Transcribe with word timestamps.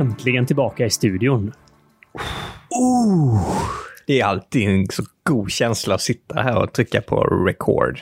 äntligen 0.00 0.46
tillbaka 0.46 0.86
i 0.86 0.90
studion. 0.90 1.52
Oh, 2.70 3.52
det 4.06 4.20
är 4.20 4.24
alltid 4.24 4.68
en 4.68 4.86
så 4.86 5.02
god 5.24 5.50
känsla 5.50 5.94
att 5.94 6.00
sitta 6.00 6.42
här 6.42 6.62
och 6.62 6.72
trycka 6.72 7.00
på 7.00 7.24
record. 7.46 8.00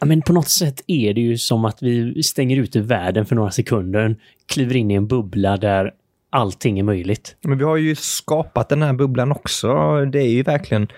Ja, 0.00 0.06
men 0.06 0.22
på 0.22 0.32
något 0.32 0.48
sätt 0.48 0.82
är 0.86 1.14
det 1.14 1.20
ju 1.20 1.38
som 1.38 1.64
att 1.64 1.82
vi 1.82 2.22
stänger 2.22 2.56
ute 2.56 2.80
världen 2.80 3.26
för 3.26 3.36
några 3.36 3.50
sekunder, 3.50 4.16
kliver 4.46 4.76
in 4.76 4.90
i 4.90 4.94
en 4.94 5.06
bubbla 5.06 5.56
där 5.56 5.92
allting 6.30 6.78
är 6.78 6.82
möjligt. 6.82 7.36
Men 7.40 7.58
vi 7.58 7.64
har 7.64 7.76
ju 7.76 7.94
skapat 7.94 8.68
den 8.68 8.82
här 8.82 8.92
bubblan 8.92 9.32
också. 9.32 9.68
Det 10.04 10.18
är 10.18 10.30
ju 10.30 10.42
verkligen 10.42 10.88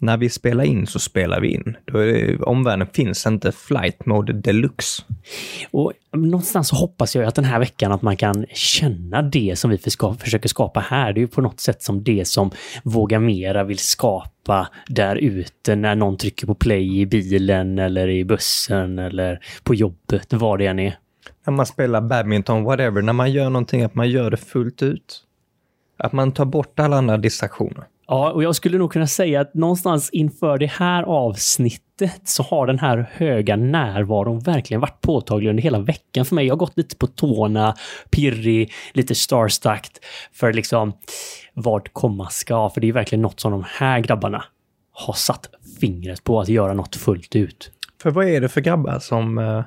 när 0.00 0.16
vi 0.16 0.28
spelar 0.28 0.64
in 0.64 0.86
så 0.86 0.98
spelar 0.98 1.40
vi 1.40 1.48
in. 1.48 1.76
Då 1.84 1.98
är 1.98 2.48
omvärlden 2.48 2.86
finns 2.92 3.26
inte 3.26 3.52
flight 3.52 4.06
mode 4.06 4.32
deluxe. 4.32 5.02
Och 5.70 5.92
någonstans 6.12 6.70
hoppas 6.70 7.16
jag 7.16 7.24
att 7.24 7.34
den 7.34 7.44
här 7.44 7.58
veckan 7.58 7.92
att 7.92 8.02
man 8.02 8.16
kan 8.16 8.46
känna 8.52 9.22
det 9.22 9.58
som 9.58 9.70
vi 9.70 9.78
försöker 10.18 10.48
skapa 10.48 10.80
här. 10.80 11.12
Det 11.12 11.18
är 11.18 11.22
ju 11.22 11.28
på 11.28 11.40
något 11.40 11.60
sätt 11.60 11.82
som 11.82 12.04
det 12.04 12.28
som 12.28 12.50
Våga 12.82 13.20
Mera 13.20 13.64
vill 13.64 13.78
skapa 13.78 14.68
där 14.88 15.16
ute 15.16 15.76
när 15.76 15.94
någon 15.94 16.16
trycker 16.16 16.46
på 16.46 16.54
play 16.54 17.00
i 17.00 17.06
bilen 17.06 17.78
eller 17.78 18.08
i 18.08 18.24
bussen 18.24 18.98
eller 18.98 19.40
på 19.62 19.74
jobbet, 19.74 20.32
vad 20.32 20.58
det 20.58 20.66
än 20.66 20.78
är. 20.78 20.98
När 21.46 21.52
man 21.52 21.66
spelar 21.66 22.00
badminton, 22.00 22.64
whatever, 22.64 23.02
när 23.02 23.12
man 23.12 23.32
gör 23.32 23.50
någonting, 23.50 23.82
att 23.82 23.94
man 23.94 24.10
gör 24.10 24.30
det 24.30 24.36
fullt 24.36 24.82
ut. 24.82 25.22
Att 25.98 26.12
man 26.12 26.32
tar 26.32 26.44
bort 26.44 26.80
alla 26.80 26.96
andra 26.96 27.16
distraktioner. 27.16 27.84
Ja, 28.08 28.32
och 28.32 28.42
jag 28.42 28.56
skulle 28.56 28.78
nog 28.78 28.92
kunna 28.92 29.06
säga 29.06 29.40
att 29.40 29.54
någonstans 29.54 30.10
inför 30.10 30.58
det 30.58 30.66
här 30.66 31.02
avsnittet 31.02 32.20
så 32.24 32.42
har 32.42 32.66
den 32.66 32.78
här 32.78 33.10
höga 33.12 33.56
närvaron 33.56 34.40
verkligen 34.40 34.80
varit 34.80 35.00
påtaglig 35.00 35.50
under 35.50 35.62
hela 35.62 35.78
veckan 35.78 36.24
för 36.24 36.34
mig. 36.34 36.46
Jag 36.46 36.54
har 36.54 36.58
gått 36.58 36.76
lite 36.76 36.96
på 36.96 37.06
tårna, 37.06 37.74
pirrig, 38.10 38.72
lite 38.92 39.14
starstruck 39.14 39.88
för 40.32 40.52
liksom 40.52 40.92
vad 41.54 41.92
komma 41.92 42.30
ska. 42.30 42.70
För 42.70 42.80
det 42.80 42.88
är 42.88 42.92
verkligen 42.92 43.22
något 43.22 43.40
som 43.40 43.52
de 43.52 43.64
här 43.78 44.00
grabbarna 44.00 44.44
har 44.92 45.14
satt 45.14 45.50
fingret 45.80 46.24
på 46.24 46.40
att 46.40 46.48
göra 46.48 46.74
något 46.74 46.96
fullt 46.96 47.36
ut. 47.36 47.70
För 48.02 48.10
vad 48.10 48.28
är 48.28 48.40
det 48.40 48.48
för 48.48 48.60
grabbar 48.60 48.98
som 48.98 49.38
uh, 49.38 49.62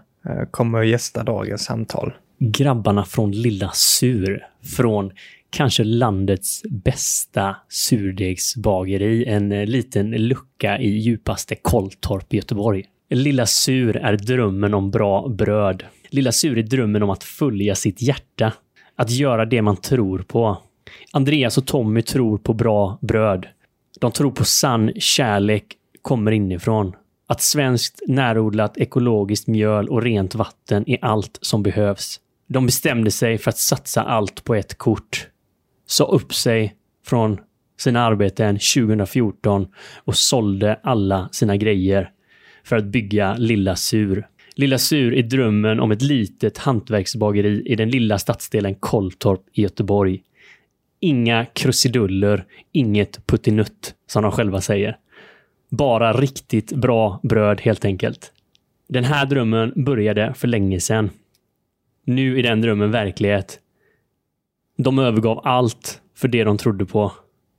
kommer 0.51 0.79
att 0.79 0.87
gästa 0.87 1.23
dagens 1.23 1.63
samtal? 1.63 2.13
Grabbarna 2.39 3.05
från 3.05 3.31
Lilla 3.31 3.71
Sur 3.73 4.47
från 4.77 5.11
kanske 5.49 5.83
landets 5.83 6.63
bästa 6.69 7.55
surdegsbageri, 7.69 9.25
en 9.25 9.51
eh, 9.51 9.65
liten 9.65 10.11
lucka 10.11 10.79
i 10.79 10.89
djupaste 10.89 11.55
Kolltorp 11.55 12.33
i 12.33 12.37
Göteborg. 12.37 12.85
Lilla 13.09 13.45
Sur 13.45 13.97
är 13.97 14.17
drömmen 14.17 14.73
om 14.73 14.91
bra 14.91 15.27
bröd. 15.27 15.83
Lilla 16.09 16.31
Sur 16.31 16.57
är 16.57 16.63
drömmen 16.63 17.03
om 17.03 17.09
att 17.09 17.23
följa 17.23 17.75
sitt 17.75 18.01
hjärta. 18.01 18.53
Att 18.95 19.11
göra 19.11 19.45
det 19.45 19.61
man 19.61 19.77
tror 19.77 20.19
på. 20.19 20.57
Andreas 21.11 21.57
och 21.57 21.67
Tommy 21.67 22.01
tror 22.01 22.37
på 22.37 22.53
bra 22.53 22.99
bröd. 23.01 23.47
De 23.99 24.11
tror 24.11 24.31
på 24.31 24.45
sann 24.45 24.91
kärlek 24.95 25.65
kommer 26.01 26.31
inifrån. 26.31 26.93
Att 27.27 27.41
svenskt 27.41 28.01
närodlat 28.07 28.77
ekologiskt 28.77 29.47
mjöl 29.47 29.89
och 29.89 30.01
rent 30.01 30.35
vatten 30.35 30.89
är 30.89 31.05
allt 31.05 31.39
som 31.41 31.63
behövs. 31.63 32.19
De 32.47 32.65
bestämde 32.65 33.11
sig 33.11 33.37
för 33.37 33.49
att 33.49 33.57
satsa 33.57 34.03
allt 34.03 34.43
på 34.43 34.55
ett 34.55 34.77
kort 34.77 35.27
sa 35.89 36.03
upp 36.03 36.33
sig 36.33 36.75
från 37.05 37.39
sina 37.79 38.01
arbeten 38.01 38.55
2014 38.55 39.67
och 39.95 40.15
sålde 40.15 40.79
alla 40.83 41.29
sina 41.31 41.57
grejer 41.57 42.11
för 42.63 42.75
att 42.75 42.85
bygga 42.85 43.35
Lilla 43.37 43.75
Sur. 43.75 44.27
Lilla 44.55 44.77
Sur 44.77 45.13
är 45.13 45.23
drömmen 45.23 45.79
om 45.79 45.91
ett 45.91 46.01
litet 46.01 46.57
hantverksbageri 46.57 47.63
i 47.65 47.75
den 47.75 47.89
lilla 47.89 48.19
stadsdelen 48.19 48.75
Kolltorp 48.75 49.41
i 49.53 49.61
Göteborg. 49.61 50.21
Inga 50.99 51.45
krusiduller, 51.45 52.45
inget 52.71 53.27
puttinutt, 53.27 53.93
som 54.07 54.23
de 54.23 54.31
själva 54.31 54.61
säger. 54.61 54.97
Bara 55.69 56.13
riktigt 56.13 56.71
bra 56.71 57.19
bröd 57.23 57.61
helt 57.61 57.85
enkelt. 57.85 58.31
Den 58.89 59.03
här 59.03 59.25
drömmen 59.25 59.73
började 59.75 60.33
för 60.33 60.47
länge 60.47 60.79
sedan. 60.79 61.09
Nu 62.05 62.39
är 62.39 62.43
den 62.43 62.61
drömmen 62.61 62.91
verklighet 62.91 63.59
de 64.83 64.99
övergav 64.99 65.41
allt 65.43 66.01
för 66.15 66.27
det 66.27 66.43
de 66.43 66.57
trodde 66.57 66.85
på. 66.85 67.11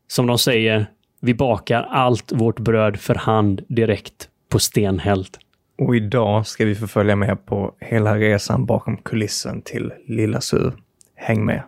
Som 0.09 0.27
de 0.27 0.39
säger, 0.39 0.87
vi 1.21 1.35
bakar 1.35 1.83
allt 1.83 2.33
vårt 2.33 2.59
bröd 2.59 3.01
för 3.01 3.15
hand 3.15 3.65
direkt 3.69 4.29
på 4.49 4.59
stenhällt. 4.59 5.39
Och 5.79 5.97
idag 5.97 6.47
ska 6.47 6.65
vi 6.65 6.75
få 6.75 6.87
följa 6.87 7.17
med 7.17 7.47
på 7.47 7.75
hela 7.81 8.19
resan 8.19 8.67
bakom 8.67 8.97
kulissen 8.97 9.63
till 9.63 9.93
Lilla 10.07 10.41
Sur. 10.41 10.73
Häng 11.15 11.45
med! 11.45 11.63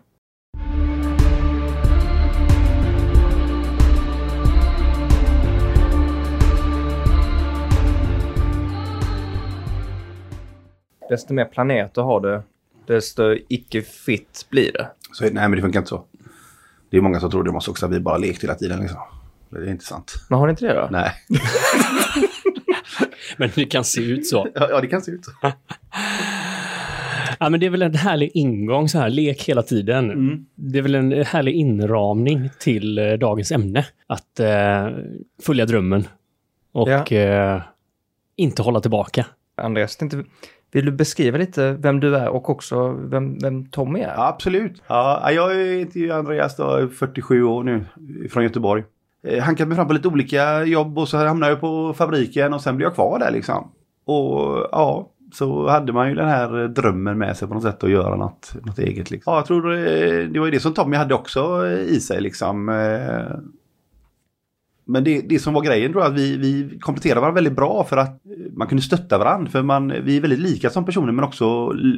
Desto 11.09 11.35
mer 11.35 11.45
planeter 11.45 12.03
har 12.03 12.21
du, 12.21 12.43
desto 12.87 13.37
icke 13.49 13.83
fritt 13.83 14.47
blir 14.51 14.73
det. 14.73 14.89
Så, 15.13 15.25
nej, 15.25 15.33
men 15.33 15.51
det 15.51 15.61
funkar 15.61 15.81
inte 15.81 15.89
så. 15.89 16.05
Det 16.91 16.97
är 16.97 17.01
många 17.01 17.21
som 17.21 17.31
tror 17.31 17.45
det 17.45 17.53
måste 17.53 17.71
också 17.71 17.87
att 17.87 17.93
vi 17.93 18.01
bara 18.01 18.19
lekt 18.19 18.43
hela 18.43 18.55
tiden. 18.55 18.81
Liksom. 18.81 19.01
Det 19.51 19.59
är 19.59 19.71
inte 19.71 19.85
sant. 19.85 20.15
Men 20.31 20.39
har 20.39 20.47
ni 20.47 20.51
inte 20.51 20.67
det 20.67 20.75
då? 20.75 20.89
Nej. 20.91 21.13
men 23.37 23.51
det 23.55 23.65
kan 23.65 23.85
se 23.85 24.01
ut 24.01 24.27
så. 24.27 24.49
Ja, 24.55 24.81
det 24.81 24.87
kan 24.87 25.03
se 25.03 25.11
ut 25.11 25.25
så. 25.25 25.33
Ja, 27.41 27.49
men 27.49 27.61
det 27.61 27.67
är 27.67 27.71
väl 27.71 27.83
en 27.83 27.95
härlig 27.95 28.31
ingång 28.35 28.89
så 28.89 28.99
här, 28.99 29.11
lek 29.11 29.43
hela 29.43 29.63
tiden. 29.63 30.11
Mm. 30.11 30.47
Det 30.55 30.79
är 30.79 30.83
väl 30.83 30.95
en 30.95 31.13
härlig 31.13 31.55
inramning 31.55 32.51
till 32.61 32.99
eh, 32.99 33.13
dagens 33.13 33.53
ämne. 33.53 33.87
Att 34.07 34.41
eh, 34.41 34.89
följa 35.43 35.67
drömmen 35.67 36.09
och 36.73 36.89
ja. 36.89 37.07
eh, 37.07 37.63
inte 38.37 38.63
hålla 38.63 38.81
tillbaka. 38.81 39.27
Andreas, 39.57 40.03
inte, 40.03 40.25
vill 40.73 40.85
du 40.85 40.93
beskriva 40.93 41.39
lite 41.39 41.73
vem 41.73 42.01
du 42.01 42.17
är 42.17 42.29
och 42.29 42.51
också 42.51 42.89
vem, 42.93 43.39
vem 43.39 43.67
Tommy 43.67 44.01
är? 44.01 44.15
Ja, 44.17 44.29
absolut. 44.29 44.83
Ja, 44.87 45.31
jag 45.33 45.55
heter 45.55 46.11
Andreas, 46.11 46.57
då, 46.57 46.89
47 46.99 47.43
år 47.43 47.65
nu, 47.65 47.85
från 48.31 48.43
Göteborg. 48.43 48.85
Eh, 49.27 49.43
Hankat 49.43 49.69
mig 49.69 49.77
fram 49.77 49.87
på 49.87 49.93
lite 49.93 50.09
olika 50.09 50.65
jobb 50.65 50.99
och 50.99 51.09
så 51.09 51.17
hamnade 51.17 51.53
jag 51.53 51.61
på 51.61 51.95
fabriken 51.95 52.53
och 52.53 52.61
sen 52.61 52.77
blev 52.77 52.87
jag 52.87 52.95
kvar 52.95 53.19
där 53.19 53.31
liksom. 53.31 53.71
Och 54.05 54.69
ja, 54.73 55.09
så 55.33 55.69
hade 55.69 55.93
man 55.93 56.09
ju 56.09 56.15
den 56.15 56.29
här 56.29 56.69
drömmen 56.69 57.19
med 57.19 57.37
sig 57.37 57.49
på 57.49 57.55
något 57.55 57.63
sätt 57.63 57.85
att 57.85 57.91
göra 57.91 58.17
något, 58.17 58.55
något 58.67 58.79
eget. 58.79 59.11
Liksom. 59.11 59.33
Ja, 59.33 59.39
jag 59.39 59.47
tror 59.47 59.71
det, 59.71 60.27
det 60.27 60.39
var 60.39 60.47
ju 60.47 60.53
det 60.53 60.61
som 60.61 60.75
Tommy 60.75 60.97
hade 60.97 61.15
också 61.15 61.67
i 61.69 62.01
sig 62.01 62.21
liksom. 62.21 62.69
Eh, 62.69 63.39
men 64.85 65.05
det, 65.05 65.21
det 65.21 65.39
som 65.39 65.55
var 65.55 65.63
grejen 65.63 65.93
tror 65.93 66.05
jag 66.05 66.13
att 66.13 66.19
vi, 66.19 66.37
vi 66.37 66.79
kompletterade 66.79 67.21
varandra 67.21 67.35
väldigt 67.35 67.57
bra 67.57 67.85
för 67.85 67.97
att 67.97 68.21
man 68.53 68.69
kunde 68.69 68.83
stötta 68.83 69.19
varandra. 69.19 69.51
För 69.51 69.63
man, 69.63 69.89
vi 70.05 70.17
är 70.17 70.21
väldigt 70.21 70.39
lika 70.39 70.71
som 70.71 70.85
personer 70.85 71.13
men 71.13 71.25
också 71.25 71.47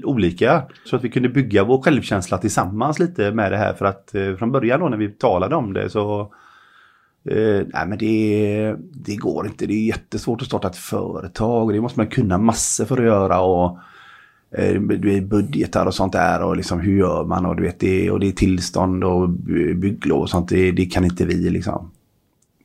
olika. 0.05 0.63
Så 0.85 0.97
att 0.97 1.05
vi 1.05 1.11
kunde 1.11 1.29
bygga 1.29 1.65
vår 1.65 1.83
självkänsla 1.83 2.39
tillsammans 2.39 2.99
lite 2.99 3.33
med 3.33 3.53
det 3.53 3.59
här. 3.59 3.75
För 3.75 3.85
att 3.85 4.15
eh, 4.15 4.35
från 4.35 4.53
början 4.53 4.81
då 4.81 4.89
när 4.89 4.97
vi 4.97 5.09
talade 5.09 5.57
om 5.57 5.73
det 5.73 5.91
så 5.91 6.21
eh, 7.31 7.67
nej 7.67 7.87
men 7.87 7.99
det, 7.99 8.77
det 8.93 9.17
går 9.17 9.47
inte. 9.47 9.67
Det 9.67 9.75
är 9.75 9.87
jättesvårt 9.87 10.43
att 10.43 10.49
starta 10.49 10.69
ett 10.69 10.77
företag. 10.77 11.73
Det 11.73 11.81
måste 11.81 12.01
man 12.01 12.07
kunna 12.07 12.39
massor 12.39 12.85
för 12.85 12.99
att 12.99 13.05
göra. 13.05 13.41
och 13.41 13.79
eh, 14.59 14.81
du 14.81 15.17
är 15.17 15.21
budgetar 15.21 15.87
och 15.87 15.95
sånt 15.95 16.13
där 16.13 16.43
och 16.43 16.57
liksom 16.57 16.81
hur 16.81 16.99
gör 16.99 17.25
man 17.25 17.47
och 17.47 17.57
du 17.57 17.63
vet 17.63 17.81
det 17.81 18.11
och 18.11 18.21
det 18.21 18.29
är 18.29 18.33
tillstånd 18.33 19.05
och 19.05 19.29
bygglov 19.77 20.21
och 20.21 20.31
sånt. 20.31 20.49
Det, 20.49 20.73
det 20.73 20.85
kan 20.87 21.05
inte 21.05 21.25
vi 21.25 21.51
liksom 21.51 21.91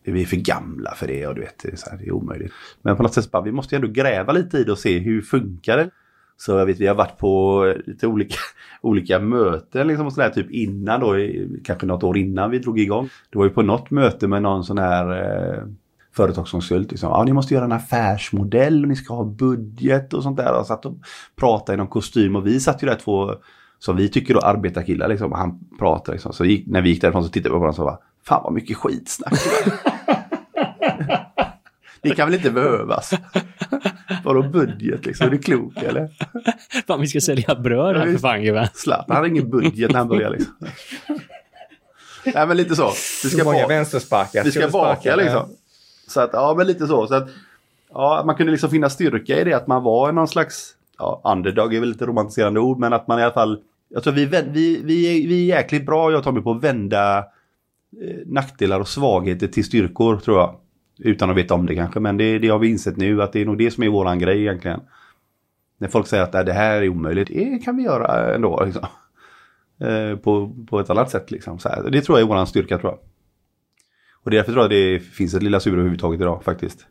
vi 0.03 0.21
är 0.21 0.25
för 0.25 0.37
gamla 0.37 0.91
för 0.91 1.07
det 1.07 1.27
och 1.27 1.35
du 1.35 1.41
vet, 1.41 1.59
det 1.63 1.71
är, 1.71 1.75
så 1.75 1.89
här, 1.89 1.97
det 1.97 2.07
är 2.07 2.11
omöjligt. 2.11 2.53
Men 2.81 2.95
på 2.95 3.03
något 3.03 3.13
sätt 3.13 3.31
bara, 3.31 3.43
vi 3.43 3.51
måste 3.51 3.75
ändå 3.75 3.87
gräva 3.87 4.33
lite 4.33 4.57
i 4.57 4.63
det 4.63 4.71
och 4.71 4.77
se 4.77 4.99
hur 4.99 5.21
funkar 5.21 5.77
det. 5.77 5.89
Så 6.37 6.51
jag 6.51 6.65
vet, 6.65 6.79
vi 6.79 6.87
har 6.87 6.95
varit 6.95 7.17
på 7.17 7.73
lite 7.85 8.07
olika, 8.07 8.35
olika 8.81 9.19
möten 9.19 9.87
liksom 9.87 10.05
och 10.05 10.13
sådär 10.13 10.29
typ 10.29 10.51
innan 10.51 10.99
då, 10.99 11.15
kanske 11.63 11.85
något 11.85 12.03
år 12.03 12.17
innan 12.17 12.51
vi 12.51 12.59
drog 12.59 12.79
igång. 12.79 13.09
Det 13.29 13.37
var 13.37 13.45
ju 13.45 13.51
på 13.51 13.61
något 13.61 13.91
möte 13.91 14.27
med 14.27 14.41
någon 14.41 14.63
sån 14.63 14.77
här 14.77 15.11
eh, 15.11 15.63
företagskonsult. 16.15 16.91
Liksom. 16.91 17.09
Ja, 17.09 17.23
ni 17.23 17.33
måste 17.33 17.53
göra 17.53 17.65
en 17.65 17.71
affärsmodell 17.71 18.83
och 18.83 18.89
ni 18.89 18.95
ska 18.95 19.13
ha 19.13 19.23
budget 19.23 20.13
och 20.13 20.23
sånt 20.23 20.37
där. 20.37 20.59
Och 20.59 20.65
satt 20.65 20.85
och 20.85 20.97
pratade 21.35 21.73
i 21.73 21.77
någon 21.77 21.87
kostym 21.87 22.35
och 22.35 22.47
vi 22.47 22.59
satt 22.59 22.83
ju 22.83 22.87
där 22.87 22.95
två, 22.95 23.35
som 23.79 23.95
vi 23.95 24.09
tycker 24.09 24.33
då 24.33 24.39
arbetarkillar 24.39 25.07
liksom. 25.07 25.31
Och 25.31 25.37
han 25.37 25.59
pratade 25.79 26.11
liksom. 26.15 26.33
Så 26.33 26.45
gick, 26.45 26.67
när 26.67 26.81
vi 26.81 26.89
gick 26.89 27.01
därifrån 27.01 27.23
så 27.23 27.29
tittade 27.29 27.49
vi 27.49 27.53
på 27.53 27.59
varandra 27.59 27.83
och 27.83 27.99
sa 27.99 28.03
Fan 28.29 28.43
vad 28.43 28.53
mycket 28.53 28.77
skitsnack. 28.77 29.33
Det 32.01 32.15
kan 32.15 32.27
väl 32.27 32.35
inte 32.35 32.51
behövas? 32.51 33.13
Vadå 34.23 34.43
budget 34.43 35.05
liksom? 35.05 35.27
Är 35.27 35.31
du 35.31 35.37
klok 35.37 35.77
eller? 35.77 36.09
Fan 36.87 37.01
vi 37.01 37.07
ska 37.07 37.21
sälja 37.21 37.55
bröd 37.55 37.97
här 37.97 38.05
för 38.05 38.17
fan 38.17 38.43
gubben. 38.43 38.67
Zlatan 38.73 39.15
hade 39.15 39.27
ingen 39.27 39.49
budget 39.49 39.91
när 39.91 39.97
han 39.97 40.07
började 40.07 40.37
liksom. 40.37 40.53
Nej 42.25 42.47
men 42.47 42.57
lite 42.57 42.75
så. 42.75 42.91
Vi 43.23 43.29
ska 43.29 43.43
många 43.43 43.67
vänstersparkar. 43.67 44.43
Vi 44.43 44.51
ska, 44.51 44.67
baka 44.67 45.15
liksom. 45.15 45.49
Så 46.07 46.21
att, 46.21 46.29
ja 46.33 46.53
men 46.57 46.67
lite 46.67 46.87
så. 46.87 47.07
så 47.07 47.15
att, 47.15 47.29
ja, 47.93 48.23
man 48.25 48.35
kunde 48.35 48.51
liksom 48.51 48.69
finna 48.69 48.89
styrka 48.89 49.39
i 49.39 49.43
det 49.43 49.53
att 49.53 49.67
man 49.67 49.83
var 49.83 50.11
någon 50.11 50.27
slags, 50.27 50.75
ja 50.97 51.21
underdog 51.23 51.75
är 51.75 51.79
väl 51.79 51.89
lite 51.89 52.05
romantiserande 52.05 52.59
ord, 52.59 52.79
men 52.79 52.93
att 52.93 53.07
man 53.07 53.19
i 53.19 53.23
alla 53.23 53.33
fall 53.33 53.59
Jag 53.89 54.03
tror 54.03 54.13
vi, 54.13 54.25
vi, 54.25 54.81
vi, 54.83 55.23
är, 55.23 55.27
vi 55.27 55.51
är 55.51 55.57
jäkligt 55.57 55.85
bra, 55.85 56.11
jag 56.11 56.17
och 56.17 56.23
Tommy, 56.23 56.41
på 56.41 56.51
att 56.51 56.63
vända 56.63 57.25
Eh, 58.01 58.17
nackdelar 58.25 58.79
och 58.79 58.87
svagheter 58.87 59.47
till 59.47 59.65
styrkor 59.65 60.17
tror 60.17 60.37
jag. 60.37 60.55
Utan 60.99 61.29
att 61.29 61.37
veta 61.37 61.53
om 61.53 61.65
det 61.65 61.75
kanske, 61.75 61.99
men 61.99 62.17
det, 62.17 62.39
det 62.39 62.47
har 62.47 62.59
vi 62.59 62.69
insett 62.69 62.97
nu 62.97 63.21
att 63.21 63.33
det 63.33 63.41
är 63.41 63.45
nog 63.45 63.57
det 63.57 63.71
som 63.71 63.83
är 63.83 63.89
våran 63.89 64.19
grej 64.19 64.39
egentligen. 64.41 64.79
När 65.77 65.87
folk 65.87 66.07
säger 66.07 66.23
att 66.23 66.31
det 66.31 66.53
här 66.53 66.81
är 66.81 66.89
omöjligt, 66.89 67.27
det 67.27 67.59
kan 67.65 67.77
vi 67.77 67.83
göra 67.83 68.35
ändå. 68.35 68.63
Liksom. 68.65 68.85
Eh, 69.79 70.15
på, 70.15 70.55
på 70.69 70.79
ett 70.79 70.89
annat 70.89 71.11
sätt 71.11 71.31
liksom. 71.31 71.59
Så 71.59 71.69
här. 71.69 71.89
Det 71.89 72.01
tror 72.01 72.17
jag 72.17 72.25
är 72.25 72.29
våran 72.29 72.47
styrka 72.47 72.77
tror 72.77 72.91
jag. 72.91 72.99
Och 74.23 74.31
därför 74.31 74.51
tror 74.51 74.63
jag 74.63 74.71
det 74.71 74.99
finns 74.99 75.33
ett 75.33 75.43
lilla 75.43 75.59
sur 75.59 75.73
överhuvudtaget 75.73 76.21
idag 76.21 76.43
faktiskt. 76.43 76.87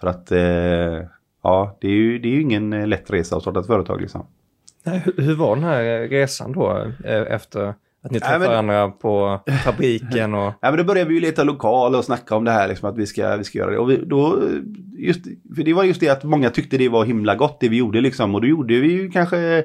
För 0.00 0.06
att 0.06 0.32
eh, 0.32 1.08
ja, 1.42 1.78
det 1.80 1.88
är, 1.88 1.92
ju, 1.92 2.18
det 2.18 2.28
är 2.28 2.32
ju 2.32 2.42
ingen 2.42 2.72
eh, 2.72 2.86
lätt 2.86 3.10
resa 3.10 3.36
att 3.36 3.42
starta 3.42 3.60
ett 3.60 3.66
företag 3.66 4.00
liksom. 4.00 4.26
Nej, 4.82 5.02
hur, 5.16 5.34
var 5.34 5.56
den 5.56 5.64
här 5.64 6.08
resan 6.08 6.52
då 6.52 6.92
eh, 7.04 7.32
efter 7.32 7.74
att 8.02 8.10
ni 8.10 8.18
Nej, 8.18 8.20
träffade 8.20 8.38
men- 8.38 8.48
varandra 8.66 8.88
på 8.90 9.40
fabriken 9.64 10.34
och... 10.34 10.52
Ja, 10.60 10.70
men 10.70 10.76
då 10.76 10.84
började 10.84 11.08
vi 11.08 11.14
ju 11.14 11.20
leta 11.20 11.44
lokal 11.44 11.94
och 11.94 12.04
snacka 12.04 12.36
om 12.36 12.44
det 12.44 12.50
här, 12.50 12.68
liksom, 12.68 12.90
att 12.90 12.98
vi 12.98 13.06
ska, 13.06 13.36
vi 13.36 13.44
ska 13.44 13.58
göra 13.58 13.70
det. 13.70 13.78
Och 13.78 13.90
vi, 13.90 13.96
då, 14.06 14.38
just, 14.98 15.20
för 15.56 15.62
det 15.62 15.72
var 15.72 15.84
just 15.84 16.00
det 16.00 16.08
att 16.08 16.24
många 16.24 16.50
tyckte 16.50 16.76
det 16.78 16.88
var 16.88 17.04
himla 17.04 17.34
gott 17.34 17.60
det 17.60 17.68
vi 17.68 17.76
gjorde 17.76 18.00
liksom. 18.00 18.34
Och 18.34 18.40
då 18.40 18.46
gjorde 18.46 18.80
vi 18.80 18.92
ju 18.92 19.10
kanske, 19.10 19.58
eh, 19.58 19.64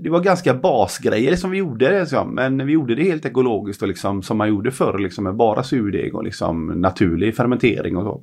det 0.00 0.10
var 0.10 0.20
ganska 0.20 0.54
basgrejer 0.54 1.36
som 1.36 1.50
vi 1.50 1.58
gjorde. 1.58 2.00
Liksom. 2.00 2.34
Men 2.34 2.66
vi 2.66 2.72
gjorde 2.72 2.94
det 2.94 3.02
helt 3.04 3.24
ekologiskt 3.26 3.82
och 3.82 3.88
liksom, 3.88 4.22
som 4.22 4.36
man 4.38 4.48
gjorde 4.48 4.70
förr, 4.70 4.98
liksom, 4.98 5.24
med 5.24 5.34
bara 5.34 5.62
surdeg 5.62 6.14
och 6.14 6.24
liksom, 6.24 6.66
naturlig 6.66 7.36
fermentering 7.36 7.96
och 7.96 8.04
så. 8.04 8.22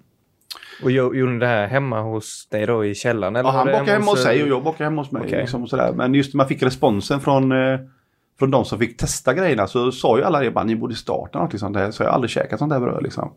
Och 0.83 0.91
gjo- 0.91 1.15
gjorde 1.15 1.31
ni 1.31 1.39
det 1.39 1.47
här 1.47 1.67
hemma 1.67 2.01
hos 2.01 2.47
dig 2.51 2.65
då 2.65 2.85
i 2.85 2.95
källaren? 2.95 3.35
Eller 3.35 3.49
Ja, 3.49 3.53
han 3.53 3.65
bakade 3.67 3.91
hemma 3.91 4.05
hos 4.11 4.19
eh, 4.19 4.23
sig 4.25 4.43
och 4.43 4.49
jag 4.49 4.63
bakade 4.63 4.83
hemma 4.83 5.01
hos 5.01 5.11
mig. 5.11 5.21
Okej. 5.25 5.39
Liksom, 5.41 5.63
och 5.63 5.69
sådär. 5.69 5.93
Men 5.95 6.13
just 6.13 6.33
man 6.33 6.47
fick 6.47 6.63
responsen 6.63 7.19
från, 7.19 7.51
eh, 7.51 7.79
från 8.39 8.51
de 8.51 8.65
som 8.65 8.79
fick 8.79 8.97
testa 8.97 9.33
grejerna 9.33 9.67
så 9.67 9.91
sa 9.91 10.17
ju 10.17 10.23
alla 10.23 10.39
det 10.39 10.51
bara, 10.51 10.63
ni 10.63 10.75
borde 10.75 10.95
starta 10.95 11.39
något 11.39 11.53
liksom. 11.53 11.73
Det 11.73 11.85
Så 11.85 11.91
så 11.91 12.03
jag 12.03 12.07
har 12.07 12.13
aldrig 12.13 12.31
käkat 12.31 12.59
sånt 12.59 12.71
där 12.71 12.79
bröd 12.79 13.03
liksom. 13.03 13.31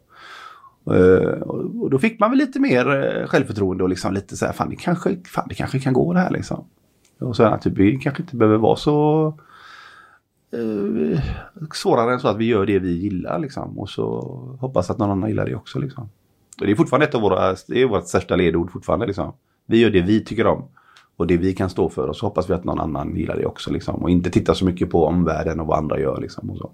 Uh, 0.91 1.43
och 1.43 1.91
då 1.91 1.99
fick 1.99 2.21
man 2.21 2.31
väl 2.31 2.39
lite 2.39 2.61
mer 2.61 3.17
eh, 3.21 3.27
självförtroende 3.27 3.85
och 3.85 3.91
liksom 3.91 4.15
lite 4.15 4.37
så 4.37 4.47
här, 4.47 4.53
fan 4.53 4.71
det 4.71 4.77
kanske, 4.77 5.17
fan, 5.27 5.47
det 5.49 5.55
kanske 5.55 5.79
kan 5.79 5.93
gå 5.93 6.13
det 6.13 6.21
här 6.21 6.31
liksom. 6.31 6.65
Och 7.21 7.37
så 7.37 7.43
att 7.43 7.63
typ, 7.63 7.79
vi 7.79 7.99
kanske 7.99 8.23
inte 8.23 8.37
behöver 8.37 8.59
vara 8.59 8.77
så 8.77 9.27
uh, 10.57 11.21
svårare 11.75 12.13
än 12.13 12.21
så 12.21 12.29
att 12.29 12.37
vi 12.37 12.45
gör 12.45 12.67
det 12.67 12.79
vi 12.79 12.93
gillar 12.93 13.39
liksom. 13.39 13.79
Och 13.79 13.91
så 13.91 14.21
hoppas 14.61 14.91
att 14.91 14.99
någon 14.99 15.11
annan 15.11 15.29
gillar 15.29 15.47
det 15.47 15.55
också 15.55 15.79
liksom. 15.79 16.09
Och 16.61 16.67
det 16.67 16.73
är 16.73 16.77
fortfarande 16.77 17.07
ett 17.07 17.15
av 17.15 17.21
våra, 17.21 17.57
det 17.69 17.83
är 17.83 17.87
vårt 17.87 18.07
största 18.07 18.37
ledord 18.37 18.73
fortfarande 18.73 19.07
liksom. 19.07 19.33
Vi 19.67 19.81
gör 19.81 19.91
det 19.91 20.03
vi 20.03 20.25
tycker 20.25 20.47
om. 20.47 20.69
Och 21.19 21.27
det 21.27 21.37
vi 21.37 21.55
kan 21.55 21.71
stå 21.71 21.89
för 21.89 22.09
och 22.09 22.17
så 22.17 22.27
hoppas 22.27 22.51
vi 22.51 22.55
att 22.55 22.65
någon 22.65 22.81
annan 22.81 23.17
gillar 23.17 23.37
det 23.37 23.47
också 23.47 23.73
liksom. 23.73 23.95
Och 24.03 24.11
inte 24.11 24.31
titta 24.31 24.55
så 24.55 24.65
mycket 24.65 24.91
på 24.91 25.05
omvärlden 25.05 25.61
och 25.61 25.67
vad 25.67 25.79
andra 25.79 26.01
gör 26.01 26.21
liksom. 26.21 26.51
Och 26.51 26.57
så. 26.59 26.71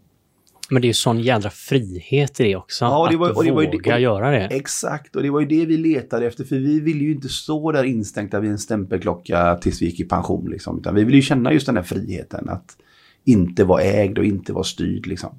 Men 0.70 0.82
det 0.82 0.86
är 0.86 0.88
ju 0.88 0.94
sån 0.94 1.20
jädra 1.20 1.50
frihet 1.50 2.40
i 2.40 2.44
det 2.44 2.56
också. 2.56 2.84
Ja, 2.84 2.98
och 2.98 3.08
det 3.08 3.14
att 3.14 3.20
var- 3.20 3.36
och 3.36 3.44
det 3.44 3.52
var 3.52 3.62
ju 3.62 3.70
det- 3.70 3.76
våga 3.76 3.98
göra 3.98 4.30
det. 4.30 4.44
Exakt, 4.44 5.16
och 5.16 5.22
det 5.22 5.30
var 5.30 5.40
ju 5.40 5.46
det 5.46 5.66
vi 5.66 5.76
letade 5.76 6.26
efter. 6.26 6.44
För 6.44 6.56
vi 6.56 6.80
ville 6.80 7.04
ju 7.04 7.12
inte 7.12 7.28
stå 7.28 7.72
där 7.72 7.84
instängda 7.84 8.40
vid 8.40 8.50
en 8.50 8.58
stämpelklocka 8.58 9.56
tills 9.56 9.82
vi 9.82 9.86
gick 9.86 10.00
i 10.00 10.04
pension. 10.04 10.50
Liksom. 10.50 10.78
Utan 10.78 10.94
vi 10.94 11.04
ville 11.04 11.16
ju 11.16 11.22
känna 11.22 11.52
just 11.52 11.66
den 11.66 11.76
här 11.76 11.82
friheten. 11.82 12.48
Att 12.48 12.76
inte 13.24 13.64
vara 13.64 13.82
ägd 13.82 14.18
och 14.18 14.24
inte 14.24 14.52
vara 14.52 14.64
styrd. 14.64 15.06
Liksom. 15.06 15.30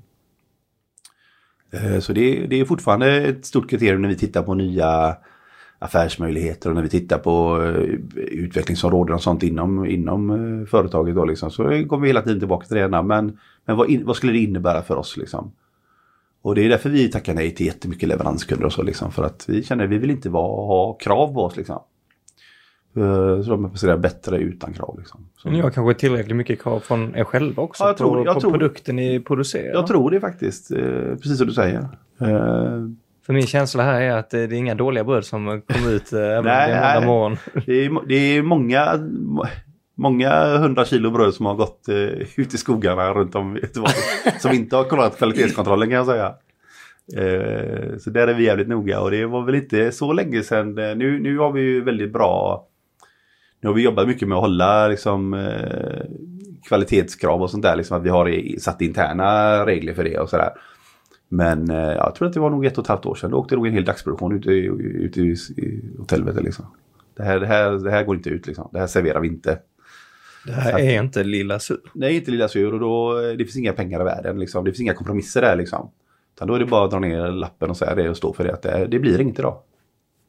Eh, 1.71 1.99
Så 1.99 2.13
det, 2.13 2.47
det 2.47 2.59
är 2.59 2.65
fortfarande 2.65 3.15
ett 3.21 3.45
stort 3.45 3.69
kriterium 3.69 4.01
när 4.01 4.09
vi 4.09 4.15
tittar 4.15 4.43
på 4.43 4.53
nya 4.53 5.17
affärsmöjligheter 5.79 6.69
och 6.69 6.75
när 6.75 6.83
vi 6.83 6.89
tittar 6.89 7.17
på 7.17 7.63
eh, 7.63 7.71
utvecklingsområden 8.15 9.15
och 9.15 9.21
sånt 9.21 9.43
inom, 9.43 9.85
inom 9.85 10.29
eh, 10.61 10.67
företaget. 10.67 11.15
Då, 11.15 11.25
liksom. 11.25 11.51
Så 11.51 11.63
kommer 11.63 11.97
vi 12.01 12.07
hela 12.07 12.21
tiden 12.21 12.39
tillbaka 12.39 12.65
till 12.67 12.75
det 12.77 12.83
ena. 12.83 13.01
Men, 13.01 13.37
men 13.65 13.77
vad, 13.77 13.89
in, 13.89 14.05
vad 14.05 14.15
skulle 14.15 14.31
det 14.33 14.39
innebära 14.39 14.81
för 14.81 14.95
oss? 14.95 15.17
Liksom? 15.17 15.51
Och 16.41 16.55
det 16.55 16.65
är 16.65 16.69
därför 16.69 16.89
vi 16.89 17.11
tackar 17.11 17.33
nej 17.33 17.51
till 17.55 17.65
jättemycket 17.65 18.09
leveranskunder 18.09 18.65
och 18.65 18.73
så 18.73 18.83
liksom. 18.83 19.11
För 19.11 19.23
att 19.23 19.45
vi 19.49 19.63
känner 19.63 19.83
att 19.83 19.89
vi 19.89 19.97
vill 19.97 20.11
inte 20.11 20.29
vara, 20.29 20.65
ha 20.67 20.93
krav 20.93 21.33
på 21.33 21.43
oss 21.43 21.57
liksom. 21.57 21.79
Eh, 22.97 23.41
Så 23.41 23.49
de 23.49 23.71
presterar 23.71 23.97
bättre 23.97 24.37
utan 24.37 24.73
krav 24.73 24.95
liksom. 24.99 25.25
Så, 25.37 25.49
har 25.49 25.69
kanske 25.69 25.99
tillräckligt 25.99 26.35
mycket 26.37 26.61
krav 26.61 26.79
från 26.79 27.15
er 27.15 27.23
själva 27.23 27.63
också 27.63 27.83
Ja, 27.83 27.87
jag 27.89 27.97
tror- 27.97 28.09
på, 28.21 28.25
jag 28.25 28.33
på 28.33 28.41
tror- 28.41 28.51
produkten 28.51 28.95
ni 28.95 29.19
producerar. 29.19 29.73
Jag 29.73 29.87
tror 29.87 30.11
det 30.11 30.19
faktiskt, 30.19 30.69
precis 31.21 31.37
som 31.37 31.47
du 31.47 31.53
säger. 31.53 31.87
Eh, 33.25 33.27
För 33.27 33.33
min 33.33 33.47
känsla 33.47 33.83
här 33.83 34.01
är 34.01 34.11
att 34.11 34.33
eh, 34.33 34.37
det 34.37 34.55
är 34.55 34.57
inga 34.57 34.75
dåliga 34.75 35.03
bröd 35.03 35.25
som 35.25 35.61
kommer 35.61 35.91
ut 35.91 36.13
eh, 36.13 36.19
även 36.19 36.37
om 36.37 36.43
det 36.43 36.51
Nej, 36.51 36.71
är 36.71 36.93
måndag 36.93 37.07
morgon. 37.07 37.37
Det 37.65 37.85
är, 37.85 38.07
det 38.07 38.15
är 38.15 38.41
många, 38.41 38.99
många 39.97 40.57
hundra 40.57 40.85
kilo 40.85 41.11
bröd 41.11 41.33
som 41.33 41.45
har 41.45 41.55
gått 41.55 41.89
eh, 41.89 42.39
ut 42.39 42.53
i 42.53 42.57
skogarna 42.57 43.13
runt 43.13 43.35
om 43.35 43.57
i 43.57 43.59
Göteborg. 43.59 43.93
som 44.39 44.51
inte 44.51 44.75
har 44.75 44.83
kollat 44.83 45.17
kvalitetskontrollen 45.17 45.89
kan 45.89 45.97
jag 45.97 46.05
säga. 46.05 46.35
Eh, 47.17 47.97
så 47.97 48.09
där 48.09 48.27
är 48.27 48.33
vi 48.33 48.45
jävligt 48.45 48.67
noga 48.67 48.99
och 49.01 49.11
det 49.11 49.25
var 49.25 49.41
väl 49.45 49.55
inte 49.55 49.91
så 49.91 50.13
länge 50.13 50.43
sedan. 50.43 50.77
Eh, 50.77 50.95
nu, 50.95 51.19
nu 51.19 51.37
har 51.37 51.51
vi 51.51 51.61
ju 51.61 51.83
väldigt 51.83 52.13
bra 52.13 52.67
nu 53.65 53.69
har 53.69 53.75
vi 53.75 53.83
jobbat 53.83 54.07
mycket 54.07 54.27
med 54.27 54.35
att 54.35 54.41
hålla 54.41 54.87
liksom, 54.87 55.33
eh, 55.33 56.05
kvalitetskrav 56.67 57.41
och 57.41 57.49
sånt 57.49 57.63
där. 57.63 57.75
Liksom, 57.75 57.97
att 57.97 58.03
vi 58.03 58.09
har 58.09 58.59
satt 58.59 58.81
interna 58.81 59.65
regler 59.65 59.93
för 59.93 60.03
det 60.03 60.19
och 60.19 60.29
sådär. 60.29 60.49
Men 61.29 61.69
eh, 61.71 61.77
jag 61.77 62.15
tror 62.15 62.27
att 62.27 62.33
det 62.33 62.39
var 62.39 62.49
nog 62.49 62.65
ett 62.65 62.77
och 62.77 62.83
ett 62.83 62.87
halvt 62.87 63.05
år 63.05 63.15
sedan. 63.15 63.31
Då 63.31 63.37
åkte 63.37 63.55
nog 63.55 63.67
en 63.67 63.73
hel 63.73 63.85
dagsproduktion 63.85 64.35
ute, 64.37 64.51
i- 64.51 64.65
ute 65.05 65.21
i, 65.21 65.35
i 65.57 65.81
åt 65.99 66.11
helvete. 66.11 66.41
Liksom. 66.41 66.65
Det, 67.15 67.23
här, 67.23 67.39
det, 67.39 67.47
här, 67.47 67.71
det 67.71 67.91
här 67.91 68.03
går 68.03 68.15
inte 68.15 68.29
ut 68.29 68.47
liksom. 68.47 68.69
Det 68.73 68.79
här 68.79 68.87
serverar 68.87 69.19
vi 69.19 69.27
inte. 69.27 69.59
Det 70.45 70.51
här 70.51 70.79
är 70.79 71.01
inte 71.03 71.23
lilla 71.23 71.59
sur. 71.59 71.77
Det 71.93 72.05
är 72.05 72.09
inte 72.11 72.31
lilla 72.31 72.47
sur 72.47 72.73
och 72.73 72.79
då, 72.79 73.21
det 73.21 73.37
finns 73.37 73.57
inga 73.57 73.73
pengar 73.73 74.01
i 74.01 74.03
världen. 74.03 74.39
Liksom. 74.39 74.65
Det 74.65 74.71
finns 74.71 74.79
inga 74.81 74.93
kompromisser 74.93 75.41
där 75.41 75.55
liksom. 75.55 75.91
Utan 76.35 76.47
då 76.47 76.53
är 76.55 76.59
det 76.59 76.65
bara 76.65 76.85
att 76.85 76.91
dra 76.91 76.99
ner 76.99 77.31
lappen 77.31 77.69
och 77.69 77.77
säga 77.77 77.95
det 77.95 78.09
och 78.09 78.17
stå 78.17 78.33
för 78.33 78.43
det. 78.43 78.53
Att 78.53 78.61
det, 78.61 78.87
det 78.91 78.99
blir 78.99 79.21
inget 79.21 79.39
idag. 79.39 79.57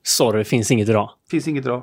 Sorry, 0.03 0.45
finns 0.45 0.71
inget 0.71 0.89
idag. 0.89 1.11
Finns 1.31 1.49
inget 1.49 1.65
idag. 1.65 1.83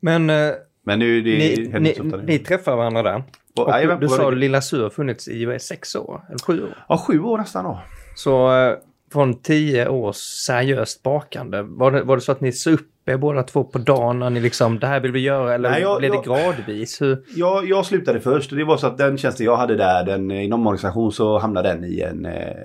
Men 0.00 0.30
eh, 0.30 0.50
Men 0.84 0.98
nu 0.98 1.20
det 1.22 1.38
ni, 1.38 1.68
ni, 1.80 1.94
nu. 2.02 2.22
ni 2.26 2.38
träffar 2.38 2.76
varandra 2.76 3.02
där. 3.02 3.22
Och- 3.56 3.64
Och 3.68 3.70
jajamän, 3.74 4.00
du 4.00 4.08
sa? 4.08 4.30
Lilla 4.30 4.60
Sur 4.60 4.82
har 4.82 4.90
funnits 4.90 5.28
i 5.28 5.44
vad 5.44 5.54
är 5.54 5.58
sex 5.58 5.94
år, 5.96 6.22
eller 6.28 6.38
sju 6.38 6.62
år. 6.62 6.84
Ja, 6.88 6.98
sju 7.08 7.20
år 7.20 7.38
nästan 7.38 7.64
då. 7.64 7.80
Så 8.14 8.56
eh, 8.56 8.74
från 9.12 9.34
tio 9.42 9.88
års 9.88 10.16
seriöst 10.16 11.02
bakande, 11.02 11.62
var 11.62 11.90
det, 11.90 12.02
var 12.02 12.16
det 12.16 12.22
så 12.22 12.32
att 12.32 12.40
ni 12.40 12.52
sa 12.52 12.70
upp 12.70 12.88
er 13.06 13.16
båda 13.16 13.42
två 13.42 13.64
på 13.64 13.78
dagen 13.78 14.18
när 14.18 14.30
ni 14.30 14.40
liksom, 14.40 14.78
det 14.78 14.86
här 14.86 15.00
vill 15.00 15.12
vi 15.12 15.20
göra, 15.20 15.54
eller 15.54 15.70
Nej, 15.70 15.82
jag- 15.82 15.98
blev 15.98 16.10
det 16.10 16.20
jag- 16.24 16.24
gradvis? 16.56 17.02
Hur, 17.02 17.24
Jag, 17.36 17.68
jag 17.68 17.86
slutade 17.86 18.20
först 18.20 18.52
och 18.52 18.58
det 18.58 18.64
var 18.64 18.76
så 18.76 18.86
att 18.86 18.98
den 18.98 19.18
tjänsten 19.18 19.46
jag 19.46 19.56
hade 19.56 19.76
där, 19.76 20.04
den, 20.04 20.30
i 20.30 20.44
en 20.46 20.52
omorganisation 20.52 21.12
så 21.12 21.38
hamnade 21.38 21.68
den 21.68 21.84
i 21.84 22.00
en... 22.00 22.26
Eh, 22.26 22.56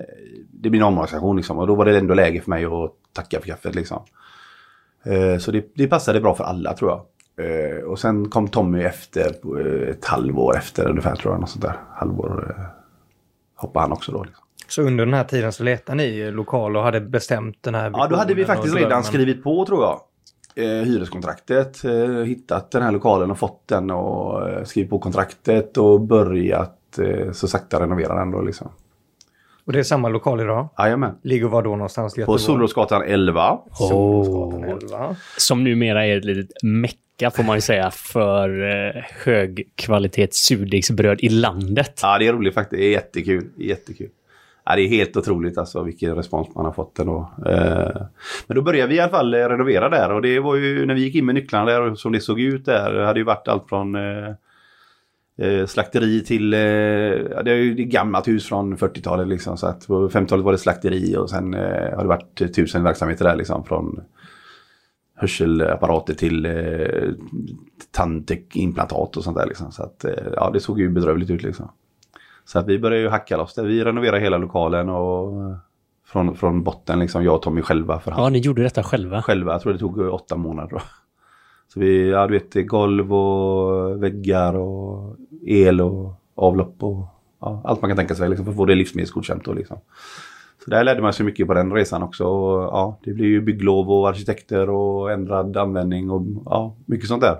det 0.52 0.70
blir 0.70 0.80
en 0.80 0.86
omorganisation 0.86 1.36
liksom 1.36 1.58
och 1.58 1.66
då 1.66 1.74
var 1.74 1.84
det 1.84 1.98
ändå 1.98 2.14
läge 2.14 2.40
för 2.40 2.50
mig 2.50 2.64
att 2.64 2.92
tacka 3.12 3.40
för 3.40 3.46
kaffet 3.46 3.74
liksom. 3.74 4.02
Eh, 5.04 5.38
så 5.38 5.50
det, 5.50 5.66
det 5.74 5.86
passade 5.86 6.20
bra 6.20 6.34
för 6.34 6.44
alla 6.44 6.72
tror 6.72 6.90
jag. 6.90 7.00
Och 7.86 7.98
sen 7.98 8.28
kom 8.28 8.48
Tommy 8.48 8.82
efter, 8.82 9.34
ett 9.90 10.04
halvår 10.04 10.56
efter 10.56 10.88
ungefär 10.88 11.16
tror 11.16 11.34
jag, 11.34 11.40
något 11.40 11.50
sånt 11.50 11.62
där. 11.64 11.76
Halvår 11.94 12.56
hoppade 13.56 13.82
han 13.82 13.92
också 13.92 14.12
då. 14.12 14.24
Liksom. 14.24 14.39
Så 14.72 14.82
under 14.82 15.04
den 15.06 15.14
här 15.14 15.24
tiden 15.24 15.52
så 15.52 15.62
letade 15.62 15.96
ni 15.96 16.30
lokal 16.30 16.76
och 16.76 16.82
hade 16.82 17.00
bestämt 17.00 17.58
den 17.60 17.74
här 17.74 17.90
Ja, 17.94 18.06
då 18.06 18.16
hade 18.16 18.34
vi 18.34 18.44
faktiskt 18.44 18.74
redan 18.74 18.88
drömmen. 18.88 19.04
skrivit 19.04 19.42
på 19.44 19.66
tror 19.66 19.82
jag. 19.82 20.00
Eh, 20.54 20.84
hyreskontraktet, 20.84 21.84
eh, 21.84 22.24
hittat 22.24 22.70
den 22.70 22.82
här 22.82 22.92
lokalen 22.92 23.30
och 23.30 23.38
fått 23.38 23.68
den 23.68 23.90
och 23.90 24.48
eh, 24.48 24.64
skrivit 24.64 24.90
på 24.90 24.98
kontraktet 24.98 25.76
och 25.76 26.00
börjat 26.00 26.98
eh, 26.98 27.32
så 27.32 27.48
sakta 27.48 27.80
renovera 27.80 28.14
den 28.14 28.30
då 28.30 28.42
liksom. 28.42 28.70
Och 29.64 29.72
det 29.72 29.78
är 29.78 29.82
samma 29.82 30.08
lokal 30.08 30.40
idag? 30.40 30.68
Jajamän. 30.78 31.14
Ligger 31.22 31.46
var 31.46 31.62
då 31.62 31.70
någonstans 31.70 32.18
i 32.18 32.24
På? 32.24 32.38
Solrosgatan 32.38 33.02
11. 33.02 33.58
Solrosgatan 33.72 34.64
Åh. 34.64 34.76
11. 34.82 35.16
Som 35.36 35.64
numera 35.64 36.06
är 36.06 36.18
ett 36.18 36.24
litet 36.24 36.62
mecka 36.62 37.30
får 37.30 37.42
man 37.42 37.56
ju 37.56 37.60
säga 37.60 37.90
för 37.90 38.48
eh, 38.70 39.02
högkvalitets 39.24 40.38
surdegsbröd 40.46 41.20
i 41.20 41.28
landet. 41.28 42.00
Ja, 42.02 42.18
det 42.18 42.26
är 42.26 42.32
roligt 42.32 42.54
faktiskt. 42.54 42.80
Det 42.80 42.86
är 42.86 42.90
jättekul. 42.92 43.44
Jättekul. 43.56 44.08
Ja, 44.70 44.76
det 44.76 44.82
är 44.82 44.88
helt 44.88 45.16
otroligt 45.16 45.58
alltså 45.58 45.82
vilken 45.82 46.14
respons 46.14 46.54
man 46.54 46.64
har 46.64 46.72
fått 46.72 46.98
ändå. 46.98 47.30
Eh, 47.46 48.02
men 48.46 48.54
då 48.54 48.62
började 48.62 48.88
vi 48.88 48.94
i 48.94 49.00
alla 49.00 49.10
fall 49.10 49.34
eh, 49.34 49.38
renovera 49.38 49.88
där 49.88 50.12
och 50.12 50.22
det 50.22 50.40
var 50.40 50.56
ju 50.56 50.86
när 50.86 50.94
vi 50.94 51.00
gick 51.00 51.14
in 51.14 51.26
med 51.26 51.34
nycklarna 51.34 51.64
där 51.64 51.82
och 51.82 51.98
som 51.98 52.12
det 52.12 52.20
såg 52.20 52.40
ut 52.40 52.64
där. 52.64 52.92
Det 52.92 53.06
hade 53.06 53.20
ju 53.20 53.24
varit 53.24 53.48
allt 53.48 53.68
från 53.68 53.94
eh, 53.94 54.28
eh 55.38 55.66
slakteri 55.66 56.24
till, 56.24 56.54
eh, 56.54 56.60
ja, 56.60 57.42
det 57.42 57.50
är 57.50 57.56
ju 57.56 57.72
ett 57.72 57.78
gammalt 57.78 58.28
hus 58.28 58.48
från 58.48 58.76
40-talet 58.76 59.28
liksom. 59.28 59.56
Så 59.56 59.66
att 59.66 59.86
på 59.86 60.08
50-talet 60.08 60.44
var 60.44 60.52
det 60.52 60.58
slakteri 60.58 61.16
och 61.16 61.30
sen 61.30 61.54
eh, 61.54 61.96
har 61.96 62.02
det 62.02 62.08
varit 62.08 62.54
tusen 62.54 62.82
verksamheter 62.82 63.24
där 63.24 63.36
liksom. 63.36 63.64
Från 63.64 64.00
hörselapparater 65.14 66.14
till 66.14 66.46
eh, 66.46 67.12
tandimplantat 67.90 69.16
och 69.16 69.24
sånt 69.24 69.36
där 69.36 69.46
liksom. 69.46 69.72
Så 69.72 69.82
att 69.82 70.04
eh, 70.04 70.12
ja, 70.36 70.50
det 70.50 70.60
såg 70.60 70.80
ju 70.80 70.88
bedrövligt 70.88 71.30
ut 71.30 71.42
liksom. 71.42 71.68
Så 72.52 72.58
att 72.58 72.66
vi 72.66 72.78
började 72.78 73.02
ju 73.02 73.08
hacka 73.08 73.36
loss 73.36 73.54
det. 73.54 73.62
Vi 73.62 73.84
renoverade 73.84 74.20
hela 74.20 74.38
lokalen 74.38 74.88
och 74.88 75.32
från, 76.06 76.36
från 76.36 76.62
botten 76.62 76.98
liksom, 76.98 77.24
jag 77.24 77.34
och 77.34 77.42
Tommy 77.42 77.62
själva 77.62 78.00
för 78.00 78.10
hand. 78.10 78.24
Ja, 78.24 78.28
ni 78.28 78.38
gjorde 78.38 78.62
detta 78.62 78.82
själva. 78.82 79.22
Själva, 79.22 79.52
jag 79.52 79.60
tror 79.60 79.72
det 79.72 79.78
tog 79.78 79.98
åtta 79.98 80.36
månader 80.36 80.70
då. 80.70 80.80
Så 81.68 81.80
vi, 81.80 82.10
ja 82.10 82.26
du 82.26 82.32
vet 82.32 82.68
golv 82.68 83.14
och 83.14 84.02
väggar 84.02 84.56
och 84.56 85.16
el 85.46 85.80
och 85.80 86.12
avlopp 86.34 86.82
och 86.82 87.06
ja, 87.40 87.62
allt 87.64 87.82
man 87.82 87.90
kan 87.90 87.96
tänka 87.96 88.14
sig 88.14 88.28
liksom, 88.28 88.44
för 88.46 88.52
att 88.52 88.56
få 88.56 88.64
det 88.64 88.74
livsmedelsgodkänt. 88.74 89.46
Liksom. 89.46 89.78
Så 90.64 90.70
där 90.70 90.84
lärde 90.84 91.02
man 91.02 91.12
sig 91.12 91.26
mycket 91.26 91.46
på 91.46 91.54
den 91.54 91.72
resan 91.72 92.02
också. 92.02 92.24
Och, 92.24 92.62
ja, 92.62 92.98
det 93.04 93.12
blir 93.12 93.26
ju 93.26 93.40
bygglov 93.40 93.90
och 93.90 94.08
arkitekter 94.08 94.70
och 94.70 95.12
ändrad 95.12 95.56
användning 95.56 96.10
och 96.10 96.22
ja, 96.44 96.76
mycket 96.86 97.08
sånt 97.08 97.22
där. 97.22 97.36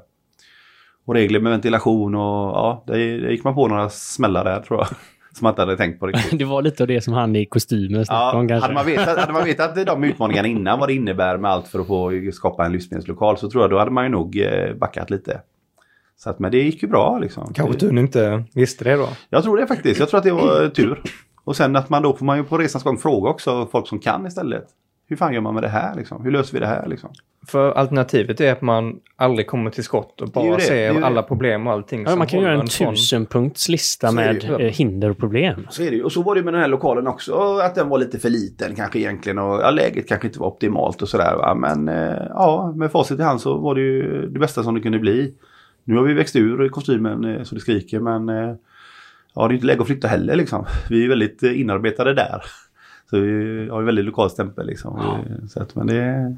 Och 1.10 1.16
regler 1.16 1.40
med 1.40 1.52
ventilation 1.52 2.14
och 2.14 2.20
ja, 2.20 2.84
där, 2.86 2.96
gick 3.30 3.44
man 3.44 3.54
på 3.54 3.68
några 3.68 3.88
smällar 3.90 4.44
där 4.44 4.60
tror 4.60 4.80
jag. 4.80 4.88
Som 5.36 5.44
man 5.44 5.52
inte 5.52 5.62
hade 5.62 5.76
tänkt 5.76 6.00
på 6.00 6.06
riktigt. 6.06 6.38
det 6.38 6.44
var 6.44 6.62
lite 6.62 6.82
av 6.82 6.86
det 6.86 7.00
som 7.00 7.14
han 7.14 7.36
i 7.36 7.46
kostymen 7.46 8.04
ja, 8.08 8.32
om, 8.34 8.50
hade, 8.50 8.74
man 8.74 8.86
vetat, 8.86 9.18
hade 9.18 9.32
man 9.32 9.44
vetat 9.44 9.86
de 9.86 10.04
utmaningarna 10.04 10.48
innan 10.48 10.78
vad 10.78 10.88
det 10.88 10.94
innebär 10.94 11.38
med 11.38 11.50
allt 11.50 11.68
för 11.68 11.78
att 11.80 11.86
få 11.86 12.12
skapa 12.32 12.66
en 12.66 12.72
livsmedelslokal 12.72 13.38
så 13.38 13.50
tror 13.50 13.62
jag 13.62 13.70
då 13.70 13.78
hade 13.78 13.90
man 13.90 14.04
ju 14.04 14.10
nog 14.10 14.38
eh, 14.40 14.74
backat 14.74 15.10
lite. 15.10 15.40
Så 16.16 16.30
att, 16.30 16.38
men 16.38 16.50
det 16.50 16.58
gick 16.58 16.82
ju 16.82 16.88
bra 16.88 17.18
liksom. 17.18 17.52
Kanske 17.54 17.86
du 17.86 18.00
inte 18.00 18.44
visste 18.54 18.84
det 18.84 18.96
då? 18.96 19.08
Jag 19.30 19.42
tror 19.42 19.56
det 19.56 19.66
faktiskt. 19.66 20.00
Jag 20.00 20.08
tror 20.08 20.18
att 20.18 20.24
det 20.24 20.32
var 20.32 20.68
tur. 20.68 21.02
Och 21.44 21.56
sen 21.56 21.76
att 21.76 21.90
man 21.90 22.02
då 22.02 22.16
får 22.16 22.26
man 22.26 22.38
ju 22.38 22.44
på 22.44 22.58
resans 22.58 22.84
gång 22.84 22.98
fråga 22.98 23.30
också 23.30 23.68
folk 23.72 23.88
som 23.88 23.98
kan 23.98 24.26
istället. 24.26 24.64
Hur 25.10 25.16
fan 25.16 25.34
gör 25.34 25.40
man 25.40 25.54
med 25.54 25.62
det 25.62 25.68
här 25.68 25.94
liksom? 25.94 26.24
Hur 26.24 26.30
löser 26.30 26.52
vi 26.52 26.60
det 26.60 26.66
här 26.66 26.86
liksom? 26.86 27.10
För 27.46 27.72
alternativet 27.72 28.40
är 28.40 28.52
att 28.52 28.62
man 28.62 29.00
aldrig 29.16 29.46
kommer 29.46 29.70
till 29.70 29.84
skott 29.84 30.20
och 30.20 30.28
bara 30.28 30.56
det, 30.56 30.62
ser 30.62 30.94
det, 30.94 31.06
alla 31.06 31.22
problem 31.22 31.66
och 31.66 31.72
allting. 31.72 32.04
Ja, 32.06 32.16
man 32.16 32.26
kan 32.26 32.40
göra 32.40 32.60
en 32.60 32.66
tusenpunktslista 32.66 34.12
med 34.12 34.50
eh, 34.50 34.58
hinder 34.58 35.10
och 35.10 35.18
problem. 35.18 35.66
Så 35.70 35.82
är 35.82 35.90
det 35.90 36.02
Och 36.02 36.12
så 36.12 36.22
var 36.22 36.34
det 36.34 36.42
med 36.42 36.54
den 36.54 36.60
här 36.60 36.68
lokalen 36.68 37.06
också, 37.06 37.58
att 37.58 37.74
den 37.74 37.88
var 37.88 37.98
lite 37.98 38.18
för 38.18 38.30
liten 38.30 38.74
kanske 38.74 38.98
egentligen 38.98 39.38
och 39.38 39.60
ja, 39.60 39.70
läget 39.70 40.08
kanske 40.08 40.26
inte 40.26 40.40
var 40.40 40.46
optimalt 40.46 41.02
och 41.02 41.08
sådär. 41.08 41.54
Men 41.54 41.88
eh, 41.88 42.26
ja, 42.28 42.72
med 42.76 42.92
facit 42.92 43.20
i 43.20 43.22
hand 43.22 43.40
så 43.40 43.58
var 43.58 43.74
det 43.74 43.80
ju 43.80 44.26
det 44.26 44.38
bästa 44.38 44.62
som 44.62 44.74
det 44.74 44.80
kunde 44.80 44.98
bli. 44.98 45.34
Nu 45.84 45.96
har 45.96 46.02
vi 46.02 46.14
växt 46.14 46.36
ur 46.36 46.68
kostymen 46.68 47.24
eh, 47.24 47.42
så 47.42 47.54
det 47.54 47.60
skriker 47.60 48.00
men 48.00 48.28
ja, 49.34 49.48
det 49.48 49.52
är 49.52 49.54
inte 49.54 49.66
läge 49.66 49.80
att 49.80 49.86
flytta 49.86 50.08
heller 50.08 50.36
liksom. 50.36 50.66
Vi 50.90 51.04
är 51.04 51.08
väldigt 51.08 51.42
inarbetade 51.42 52.14
där. 52.14 52.42
Så 53.10 53.20
vi 53.20 53.68
har 53.68 53.80
ju 53.80 53.86
väldigt 53.86 54.04
lokal 54.04 54.30
stämpel 54.30 54.66
liksom. 54.66 54.98
Ja. 55.02 55.48
Så 55.48 55.62
att, 55.62 55.74
men 55.74 55.86
det 55.86 56.36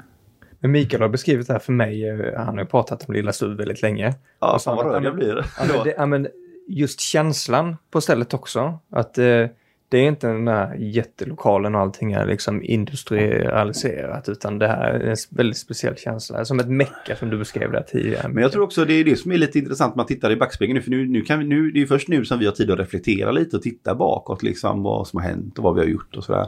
men 0.59 0.71
Mikael 0.71 1.01
har 1.01 1.09
beskrivit 1.09 1.47
det 1.47 1.53
här 1.53 1.59
för 1.59 1.73
mig. 1.73 2.21
Han 2.35 2.47
har 2.47 2.59
ju 2.59 2.65
pratat 2.65 3.07
om 3.07 3.13
Lilla 3.13 3.33
Stuv 3.33 3.57
väldigt 3.57 3.81
länge. 3.81 4.15
Ja, 4.39 4.59
fan 4.59 4.75
vad 4.75 4.85
rörd 4.85 5.05
jag 5.05 5.15
blir. 5.15 5.45
Ja, 5.57 5.65
men, 5.67 5.83
det, 5.83 5.93
ja, 5.97 6.05
men 6.05 6.27
just 6.67 6.99
känslan 6.99 7.77
på 7.91 8.01
stället 8.01 8.33
också. 8.33 8.79
Att 8.91 9.17
eh, 9.17 9.47
det 9.93 9.99
är 9.99 10.07
inte 10.07 10.27
den 10.27 10.45
där 10.45 10.75
jättelokalen 10.75 11.75
och 11.75 11.81
allting 11.81 12.11
är 12.11 12.25
liksom 12.25 12.63
industrialiserat 12.63 14.29
utan 14.29 14.59
det 14.59 14.67
här 14.67 14.93
är 14.93 15.09
en 15.09 15.15
väldigt 15.29 15.57
speciell 15.57 15.95
känsla. 15.95 16.45
Som 16.45 16.59
ett 16.59 16.69
mecka 16.69 17.15
som 17.19 17.29
du 17.29 17.37
beskrev 17.37 17.71
där 17.71 17.81
tidigare. 17.81 18.27
Men 18.27 18.43
jag 18.43 18.51
tror 18.51 18.63
också 18.63 18.85
det 18.85 18.93
är 18.93 19.03
det 19.03 19.15
som 19.15 19.31
är 19.31 19.37
lite 19.37 19.59
intressant 19.59 19.95
när 19.95 19.97
man 19.97 20.05
tittar 20.05 20.31
i 20.31 20.35
backspegeln 20.35 20.75
nu. 20.75 20.81
För 20.81 20.91
nu, 20.91 21.07
nu 21.07 21.21
kan 21.21 21.39
vi, 21.39 21.45
nu, 21.45 21.71
det 21.71 21.81
är 21.81 21.85
först 21.85 22.07
nu 22.07 22.25
som 22.25 22.39
vi 22.39 22.45
har 22.45 22.51
tid 22.51 22.71
att 22.71 22.79
reflektera 22.79 23.31
lite 23.31 23.55
och 23.57 23.61
titta 23.61 23.95
bakåt 23.95 24.43
liksom 24.43 24.83
vad 24.83 25.07
som 25.07 25.19
har 25.19 25.27
hänt 25.27 25.57
och 25.57 25.63
vad 25.63 25.75
vi 25.75 25.81
har 25.81 25.87
gjort 25.87 26.15
och 26.15 26.23
sådär. 26.23 26.47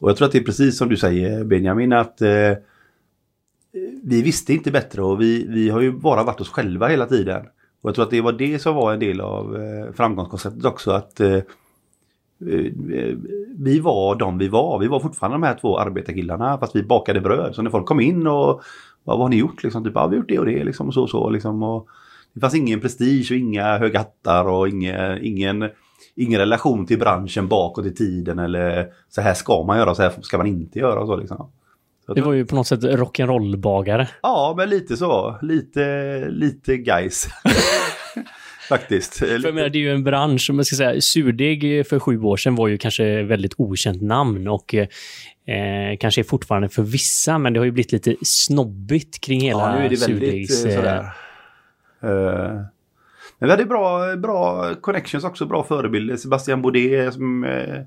Och 0.00 0.08
jag 0.08 0.16
tror 0.16 0.26
att 0.26 0.32
det 0.32 0.38
är 0.38 0.44
precis 0.44 0.78
som 0.78 0.88
du 0.88 0.96
säger 0.96 1.44
Benjamin 1.44 1.92
att 1.92 2.22
eh, 2.22 2.52
vi 4.02 4.22
visste 4.22 4.52
inte 4.52 4.70
bättre 4.70 5.02
och 5.02 5.20
vi, 5.20 5.46
vi 5.48 5.70
har 5.70 5.80
ju 5.80 5.92
bara 5.92 6.24
varit 6.24 6.40
oss 6.40 6.48
själva 6.48 6.88
hela 6.88 7.06
tiden. 7.06 7.42
Och 7.82 7.88
jag 7.88 7.94
tror 7.94 8.04
att 8.04 8.10
det 8.10 8.20
var 8.20 8.32
det 8.32 8.58
som 8.58 8.74
var 8.74 8.92
en 8.92 9.00
del 9.00 9.20
av 9.20 9.56
eh, 9.56 9.92
framgångskonceptet 9.92 10.64
också. 10.64 10.90
Att 10.90 11.20
eh, 11.20 11.38
vi 13.58 13.80
var 13.80 14.14
de 14.14 14.38
vi 14.38 14.48
var. 14.48 14.78
Vi 14.78 14.86
var 14.86 15.00
fortfarande 15.00 15.34
de 15.34 15.42
här 15.42 15.58
två 15.60 15.78
arbetarkillarna 15.78 16.58
fast 16.58 16.76
vi 16.76 16.82
bakade 16.82 17.20
bröd. 17.20 17.54
Så 17.54 17.62
när 17.62 17.70
folk 17.70 17.86
kom 17.86 18.00
in 18.00 18.26
och 18.26 18.62
vad 19.04 19.18
har 19.18 19.28
ni 19.28 19.36
gjort? 19.36 19.62
Liksom, 19.62 19.84
typ, 19.84 19.92
ja, 19.94 20.06
vi 20.06 20.16
har 20.16 20.20
gjort 20.20 20.28
det 20.28 20.38
och 20.38 20.46
det 20.46 20.64
liksom, 20.64 20.86
och 20.86 20.94
så 20.94 21.02
och 21.02 21.10
så. 21.10 21.30
Liksom, 21.30 21.62
och 21.62 21.86
det 22.32 22.40
fanns 22.40 22.54
ingen 22.54 22.80
prestige 22.80 23.28
och 23.30 23.36
inga 23.36 23.78
höga 23.78 23.98
hattar 23.98 24.48
och 24.48 24.68
inga, 24.68 25.18
ingen, 25.18 25.70
ingen 26.16 26.40
relation 26.40 26.86
till 26.86 26.98
branschen 26.98 27.48
bakåt 27.48 27.86
i 27.86 27.94
tiden 27.94 28.38
eller 28.38 28.86
så 29.08 29.20
här 29.20 29.34
ska 29.34 29.62
man 29.62 29.78
göra, 29.78 29.94
så 29.94 30.02
här 30.02 30.12
ska 30.20 30.38
man 30.38 30.46
inte 30.46 30.78
göra. 30.78 31.00
Och 31.00 31.06
så, 31.06 31.16
liksom. 31.16 31.50
Det 32.14 32.20
var 32.20 32.32
ju 32.32 32.46
på 32.46 32.54
något 32.54 32.66
sätt 32.66 32.82
rock'n'roll-bagare. 32.82 34.06
Ja, 34.22 34.54
men 34.56 34.70
lite 34.70 34.96
så. 34.96 35.38
Lite, 35.42 36.26
lite 36.28 36.76
guys. 36.76 37.26
Faktiskt. 38.72 39.18
För 39.18 39.26
jag 39.26 39.54
menar, 39.54 39.68
det 39.68 39.78
är 39.78 39.80
ju 39.80 39.92
en 39.92 40.04
bransch, 40.04 40.50
om 40.50 40.56
jag 40.56 40.66
ska 40.66 40.76
säga, 40.76 41.00
surdeg 41.00 41.86
för 41.86 41.98
sju 41.98 42.22
år 42.22 42.36
sedan 42.36 42.54
var 42.54 42.68
ju 42.68 42.78
kanske 42.78 43.22
väldigt 43.22 43.54
okänt 43.56 44.02
namn 44.02 44.48
och 44.48 44.74
eh, 44.74 44.86
kanske 46.00 46.20
är 46.20 46.24
fortfarande 46.24 46.68
för 46.68 46.82
vissa, 46.82 47.38
men 47.38 47.52
det 47.52 47.60
har 47.60 47.64
ju 47.64 47.70
blivit 47.70 47.92
lite 47.92 48.16
snobbigt 48.22 49.20
kring 49.20 49.40
hela 49.40 49.60
ja, 49.60 49.78
nu 49.78 49.84
är 49.84 49.88
det 49.88 49.96
surdegs... 49.96 50.64
Väldigt, 50.64 50.84
eh, 50.84 52.10
uh, 52.10 52.60
men 53.38 53.48
vi 53.48 53.50
hade 53.50 53.64
bra, 53.64 54.16
bra 54.16 54.74
connections 54.80 55.24
också, 55.24 55.46
bra 55.46 55.64
förebilder. 55.64 56.16
Sebastian 56.16 56.62
Baudet 56.62 57.14
som 57.14 57.44
uh, 57.44 57.82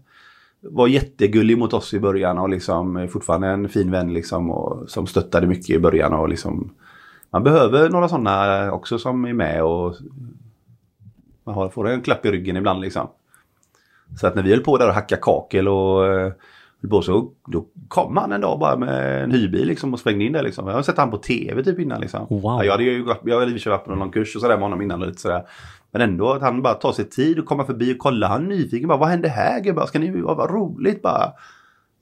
var 0.61 0.87
jättegullig 0.87 1.57
mot 1.57 1.73
oss 1.73 1.93
i 1.93 1.99
början 1.99 2.37
och 2.37 2.49
liksom 2.49 3.07
fortfarande 3.11 3.47
en 3.47 3.69
fin 3.69 3.91
vän 3.91 4.13
liksom 4.13 4.51
och 4.51 4.89
som 4.89 5.07
stöttade 5.07 5.47
mycket 5.47 5.69
i 5.69 5.79
början 5.79 6.13
och 6.13 6.29
liksom 6.29 6.73
man 7.29 7.43
behöver 7.43 7.89
några 7.89 8.09
sådana 8.09 8.71
också 8.71 8.99
som 8.99 9.25
är 9.25 9.33
med 9.33 9.63
och 9.63 9.95
man 11.45 11.71
får 11.71 11.87
en 11.87 12.01
klapp 12.01 12.25
i 12.25 12.31
ryggen 12.31 12.57
ibland 12.57 12.81
liksom. 12.81 13.07
Så 14.19 14.27
att 14.27 14.35
när 14.35 14.43
vi 14.43 14.49
höll 14.49 14.63
på 14.63 14.77
där 14.77 14.87
och 14.87 14.93
hacka 14.93 15.17
kakel 15.17 15.67
och 15.67 16.07
eh, 16.07 16.31
på 16.89 17.01
så 17.01 17.31
då 17.47 17.65
kom 17.87 18.17
han 18.17 18.31
en 18.31 18.41
dag 18.41 18.59
bara 18.59 18.77
med 18.77 19.23
en 19.23 19.31
hyrbil 19.31 19.67
liksom 19.67 19.93
och 19.93 19.99
svängde 19.99 20.25
in 20.25 20.33
där 20.33 20.43
liksom. 20.43 20.67
Jag 20.67 20.73
har 20.73 20.81
sett 20.81 20.97
han 20.97 21.11
på 21.11 21.17
tv 21.17 21.63
typ 21.63 21.79
innan 21.79 22.01
liksom. 22.01 22.27
Wow. 22.29 22.63
jag 22.63 22.71
hade 22.71 22.83
ju 22.83 23.05
jag 23.23 23.39
hade 23.39 23.69
varit 23.69 23.85
på 23.85 23.95
någon 23.95 24.11
kurs 24.11 24.35
och 24.35 24.41
sådär 24.41 24.55
med 24.55 24.63
honom 24.63 24.81
innan 24.81 25.01
och 25.01 25.07
lite 25.07 25.21
sådär. 25.21 25.43
Men 25.91 26.01
ändå 26.01 26.31
att 26.31 26.41
han 26.41 26.61
bara 26.61 26.73
tar 26.73 26.91
sig 26.91 27.09
tid 27.09 27.39
och 27.39 27.45
kommer 27.45 27.63
förbi 27.63 27.93
och 27.93 27.97
kollar. 27.97 28.27
Han 28.27 28.45
är 28.45 28.49
nyfiken 28.49 28.87
bara, 28.87 28.97
vad 28.97 29.09
hände 29.09 29.29
här 29.29 29.59
gubbar? 29.59 29.85
Ska 29.85 29.99
ni, 29.99 30.21
vad, 30.21 30.37
vad 30.37 30.51
roligt 30.51 31.01
bara. 31.01 31.31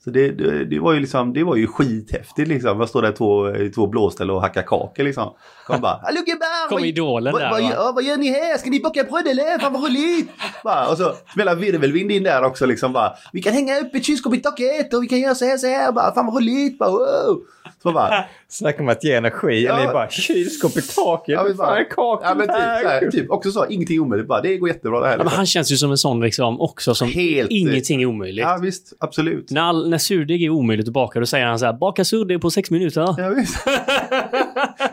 Så 0.04 0.10
det, 0.10 0.32
det, 0.32 0.66
det, 0.66 0.80
var 0.80 0.94
ju 0.94 1.00
liksom, 1.00 1.34
det 1.34 1.44
var 1.44 1.56
ju 1.56 1.68
skithäftigt 1.68 2.48
liksom. 2.48 2.80
Jag 2.80 2.90
står 2.90 3.02
där 3.02 3.12
två, 3.12 3.56
i 3.56 3.70
två 3.70 3.88
blåställ 3.88 4.32
och 4.32 4.42
hackar 4.42 4.62
kakor 4.62 5.04
liksom. 5.04 5.34
Kom 5.68 5.82
bara, 5.82 6.00
hallå 6.04 6.20
gubbar! 6.26 6.70
Kom 6.70 6.86
idolen 6.86 7.36
där 7.36 7.50
vad, 7.50 7.64
va? 7.64 7.92
vad 7.96 8.04
gör 8.04 8.18
ni 8.18 8.30
här? 8.30 8.58
Ska 8.58 8.70
ni 8.70 8.80
bocka 8.80 9.04
bröd 9.04 9.28
eller? 9.28 9.60
Fan 9.60 9.74
vad 9.74 9.84
roligt! 9.84 10.30
Bara, 10.64 10.90
och 10.90 10.98
så 10.98 11.14
spelar 11.34 11.56
virvelvind 11.56 12.12
in 12.12 12.24
där 12.24 12.44
också 12.44 12.66
liksom 12.66 12.94
bara. 12.94 13.14
Vi 13.34 13.42
kan 13.42 13.54
hänga 13.54 13.80
upp 13.80 13.96
ett 13.96 14.06
kylskåp 14.06 14.36
i 14.36 14.40
taket 14.40 14.94
och 14.94 15.04
vi 15.04 15.08
kan 15.08 15.20
göra 15.20 15.36
så 15.36 15.46
här 15.46 15.58
så 15.58 15.68
här. 15.68 15.92
Bara, 15.92 16.14
fan 16.14 16.26
vad 16.26 16.36
roligt! 16.36 16.78
Bara, 16.78 16.92
wow! 16.92 17.44
Så 17.84 17.92
bara, 17.92 18.26
Snacka 18.48 18.84
om 18.84 18.90
att 18.90 19.04
ge 19.04 19.14
energi. 19.14 19.64
Ja, 19.64 19.80
eller 19.80 19.94
bara 19.94 20.10
kylskåp 20.10 20.78
i 20.78 20.82
taket. 20.82 21.34
Ja, 21.34 21.44
bara, 21.58 21.76
fan, 21.76 21.86
kakel 21.90 22.28
ja, 22.30 22.36
men 22.36 22.48
typ, 22.48 22.56
här, 22.56 23.12
typ, 23.12 23.32
Också 23.32 23.52
så, 23.52 23.66
ingenting 23.68 24.00
omöjligt. 24.00 24.28
Bara, 24.28 24.42
det 24.42 24.58
går 24.58 24.70
jättebra 24.70 25.00
det 25.00 25.08
här. 25.08 25.18
Ja, 25.18 25.24
men 25.24 25.34
han 25.34 25.46
känns 25.46 25.72
ju 25.72 25.76
som 25.76 25.92
en 25.92 25.98
sån 25.98 26.22
liksom 26.22 26.62
också 26.62 26.96
som 26.96 27.08
Helt, 27.08 27.52
ingenting 27.52 28.02
är 28.02 28.06
omöjligt. 28.06 28.46
Ja 28.46 28.60
visst, 28.62 28.94
absolut. 29.00 29.52
När, 29.52 29.62
all, 29.62 29.90
när 29.90 29.98
surdeg 29.98 30.44
är 30.44 30.50
omöjligt 30.50 30.88
att 30.88 30.94
baka 30.94 31.20
då 31.20 31.26
säger 31.26 31.46
han 31.46 31.60
så 31.60 31.66
här, 31.66 31.74
baka 31.74 32.06
surdeg 32.06 32.42
på 32.42 32.50
sex 32.50 32.72
minuter. 32.72 33.16
Ja 33.18 33.30
visst. 33.30 33.68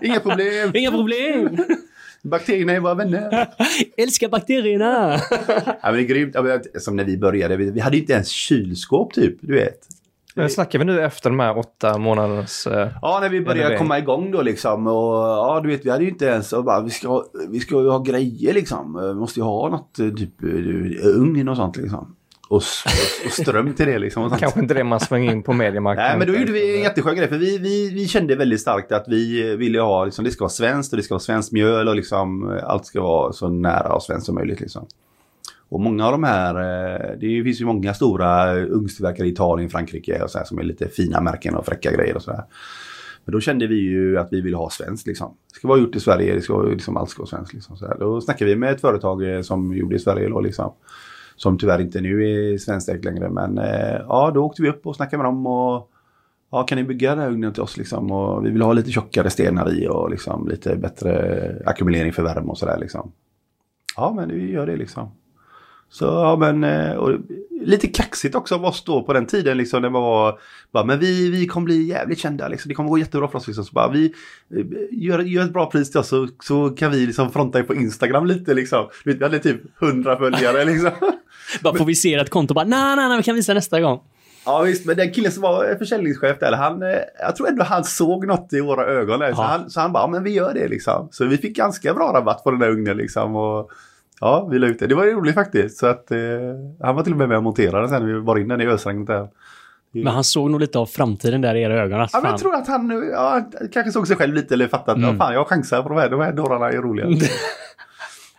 Inga 0.03 0.21
problem. 0.21 0.71
Inga 0.75 0.91
problem. 0.91 1.59
Bakterierna 2.23 2.73
är 2.73 2.81
våra 2.81 2.95
vänner. 2.95 3.49
Älskar 3.97 4.29
bakterierna! 4.29 5.21
ja, 5.67 5.79
men 5.83 5.95
det 5.95 6.01
är 6.01 6.03
grymt. 6.03 6.37
Som 6.79 6.97
när 6.97 7.05
vi 7.05 7.17
började. 7.17 7.57
Vi, 7.57 7.71
vi 7.71 7.81
hade 7.81 7.97
inte 7.97 8.13
ens 8.13 8.29
kylskåp 8.29 9.15
typ, 9.15 9.37
du 9.41 9.55
vet. 9.55 10.00
Men 10.35 10.51
snackar 10.51 10.79
vi 10.79 10.85
nu 10.85 11.03
efter 11.03 11.31
de 11.31 11.41
här 11.41 11.59
åtta 11.59 11.99
månadernas... 11.99 12.67
Eh, 12.67 12.89
ja, 13.03 13.19
när 13.21 13.29
vi 13.29 13.41
började 13.41 13.77
komma 13.77 13.99
igång 13.99 14.31
då 14.31 14.43
liksom. 14.43 14.87
Och 14.87 15.17
ja, 15.17 15.61
du 15.63 15.69
vet, 15.69 15.87
vi 15.87 15.91
hade 15.91 16.05
ju 16.05 16.11
inte 16.11 16.25
ens... 16.25 16.53
Och 16.53 16.65
bara, 16.65 16.81
vi, 16.81 16.91
ska, 16.91 17.25
vi 17.49 17.61
ska 17.61 17.83
ju 17.83 17.89
ha 17.89 17.99
grejer 17.99 18.55
liksom. 18.55 19.13
Vi 19.15 19.15
måste 19.15 19.41
ju 19.41 19.45
ha 19.45 19.69
något, 19.69 19.99
eh, 19.99 20.09
typ 20.09 20.43
eh, 20.43 21.07
ugn 21.07 21.49
och 21.49 21.57
sånt 21.57 21.77
liksom. 21.77 22.17
Och, 22.49 22.57
och, 22.57 23.27
och 23.27 23.33
ström 23.33 23.75
till 23.75 23.87
det 23.87 23.99
liksom. 23.99 24.31
Kanske 24.31 24.61
inte 24.61 24.75
det 24.75 24.85
man 24.85 25.01
svänger 25.01 25.33
in 25.33 25.43
på 25.43 25.53
mediemarknaden. 25.53 26.11
Nej, 26.11 26.19
men 26.19 26.35
då 26.35 26.41
gjorde 26.41 26.53
vi 26.53 26.77
en 26.77 26.83
jätteskön 26.83 27.17
grej. 27.17 27.29
För 27.29 27.39
vi, 27.39 27.59
vi, 27.59 27.91
vi 27.95 28.09
kände 28.09 28.37
väldigt 28.37 28.61
starkt 28.61 28.93
att 28.93 29.05
vi 29.09 29.57
ville 29.57 29.81
ha, 29.81 30.05
liksom, 30.05 30.25
det 30.25 30.31
ska 30.31 30.45
vara 30.45 30.51
svenskt 30.51 30.93
och 30.93 30.97
det 30.97 31.03
ska 31.03 31.15
vara 31.15 31.21
svenskt 31.21 31.53
mjöl 31.53 31.89
och 31.89 31.97
liksom 31.97 32.59
allt 32.63 32.87
ska 32.87 33.03
vara 33.03 33.33
så 33.33 33.49
nära 33.49 33.95
och 33.95 34.03
svenskt 34.03 34.27
som 34.27 34.35
möjligt 34.35 34.61
liksom. 34.61 34.87
Och 35.71 35.81
många 35.81 36.07
av 36.07 36.13
de 36.13 36.25
här, 36.25 36.55
eh, 36.55 37.19
det 37.21 37.45
finns 37.45 37.61
ju 37.61 37.65
många 37.65 37.95
stora 37.95 38.59
eh, 38.59 38.65
ugnstillverkare 38.71 39.27
i 39.27 39.31
Italien, 39.31 39.71
Frankrike 39.71 40.23
och 40.23 40.31
så 40.31 40.39
här, 40.39 40.45
som 40.45 40.59
är 40.59 40.63
lite 40.63 40.89
fina 40.89 41.21
märken 41.21 41.57
och 41.57 41.67
fräcka 41.67 41.93
grejer 41.93 42.17
och 42.17 42.23
sådär. 42.23 42.45
Men 43.25 43.33
då 43.33 43.41
kände 43.41 43.67
vi 43.67 43.75
ju 43.75 44.19
att 44.19 44.29
vi 44.33 44.41
ville 44.41 44.57
ha 44.57 44.71
svenskt 44.71 45.07
liksom. 45.07 45.35
Det 45.53 45.55
ska 45.55 45.69
vara 45.69 45.79
gjort 45.79 45.97
i 45.97 46.01
Sverige, 46.01 46.35
det 46.35 46.41
ska, 46.41 46.63
liksom, 46.63 46.97
allt 46.97 47.11
ska 47.11 47.23
vara 47.23 47.31
svenskt. 47.31 47.55
Liksom, 47.55 47.77
så 47.77 47.87
här. 47.87 47.97
Då 47.99 48.21
snackade 48.21 48.51
vi 48.51 48.57
med 48.57 48.73
ett 48.73 48.81
företag 48.81 49.35
eh, 49.35 49.43
som 49.43 49.77
gjorde 49.77 49.97
i 49.97 49.99
Sverige 49.99 50.29
då 50.29 50.41
liksom. 50.41 50.73
Som 51.37 51.59
tyvärr 51.59 51.81
inte 51.81 52.01
nu 52.01 52.31
är 52.31 52.59
svenskägt 52.59 53.05
längre. 53.05 53.31
Men 53.31 53.57
ja, 54.09 54.31
då 54.35 54.45
åkte 54.45 54.63
vi 54.63 54.69
upp 54.69 54.87
och 54.87 54.97
snackade 54.97 55.17
med 55.17 55.27
dem 55.27 55.47
och 55.47 55.91
ja, 56.51 56.63
kan 56.63 56.79
ni 56.79 56.85
bygga 56.85 57.11
den 57.11 57.19
här 57.19 57.31
ugnen 57.31 57.53
till 57.53 57.63
oss 57.63 57.77
liksom? 57.77 58.13
Och 58.13 58.47
vi 58.47 58.51
vill 58.51 58.63
ha 58.63 58.73
lite 58.73 58.91
tjockare 58.91 59.31
stenar 59.31 59.73
i 59.73 59.89
och 59.89 60.11
liksom 60.11 60.49
lite 60.49 60.77
bättre 60.77 61.63
ackumulering 61.67 62.13
för 62.13 62.23
värme 62.23 62.49
och 62.49 62.59
sådär 62.59 62.79
liksom. 62.81 63.13
Ja, 63.97 64.13
men 64.17 64.29
vi 64.29 64.53
gör 64.53 64.67
det 64.67 64.77
liksom. 64.77 65.11
Så 65.93 66.05
ja 66.05 66.37
men, 66.37 66.65
eh, 66.65 67.09
lite 67.63 67.87
kaxigt 67.87 68.35
också 68.35 68.55
att 68.55 68.63
bara 68.63 68.73
stå 68.73 69.03
på 69.03 69.13
den 69.13 69.27
tiden 69.27 69.57
liksom. 69.57 69.83
Det 69.83 69.89
var, 69.89 70.39
bara, 70.73 70.85
men 70.85 70.99
vi, 70.99 71.31
vi 71.31 71.47
kommer 71.47 71.65
bli 71.65 71.83
jävligt 71.83 72.19
kända 72.19 72.49
liksom. 72.49 72.69
Det 72.69 72.75
kommer 72.75 72.91
gå 72.91 72.99
jättebra 72.99 73.29
för 73.29 73.39
oss 73.39 73.47
liksom. 73.47 73.65
Så 73.65 73.73
bara, 73.73 73.89
vi 73.89 74.05
eh, 74.57 74.67
gör, 74.91 75.19
gör 75.19 75.45
ett 75.45 75.53
bra 75.53 75.71
pris 75.71 75.91
till 75.91 76.01
oss 76.01 76.09
så, 76.09 76.29
så 76.43 76.71
kan 76.71 76.91
vi 76.91 77.07
liksom 77.07 77.31
fronta 77.33 77.59
er 77.59 77.63
på 77.63 77.75
Instagram 77.75 78.27
lite 78.27 78.55
liksom. 78.55 78.89
Du 79.05 79.11
vet, 79.11 79.21
vi 79.21 79.25
hade 79.25 79.39
typ 79.39 79.83
100 79.83 80.17
följare 80.17 80.65
liksom. 80.65 80.91
Bara 81.63 81.75
får 81.77 81.85
vi 81.85 81.95
se 81.95 82.15
ett 82.15 82.31
konto 82.31 82.55
bara, 82.55 82.65
nej, 82.65 82.97
nej, 82.97 83.09
nej, 83.09 83.17
vi 83.17 83.23
kan 83.23 83.35
visa 83.35 83.55
nästa 83.55 83.81
gång. 83.81 84.01
Ja 84.45 84.63
visst, 84.63 84.87
men 84.87 84.97
den 84.97 85.13
killen 85.13 85.33
som 85.33 85.43
var 85.43 85.77
försäljningschef 85.79 86.39
där, 86.41 86.53
han, 86.53 86.83
eh, 86.83 86.89
jag 87.21 87.37
tror 87.37 87.49
ändå 87.49 87.65
han 87.65 87.85
såg 87.85 88.27
något 88.27 88.53
i 88.53 88.61
våra 88.61 88.85
ögon. 88.87 89.21
Där, 89.21 89.33
så, 89.33 89.41
Ja. 89.41 89.47
han, 89.47 89.71
så 89.71 89.81
han 89.81 89.93
bara, 89.93 90.07
men 90.07 90.25
vi 90.25 90.31
gör 90.31 90.55
det 90.55 90.69
liksom. 90.69 91.09
Så 91.11 91.25
vi 91.25 91.37
fick 91.37 91.57
ganska 91.57 91.95
bra 91.95 92.13
rabatt 92.15 92.45
på 92.45 92.51
den 92.51 92.61
där 92.61 92.71
ugnen 92.71 92.97
liksom. 92.97 93.37
Och, 93.37 93.71
ja, 94.21 94.49
vi 94.51 94.59
la 94.59 94.67
ut 94.67 94.79
det. 94.79 94.87
Det 94.87 94.95
var 94.95 95.07
roligt 95.07 95.35
faktiskt. 95.35 95.79
Så 95.79 95.87
att, 95.87 96.11
eh, 96.11 96.19
han 96.81 96.97
var 96.97 97.03
till 97.03 97.13
och 97.13 97.19
med 97.19 97.29
med 97.29 97.37
och 97.39 97.43
monterade 97.45 97.89
sen 97.89 98.07
när 98.07 98.15
vi 98.15 98.21
bar 98.21 98.39
in 98.39 98.49
den 98.49 98.61
i 98.61 98.67
ösregnet 98.67 99.07
där. 99.07 99.29
Men 99.93 100.07
han 100.07 100.25
såg 100.25 100.51
nog 100.51 100.61
lite 100.61 100.79
av 100.79 100.87
framtiden 100.87 101.41
där 101.41 101.55
i 101.55 101.63
era 101.63 101.75
ögon. 101.83 102.01
Att 102.01 102.11
Ja, 102.13 102.21
men 102.23 102.31
jag 102.31 102.41
tror 102.41 102.55
att 102.55 102.69
han 102.69 103.11
ja, 103.13 103.31
han 103.31 103.69
kanske 103.73 103.93
såg 103.93 104.07
sig 104.07 104.17
själv 104.17 104.35
lite 104.35 104.55
eller 104.55 104.69
fattade 104.69 104.93
att 104.93 104.97
Mm. 104.99 105.11
ja, 105.19 105.25
fan, 105.25 105.35
jag 105.35 105.47
chansar 105.49 105.83
på 105.83 105.89
de 105.89 105.99
här, 105.99 106.11
de 106.11 106.21
här 106.21 106.33
dårarna 106.33 106.69
är 106.71 106.77
roliga. 106.83 107.07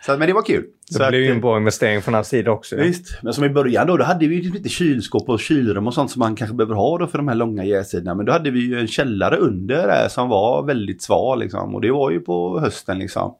så, 0.06 0.12
att- 0.12 0.18
men 0.18 0.28
det 0.28 0.34
var 0.34 0.42
kul. 0.42 0.64
Det 0.88 0.94
Så 0.94 1.08
blir 1.08 1.18
ju 1.18 1.30
en 1.30 1.40
bra 1.40 1.56
investering 1.56 2.02
från 2.02 2.14
hans 2.14 2.28
sida 2.28 2.50
också. 2.50 2.76
ja. 2.76 2.82
Visst, 2.82 3.18
men 3.22 3.32
som 3.32 3.44
i 3.44 3.48
början 3.50 3.86
då, 3.86 3.96
då 3.96 4.04
hade 4.04 4.26
vi 4.26 4.34
ju 4.42 4.50
lite 4.52 4.68
kylskåp 4.68 5.28
och 5.28 5.40
kylrum 5.40 5.86
och 5.86 5.94
sånt 5.94 6.10
som 6.10 6.20
man 6.20 6.36
kanske 6.36 6.56
behöver 6.56 6.74
ha 6.74 6.98
då 6.98 7.06
för 7.06 7.18
de 7.18 7.28
här 7.28 7.34
långa 7.34 7.64
jästiderna. 7.64 8.14
Men 8.14 8.26
då 8.26 8.32
hade 8.32 8.50
vi 8.50 8.60
ju 8.66 8.78
en 8.80 8.86
källare 8.86 9.36
under 9.36 9.86
där 9.86 10.08
som 10.08 10.28
var 10.28 10.62
väldigt 10.66 11.02
sval 11.02 11.38
liksom. 11.40 11.74
Och 11.74 11.80
det 11.80 11.90
var 11.90 12.10
ju 12.10 12.20
på 12.20 12.60
hösten 12.60 12.98
liksom. 12.98 13.34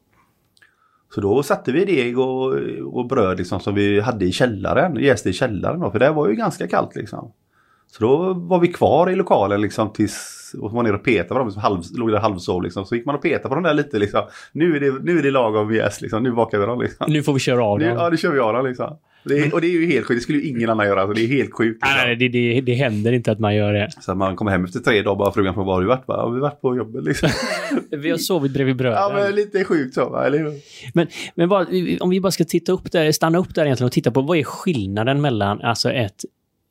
Så 1.14 1.20
då 1.20 1.42
satte 1.42 1.72
vi 1.72 1.84
deg 1.84 2.18
och, 2.18 2.52
och 2.92 3.06
bröd 3.06 3.38
liksom 3.38 3.60
som 3.60 3.74
vi 3.74 4.00
hade 4.00 4.24
i 4.24 4.32
källaren, 4.32 4.96
jäste 4.96 5.30
i 5.30 5.32
källaren 5.32 5.80
då, 5.80 5.90
för 5.90 5.98
det 5.98 6.10
var 6.10 6.28
ju 6.28 6.34
ganska 6.34 6.66
kallt 6.68 6.96
liksom. 6.96 7.32
Så 7.86 8.02
då 8.04 8.32
var 8.34 8.58
vi 8.60 8.68
kvar 8.68 9.10
i 9.10 9.14
lokalen 9.16 9.60
liksom 9.60 9.92
tills, 9.92 10.54
och 10.60 10.70
så 10.70 10.76
var 10.76 10.82
nere 10.82 10.94
och 10.94 11.04
petade 11.04 11.28
på 11.28 11.38
dem, 11.38 11.50
som 11.50 11.62
halv, 11.62 11.82
låg 11.94 12.10
där 12.10 12.18
halvsov 12.18 12.62
liksom. 12.62 12.84
Så 12.84 12.94
gick 12.94 13.06
man 13.06 13.14
och 13.14 13.22
petade 13.22 13.48
på 13.48 13.54
dem 13.54 13.64
där 13.64 13.74
lite 13.74 13.98
liksom. 13.98 14.20
Nu 14.52 14.76
är 14.76 14.80
det, 14.80 14.92
nu 15.02 15.18
är 15.18 15.22
det 15.22 15.30
lagom 15.30 15.74
jäst 15.74 16.00
liksom, 16.00 16.22
nu 16.22 16.32
bakar 16.32 16.58
vi 16.58 16.66
dem 16.66 16.80
liksom. 16.80 17.06
Nu 17.12 17.22
får 17.22 17.32
vi 17.32 17.40
köra 17.40 17.64
av 17.64 17.78
Nu, 17.78 17.88
dem. 17.88 17.96
ja, 17.96 18.10
det 18.10 18.16
kör 18.16 18.32
vi 18.32 18.38
av 18.38 18.52
dem 18.54 18.66
liksom. 18.66 18.96
Det 19.24 19.38
är, 19.38 19.54
och 19.54 19.60
det 19.60 19.66
är 19.66 19.70
ju 19.70 19.86
helt 19.86 20.06
sjukt, 20.06 20.18
det 20.18 20.22
skulle 20.22 20.38
ju 20.38 20.44
ingen 20.48 20.70
annan 20.70 20.86
göra. 20.86 21.00
Alltså, 21.02 21.14
det 21.14 21.22
är 21.24 21.28
helt 21.28 21.52
sjukt. 21.54 21.82
Liksom. 21.82 21.96
Nej, 21.96 22.06
nej, 22.06 22.16
det, 22.16 22.28
det, 22.54 22.60
det 22.60 22.74
händer 22.74 23.12
inte 23.12 23.32
att 23.32 23.38
man 23.38 23.54
gör 23.54 23.72
det. 23.72 23.90
Så 24.00 24.14
man 24.14 24.36
kommer 24.36 24.50
hem 24.50 24.64
efter 24.64 24.80
tre 24.80 25.02
dagar 25.02 25.18
bara 25.18 25.32
frugan 25.32 25.54
frågar 25.54 25.66
var 25.66 25.74
har 25.74 25.80
du 25.80 25.86
varit? 25.86 26.06
Bara, 26.06 26.18
Ja, 26.18 26.28
vi 26.28 26.34
har 26.34 26.40
varit 26.40 26.60
på 26.60 26.76
jobbet 26.76 27.04
liksom. 27.04 27.28
Vi 27.90 28.10
har 28.10 28.18
sovit 28.18 28.52
bredvid 28.52 28.76
bröden. 28.76 28.98
ja, 28.98 29.12
men 29.14 29.34
lite 29.34 29.64
sjukt 29.64 29.94
så, 29.94 30.08
va? 30.08 30.26
eller 30.26 30.38
hur? 30.38 30.52
Men, 30.94 31.06
men 31.34 31.48
bara, 31.48 31.66
om 32.00 32.10
vi 32.10 32.20
bara 32.20 32.32
ska 32.32 32.44
titta 32.44 32.72
upp 32.72 32.92
där, 32.92 33.12
stanna 33.12 33.38
upp 33.38 33.54
där 33.54 33.64
egentligen 33.64 33.86
och 33.86 33.92
titta 33.92 34.10
på 34.10 34.22
vad 34.22 34.38
är 34.38 34.44
skillnaden 34.44 35.20
mellan 35.20 35.60
alltså 35.60 35.90
ett 35.92 36.24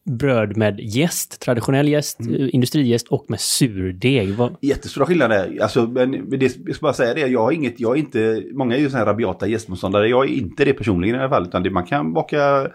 bröd 0.06 0.58
med 0.58 0.80
jäst, 0.80 1.40
traditionell 1.42 1.88
jäst, 1.88 2.20
Mm. 2.20 2.50
industrijäst 2.54 3.08
och 3.08 3.26
med 3.30 3.40
surdeg? 3.40 4.30
Vad, 4.34 4.56
Jättestora 4.62 5.06
skillnader. 5.06 5.58
Alltså, 5.62 5.88
men 5.88 6.30
det, 6.30 6.58
jag 6.66 6.76
ska 6.76 6.84
bara 6.84 6.94
säga 6.94 7.14
det, 7.14 7.20
jag 7.28 7.40
har 7.44 7.52
inget, 7.52 7.80
jag 7.80 7.96
är 7.96 8.00
inte, 8.00 8.44
många 8.54 8.76
är 8.76 8.80
ju 8.80 8.90
sådana 8.90 9.06
här 9.06 9.12
rabiata 9.12 9.48
jästmotståndare. 9.48 10.08
Jag 10.08 10.24
är 10.26 10.30
inte 10.34 10.66
det 10.66 10.74
personligen 10.74 11.16
i 11.16 11.20
alla 11.20 11.30
fall. 11.30 11.44
Utan 11.48 11.64
det, 11.64 11.70
man 11.70 11.86
kan 11.86 12.14
baka 12.14 12.68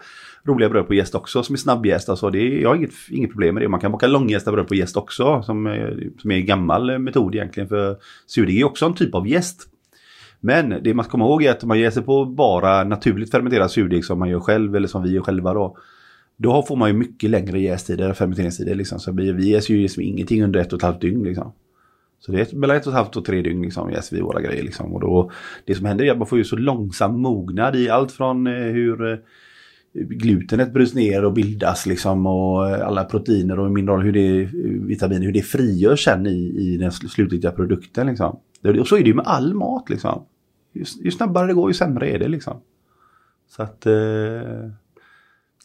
roliga 0.45 0.69
bröd 0.69 0.87
på 0.87 0.93
jäst 0.93 1.15
också 1.15 1.43
som 1.43 1.53
är 1.53 1.57
snabbjäst. 1.57 2.09
Alltså, 2.09 2.29
det 2.29 2.39
är, 2.39 2.61
jag 2.61 2.69
har 2.69 2.75
inget, 2.75 2.91
inget 3.09 3.31
problem 3.31 3.53
med 3.55 3.63
det. 3.63 3.67
Man 3.69 3.79
kan 3.79 3.91
baka 3.91 4.07
långjästa 4.07 4.51
bröd 4.51 4.67
på 4.67 4.75
jäst 4.75 4.97
också 4.97 5.43
som, 5.43 5.65
är- 5.67 6.09
som 6.21 6.31
är 6.31 6.35
en 6.35 6.45
gammal 6.45 6.99
metod 6.99 7.35
egentligen. 7.35 7.69
För 7.69 7.97
surdeg 8.27 8.59
är 8.59 8.63
också 8.63 8.85
en 8.85 8.93
typ 8.93 9.15
av 9.15 9.27
jäst. 9.27 9.61
Men 10.39 10.69
det 10.83 10.93
man 10.93 11.05
ska 11.05 11.11
komma 11.11 11.25
ihåg 11.25 11.43
är 11.43 11.51
att 11.51 11.63
om 11.63 11.67
man 11.67 11.79
ger 11.79 11.89
sig 11.91 12.03
på 12.03 12.25
bara 12.25 12.83
naturligt 12.83 13.31
fermenterad 13.31 13.71
surdeg 13.71 14.05
som 14.05 14.19
man 14.19 14.29
gör 14.29 14.39
själv 14.39 14.75
eller 14.75 14.87
som 14.87 15.03
vi 15.03 15.09
gör 15.11 15.21
själva 15.21 15.53
då. 15.53 15.77
Då 16.37 16.63
får 16.63 16.75
man 16.75 16.89
ju 16.89 16.93
mycket 16.93 17.29
längre 17.29 17.59
jästider, 17.59 18.13
fermenteringstider 18.13 18.75
liksom. 18.75 18.99
Så 18.99 19.11
vi, 19.11 19.31
vi 19.31 19.49
jäser 19.49 19.73
ju 19.73 19.81
liksom 19.81 20.03
ingenting 20.03 20.43
under 20.43 20.59
ett 20.59 20.73
och 20.73 20.79
ett 20.79 20.83
halvt 20.83 21.01
dygn 21.01 21.23
liksom. 21.23 21.53
Så 22.19 22.31
det 22.31 22.53
är 22.53 22.55
mellan 22.55 22.77
ett 22.77 22.87
och 22.87 22.91
ett 22.91 22.97
halvt 22.97 23.15
och 23.15 23.25
tre 23.25 23.41
dygn 23.41 23.61
liksom 23.61 23.91
jäser 23.91 24.15
vi 24.15 24.21
våra 24.21 24.41
grejer 24.41 24.63
liksom. 24.63 24.93
Och 24.93 25.01
då, 25.01 25.31
det 25.65 25.75
som 25.75 25.85
händer 25.85 26.05
är 26.05 26.11
att 26.11 26.17
man 26.17 26.27
får 26.27 26.37
ju 26.37 26.43
så 26.43 26.55
långsam 26.55 27.21
mognad 27.21 27.75
i 27.75 27.89
allt 27.89 28.11
från 28.11 28.47
eh, 28.47 28.53
hur 28.53 29.11
eh, 29.11 29.17
glutenet 29.93 30.73
bryts 30.73 30.93
ner 30.93 31.25
och 31.25 31.33
bildas 31.33 31.85
liksom 31.85 32.25
och 32.25 32.69
eh, 32.69 32.87
alla 32.87 33.03
proteiner 33.03 33.59
och 33.59 33.71
mineraler, 33.71 34.03
hur 34.03 34.13
det, 34.13 34.41
eh, 34.41 34.49
vitaminer, 34.87 35.25
hur 35.25 35.33
det 35.33 35.41
frigörs 35.41 36.03
sen 36.03 36.27
i, 36.27 36.55
i 36.57 36.77
den 36.77 36.91
slutgiltiga 36.91 37.09
slutliga 37.09 37.51
produkten 37.51 38.07
liksom. 38.07 38.39
Och 38.79 38.87
så 38.87 38.97
är 38.97 39.01
det 39.01 39.07
ju 39.07 39.15
med 39.15 39.27
all 39.27 39.53
mat 39.53 39.89
liksom. 39.89 40.25
Ju, 40.73 40.85
ju 41.03 41.11
snabbare 41.11 41.47
det 41.47 41.53
går 41.53 41.69
ju 41.69 41.73
sämre 41.73 42.09
är 42.09 42.19
det 42.19 42.27
liksom. 42.27 42.61
Så 43.49 43.63
att 43.63 43.85
eh, 43.85 44.71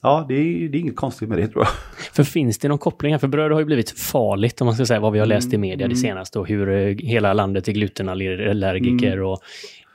ja, 0.02 0.24
det 0.28 0.34
är, 0.34 0.68
det 0.68 0.78
är 0.78 0.80
inget 0.80 0.96
konstigt 0.96 1.28
med 1.28 1.38
det 1.38 1.48
tror 1.48 1.64
jag. 1.64 1.72
för 2.12 2.24
finns 2.24 2.58
det 2.58 2.68
någon 2.68 2.78
koppling 2.78 3.12
här? 3.12 3.18
För 3.18 3.28
bröd 3.28 3.52
har 3.52 3.58
ju 3.58 3.64
blivit 3.66 3.90
farligt 3.90 4.60
om 4.60 4.64
man 4.66 4.74
ska 4.74 4.86
säga 4.86 5.00
vad 5.00 5.12
vi 5.12 5.18
har 5.18 5.26
läst 5.26 5.52
i 5.52 5.58
media 5.58 5.76
det 5.76 5.84
Mm. 5.84 5.96
senaste 5.96 6.38
och 6.38 6.48
hur 6.48 6.68
eh, 6.70 6.96
hela 6.98 7.32
landet 7.32 7.68
är 7.68 7.72
glutenallergiker 7.72 9.12
Mm. 9.12 9.26
och 9.26 9.38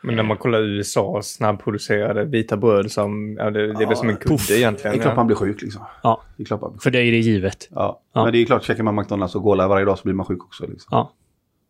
Men 0.01 0.15
när 0.15 0.23
man 0.23 0.37
kollar 0.37 0.61
USA 0.61 1.21
snabbproducerade 1.23 2.25
vita 2.25 2.57
bröd 2.57 2.91
som, 2.91 3.35
ja, 3.39 3.49
det, 3.51 3.59
det 3.67 3.73
är 3.73 3.81
Ja, 3.81 3.87
väl 3.87 3.97
som 3.97 4.09
en 4.09 4.17
puff. 4.17 4.47
kudde 4.47 4.59
egentligen. 4.59 4.91
Det 4.97 4.99
är 4.99 5.03
klart 5.03 5.15
man 5.15 5.27
blir 5.27 5.35
sjuk 5.37 5.61
liksom. 5.61 5.81
Ja. 6.03 6.21
Det 6.37 6.43
är 6.43 6.45
klart 6.45 6.61
man 6.61 6.69
blir 6.71 6.77
sjuk. 6.77 6.83
för 6.83 6.91
det 6.91 6.99
är 6.99 7.11
det 7.11 7.17
givet. 7.17 7.69
Ja. 7.71 8.01
Ja. 8.13 8.23
men 8.23 8.33
det 8.33 8.39
är 8.41 8.45
klart, 8.45 8.63
käkar 8.63 8.83
man 8.83 8.95
McDonalds 8.95 9.35
och 9.35 9.43
Cola 9.43 9.67
varje 9.67 9.85
dag 9.85 9.97
så 9.97 10.03
blir 10.03 10.13
man 10.13 10.25
sjuk 10.25 10.43
också. 10.43 10.63
Liksom. 10.67 10.87
Ja. 10.91 11.11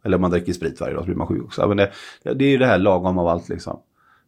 Eller 0.06 0.16
om 0.18 0.22
man 0.22 0.32
dricker 0.32 0.54
sprit 0.54 0.82
varje 0.82 0.94
dag 0.94 1.02
så 1.02 1.06
blir 1.06 1.16
man 1.16 1.28
sjuk 1.28 1.44
också. 1.44 1.68
Men 1.68 1.78
det, 1.78 1.92
det 2.24 2.46
är 2.46 2.50
ju 2.50 2.58
det 2.58 2.66
här 2.66 2.78
lagom 2.78 3.18
av 3.18 3.28
allt 3.28 3.50
liksom. 3.50 3.80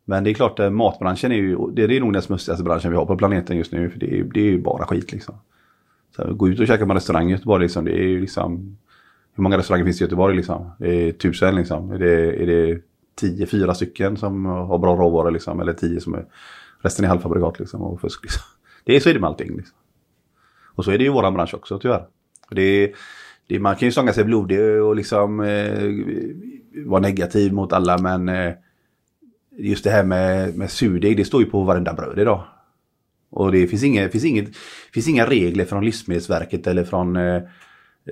Men 0.10 0.24
det 0.24 0.30
är 0.30 0.34
klart, 0.34 0.60
eh, 0.60 0.70
matbranschen 0.70 1.32
är 1.32 1.36
ju, 1.36 1.58
det 1.74 1.84
är 1.84 2.00
nog 2.00 2.14
den 2.14 2.22
smutsigaste 2.22 2.64
branschen 2.64 2.92
vi 2.92 2.98
har 2.98 3.06
på 3.06 3.18
planeten 3.18 3.58
just 3.58 3.72
nu. 3.72 3.90
För 3.90 4.00
det 4.00 4.20
är, 4.20 4.24
det 4.24 4.40
är 4.40 4.44
ju 4.44 4.62
bara 4.62 4.86
skit 4.86 5.12
liksom. 5.12 5.36
Så, 6.16 6.34
gå 6.34 6.50
ut 6.50 6.60
och 6.60 6.68
käka 6.68 6.86
på 6.86 6.92
en 6.92 6.96
restaurang 6.96 7.30
i 7.30 7.32
Göteborg 7.32 7.64
liksom, 7.64 7.86
det 7.86 7.92
är 7.92 8.08
ju 8.08 8.22
liksom... 8.22 8.78
Hur 9.34 9.44
många 9.44 9.58
restauranger 9.58 9.86
finns 9.86 9.98
det 9.98 10.04
i 10.04 10.06
Göteborg 10.06 10.36
liksom? 10.36 10.72
Det 10.80 10.90
är 10.90 11.12
tusen 11.12 11.56
liksom. 11.56 11.92
Är 11.92 12.00
det, 12.00 12.44
är 12.44 12.48
det 12.48 12.82
tio, 13.16 13.46
fyra 13.46 13.74
stycken 13.74 14.18
som 14.18 14.46
har 14.46 14.78
bra 14.78 14.96
råvaror 14.96 15.32
liksom? 15.32 15.60
Eller 15.60 15.74
tio 15.74 16.02
som 16.02 16.14
är... 16.14 16.26
Resten 16.82 17.06
är 17.06 17.10
halvfabrikat 17.10 17.60
liksom 17.60 17.82
och 17.82 18.02
fusk 18.02 18.24
liksom. 18.24 18.44
Det 18.86 18.96
är, 18.96 19.00
så 19.00 19.10
är 19.10 19.14
det 19.14 19.20
med 19.20 19.28
allting 19.28 19.58
liksom. 19.58 19.78
Och 20.76 20.86
så 20.86 20.92
är 20.92 20.98
det 20.98 21.04
ju 21.04 21.10
i 21.10 21.14
våran 21.14 21.34
bransch 21.34 21.54
också 21.54 21.80
tyvärr. 21.80 22.06
Det 22.52 22.62
är, 22.62 22.92
det, 23.48 23.60
man 23.60 23.76
kan 23.76 23.88
ju 23.88 23.92
stånga 23.92 24.14
sig 24.14 24.24
blodig 24.24 24.82
och 24.82 24.96
liksom 24.96 25.40
eh, 25.40 26.86
vara 26.86 27.02
negativ 27.02 27.54
mot 27.54 27.74
alla 27.74 27.98
men 27.98 28.30
eh, 28.30 28.54
just 29.60 29.84
det 29.84 29.90
här 29.90 30.04
med, 30.04 30.58
med 30.58 30.70
surdeg 30.72 31.18
det 31.18 31.26
står 31.26 31.42
ju 31.44 31.50
på 31.50 31.64
varenda 31.64 31.94
bröd 31.94 32.20
idag. 32.20 32.44
Och 33.32 33.52
det 33.52 33.68
finns, 33.68 33.84
inga, 33.84 34.10
finns, 34.10 34.26
inget, 34.26 34.56
finns 34.94 35.08
inga 35.08 35.26
regler 35.26 35.66
från 35.66 35.86
Livsmedelsverket 35.86 36.68
eller 36.68 36.84
från 36.84 37.16
eh, 37.16 37.42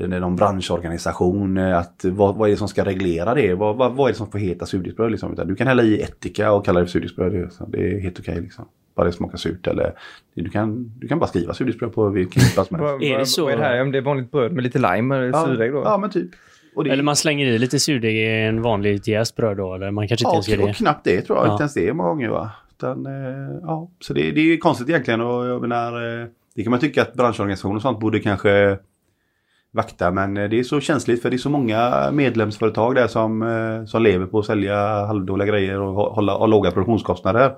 någon 0.07 0.35
branschorganisation. 0.35 1.57
eh, 1.57 1.77
Att, 1.77 2.05
vad, 2.05 2.35
vad 2.35 2.49
är 2.49 2.51
det 2.51 2.57
som 2.57 2.67
ska 2.67 2.85
reglera 2.85 3.33
det? 3.35 3.53
Vad, 3.53 3.75
vad, 3.77 3.93
vad 3.95 4.07
är 4.09 4.13
det 4.13 4.17
som 4.17 4.31
får 4.31 4.39
heta 4.39 4.65
surdegsbröd? 4.65 5.11
Liksom? 5.11 5.35
Du 5.45 5.55
kan 5.55 5.67
hälla 5.67 5.83
i 5.83 6.01
ättika 6.01 6.51
och 6.51 6.65
kalla 6.65 6.79
det 6.79 6.85
för 6.85 6.91
surdegsbröd. 6.91 7.49
Det, 7.67 7.77
är- 7.77 7.99
helt 7.99 8.19
okej. 8.19 8.41
liksom. 8.41 8.65
Bara 8.95 9.05
det 9.05 9.11
smakar 9.13 9.37
surt. 9.37 9.67
Eller, 9.67 9.93
du, 10.35 10.49
kan, 10.49 10.91
du 10.99 11.07
kan 11.07 11.19
bara 11.19 11.27
skriva 11.27 11.53
surdegsbröd 11.53 11.93
på 11.93 12.09
vilken 12.09 12.41
plats 12.53 12.69
som 12.69 12.79
helst. 12.79 13.03
Är 13.03 13.17
det 13.19 13.25
så? 13.25 13.43
vad 13.43 13.53
är 13.53 13.57
det 13.57 13.63
här? 13.63 13.81
Om 13.81 13.91
det 13.91 13.97
är 13.97 14.01
vanligt 14.01 14.31
bröd 14.31 14.51
med 14.53 14.63
lite 14.63 14.79
lime 14.79 15.15
eller 15.17 15.33
surdeg 15.33 15.71
då? 15.73 15.81
Ja, 15.85 15.97
men 15.97 16.09
typ. 16.09 16.29
Och 16.77 16.83
det, 16.83 16.89
Eller 16.89 17.03
man 17.03 17.15
slänger 17.15 17.45
i 17.45 17.59
lite 17.59 17.79
surdeg 17.79 18.15
i 18.15 18.25
en 18.25 18.61
vanlig 18.61 19.07
jäst 19.07 19.35
bröd 19.35 19.57
då, 19.57 19.75
eller 19.75 19.91
man 19.91 20.07
kanske 20.07 20.23
inte 20.23 20.29
ja, 20.29 20.33
ens 20.33 20.47
gör 20.47 20.61
och 20.61 20.67
det. 20.67 20.73
knappt 20.73 21.03
det 21.03 21.21
tror 21.21 21.37
jag. 21.37 21.47
Ja. 21.47 21.51
Inte 21.51 21.61
ens 21.61 21.73
det 21.73 21.93
många 21.93 22.09
gånger 22.09 22.29
va. 22.29 22.51
Utan, 22.71 23.05
eh, 23.05 23.57
ja. 23.61 23.89
Så 23.99 24.13
det, 24.13 24.31
det 24.31 24.41
är 24.41 24.57
konstigt 24.57 24.89
egentligen. 24.89 25.21
Och 25.21 25.45
jag 25.45 25.61
menar, 25.61 26.21
eh, 26.21 26.27
det 26.55 26.63
kan 26.63 26.71
man 26.71 26.79
tycka 26.79 27.01
att 27.01 27.13
branschorganisationer 27.13 27.75
och 27.75 27.81
sånt 27.81 27.99
borde 27.99 28.19
kanske 28.19 28.77
vakta. 29.71 30.11
Men 30.11 30.37
eh, 30.37 30.49
det 30.49 30.59
är 30.59 30.63
så 30.63 30.79
känsligt 30.79 31.21
för 31.21 31.29
det 31.29 31.35
är 31.35 31.37
så 31.37 31.49
många 31.49 32.11
medlemsföretag 32.11 32.95
där 32.95 33.07
som, 33.07 33.41
eh, 33.41 33.85
som 33.85 34.03
lever 34.03 34.25
på 34.25 34.39
att 34.39 34.45
sälja 34.45 35.05
halvdåliga 35.05 35.47
grejer 35.47 35.81
och 35.81 35.93
hålla, 36.15 36.33
ha 36.37 36.45
låga 36.45 36.71
produktionskostnader. 36.71 37.55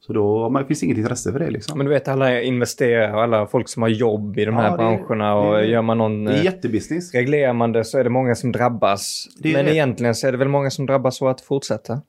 Så 0.00 0.12
då 0.12 0.48
man, 0.48 0.66
finns 0.66 0.82
inget 0.82 0.98
intresse 0.98 1.32
för 1.32 1.38
det 1.38 1.50
liksom. 1.50 1.78
Men 1.78 1.86
du 1.86 1.92
vet 1.92 2.08
alla 2.08 2.42
investerare 2.42 3.14
och 3.14 3.22
alla 3.22 3.46
folk 3.46 3.68
som 3.68 3.82
har 3.82 3.88
jobb 3.88 4.38
i 4.38 4.44
de 4.44 4.54
Ja, 4.54 4.60
här 4.60 4.70
det- 4.70 4.76
branscherna 4.76 5.34
och 5.34 5.56
det- 5.56 5.66
gör 5.66 5.82
man 5.82 5.98
någon... 5.98 6.24
Det 6.24 6.32
är 6.32 6.38
eh, 6.38 6.44
jättebusiness. 6.44 7.14
Reglerar 7.14 7.52
man 7.52 7.72
det 7.72 7.84
så 7.84 7.98
är 7.98 8.04
det 8.04 8.10
många 8.10 8.34
som 8.34 8.52
drabbas. 8.52 9.26
Men 9.42 9.52
det. 9.64 9.74
egentligen 9.74 10.14
så 10.14 10.26
är 10.28 10.32
det 10.32 10.38
väl 10.38 10.48
många 10.48 10.70
som 10.70 10.86
drabbas 10.86 11.16
så 11.16 11.28
att 11.28 11.40
fortsätta. 11.40 12.00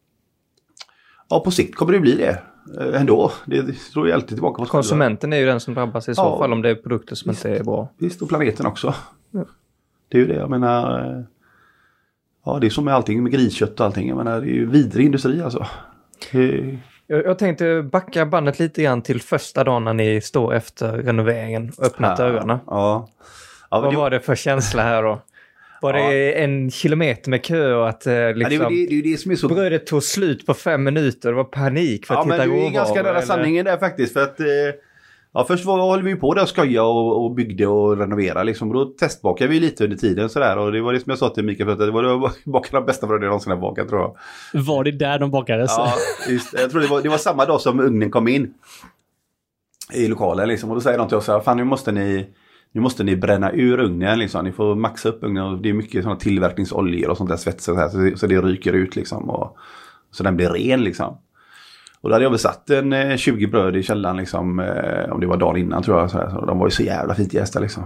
Ja, 1.29 1.39
på 1.39 1.51
sikt 1.51 1.75
kommer 1.75 1.93
det 1.93 1.99
bli 1.99 2.15
det. 2.15 2.41
Eh, 2.81 3.01
Ändå. 3.01 3.31
Det, 3.45 3.77
slår 3.77 4.07
ju 4.07 4.13
alltid 4.13 4.29
tillbaka 4.29 4.55
på 4.57 4.63
oss. 4.63 4.69
Konsumenten 4.69 5.33
är 5.33 5.37
ju 5.37 5.45
den 5.45 5.59
som 5.59 5.73
drabbas 5.73 6.09
i 6.09 6.15
så 6.15 6.21
Ja. 6.21 6.37
fall 6.39 6.53
om 6.53 6.61
det 6.61 6.69
är 6.69 6.75
produkter 6.75 7.15
som 7.15 7.31
inte 7.31 7.49
är 7.55 7.63
bra. 7.63 7.89
Visst, 7.97 8.21
och 8.21 8.29
planeten 8.29 8.65
också. 8.65 8.93
Det 10.11 10.17
är 10.17 10.21
ju 10.21 10.27
det, 10.27 10.35
jag 10.35 10.49
menar. 10.49 10.99
eh, 11.17 11.23
Ja, 12.45 12.57
det 12.61 12.67
är 12.67 12.69
som 12.69 12.85
med 12.85 12.93
allting, 12.93 13.23
med 13.23 13.31
griskött 13.31 13.79
och 13.79 13.85
allting. 13.85 14.07
Jag 14.09 14.17
menar, 14.17 14.41
det 14.41 14.47
är 14.47 14.53
ju 14.53 14.65
vidrig 14.69 15.05
industri 15.05 15.41
alltså. 15.41 15.65
Det, 16.31 16.77
Jag, 17.11 17.25
jag 17.25 17.39
tänkte 17.39 17.81
backa 17.81 18.25
bandet 18.25 18.59
lite 18.59 18.83
grann 18.83 19.01
till 19.01 19.21
första 19.21 19.63
dagen 19.63 19.83
när 19.83 19.93
ni 19.93 20.21
står 20.21 20.53
efter 20.53 20.91
renoveringen 20.91 21.71
och 21.77 21.85
öppnat. 21.85 22.19
Ja. 22.19 22.29
ja 22.67 23.07
men 23.71 23.81
Vad 23.81 23.93
det, 23.93 23.97
var 23.97 24.09
det 24.09 24.19
för 24.19 24.35
känsla 24.35 24.83
här 24.83 25.03
då? 25.03 25.21
Var 25.81 25.93
det 25.93 26.33
en 26.43 26.71
kilometer 26.71 27.29
med 27.29 27.43
kö 27.43 27.73
och 27.73 27.89
att 27.89 28.07
eh, 28.07 28.13
Ja, 28.13 28.19
det, 28.19 28.33
liksom, 28.33 28.73
ju 28.73 28.81
det, 28.81 28.89
det 28.89 28.93
är 28.93 28.95
ju 28.95 29.11
det 29.11 29.17
som 29.17 29.31
är 29.31 29.35
så... 29.35 29.47
brödet 29.47 29.87
tog 29.87 30.03
slut 30.03 30.45
på 30.45 30.53
fem 30.53 30.83
minuter? 30.83 31.29
Det 31.29 31.35
var 31.35 31.43
panik 31.43 32.05
för 32.05 32.13
att 32.13 32.19
Ja, 32.19 32.25
men 32.25 32.33
hitta 32.39 32.45
det 32.45 32.53
är 32.53 32.55
råvaror? 32.55 32.73
ganska 32.73 33.03
nära 33.03 33.21
sanningen 33.21 33.65
där 33.65 33.77
faktiskt. 33.77 34.13
För 34.13 34.23
att, 34.23 34.39
eh, 34.39 34.45
ja, 35.33 35.45
först 35.47 35.65
var, 35.65 35.91
höll 35.91 36.03
vi 36.03 36.15
på 36.15 36.33
där 36.33 36.41
och 36.41 36.49
skoja 36.49 36.83
och, 36.83 37.25
och 37.25 37.35
byggde 37.35 37.67
och 37.67 37.97
renoverade. 37.97 38.43
Liksom. 38.43 38.67
Och 38.67 38.73
då 38.73 38.85
testbakade 38.85 39.49
vi 39.49 39.59
lite 39.59 39.83
under 39.83 39.97
tiden 39.97 40.29
sådär. 40.29 40.57
Och 40.57 40.71
det 40.71 40.81
var 40.81 40.93
det 40.93 40.99
som 40.99 41.09
jag 41.09 41.19
sa 41.19 41.29
till 41.29 41.45
Mikael 41.45 41.67
förut. 41.67 41.79
att 41.79 41.87
Det 41.87 41.91
var 41.91 42.03
det 42.03 42.15
var 42.15 42.31
bakade 42.51 42.77
de 42.77 42.85
bästa 42.85 43.07
bröd 43.07 43.23
jag 43.23 43.27
någonsin 43.27 43.51
har 43.51 43.59
bakat 43.59 43.89
tror 43.89 44.01
jag. 44.01 44.17
Var 44.61 44.83
det 44.83 44.91
där 44.91 45.19
de 45.19 45.31
bakades? 45.31 45.71
Ja, 45.77 45.93
just, 46.29 46.53
jag 46.53 46.71
tror 46.71 46.81
det 46.81 46.87
var, 46.87 47.01
det 47.01 47.09
var 47.09 47.17
samma 47.17 47.45
dag 47.45 47.61
som 47.61 47.79
ugnen 47.79 48.11
kom 48.11 48.27
in. 48.27 48.53
I 49.93 50.07
lokalen 50.07 50.47
liksom. 50.47 50.69
Och 50.69 50.75
då 50.75 50.81
säger 50.81 50.97
de 50.97 51.07
till 51.07 51.17
oss 51.17 51.25
så 51.25 51.31
här, 51.31 51.39
fan 51.39 51.57
nu 51.57 51.63
måste 51.63 51.91
ni 51.91 52.27
nu 52.71 52.81
måste 52.81 53.03
ni 53.03 53.15
bränna 53.15 53.51
ur 53.51 53.79
ugnen 53.79 54.19
liksom. 54.19 54.45
Ni 54.45 54.51
får 54.51 54.75
maxa 54.75 55.09
upp 55.09 55.23
ugnen 55.23 55.43
och 55.43 55.57
det 55.57 55.69
är 55.69 55.73
mycket 55.73 56.03
sådana 56.03 56.19
tillverkningsoljor 56.19 57.09
och 57.09 57.17
sånt 57.17 57.29
där 57.29 57.37
svets 57.37 57.67
och 57.67 57.75
så, 57.75 57.81
här, 57.81 57.89
så, 57.89 57.97
det, 57.97 58.17
så 58.17 58.27
det 58.27 58.41
ryker 58.41 58.73
ut 58.73 58.95
liksom. 58.95 59.29
Och, 59.29 59.57
så 60.11 60.23
den 60.23 60.35
blir 60.35 60.49
ren 60.49 60.83
liksom. 60.83 61.17
Och 62.01 62.09
då 62.09 62.15
hade 62.15 62.25
jag 62.25 62.29
väl 62.29 62.39
satt 62.39 62.69
en 62.69 62.93
eh, 62.93 63.17
20 63.17 63.47
bröd 63.47 63.75
i 63.75 63.83
källaren 63.83 64.17
liksom. 64.17 64.59
Eh, 64.59 65.11
om 65.11 65.19
det 65.19 65.27
var 65.27 65.37
dagen 65.37 65.57
innan 65.57 65.83
tror 65.83 65.99
jag. 65.99 66.11
Så, 66.11 66.17
här, 66.17 66.29
så 66.29 66.45
de 66.45 66.59
var 66.59 66.67
ju 66.67 66.71
så 66.71 66.83
jävla 66.83 67.15
fint 67.15 67.33
jästa 67.33 67.59
liksom. 67.59 67.83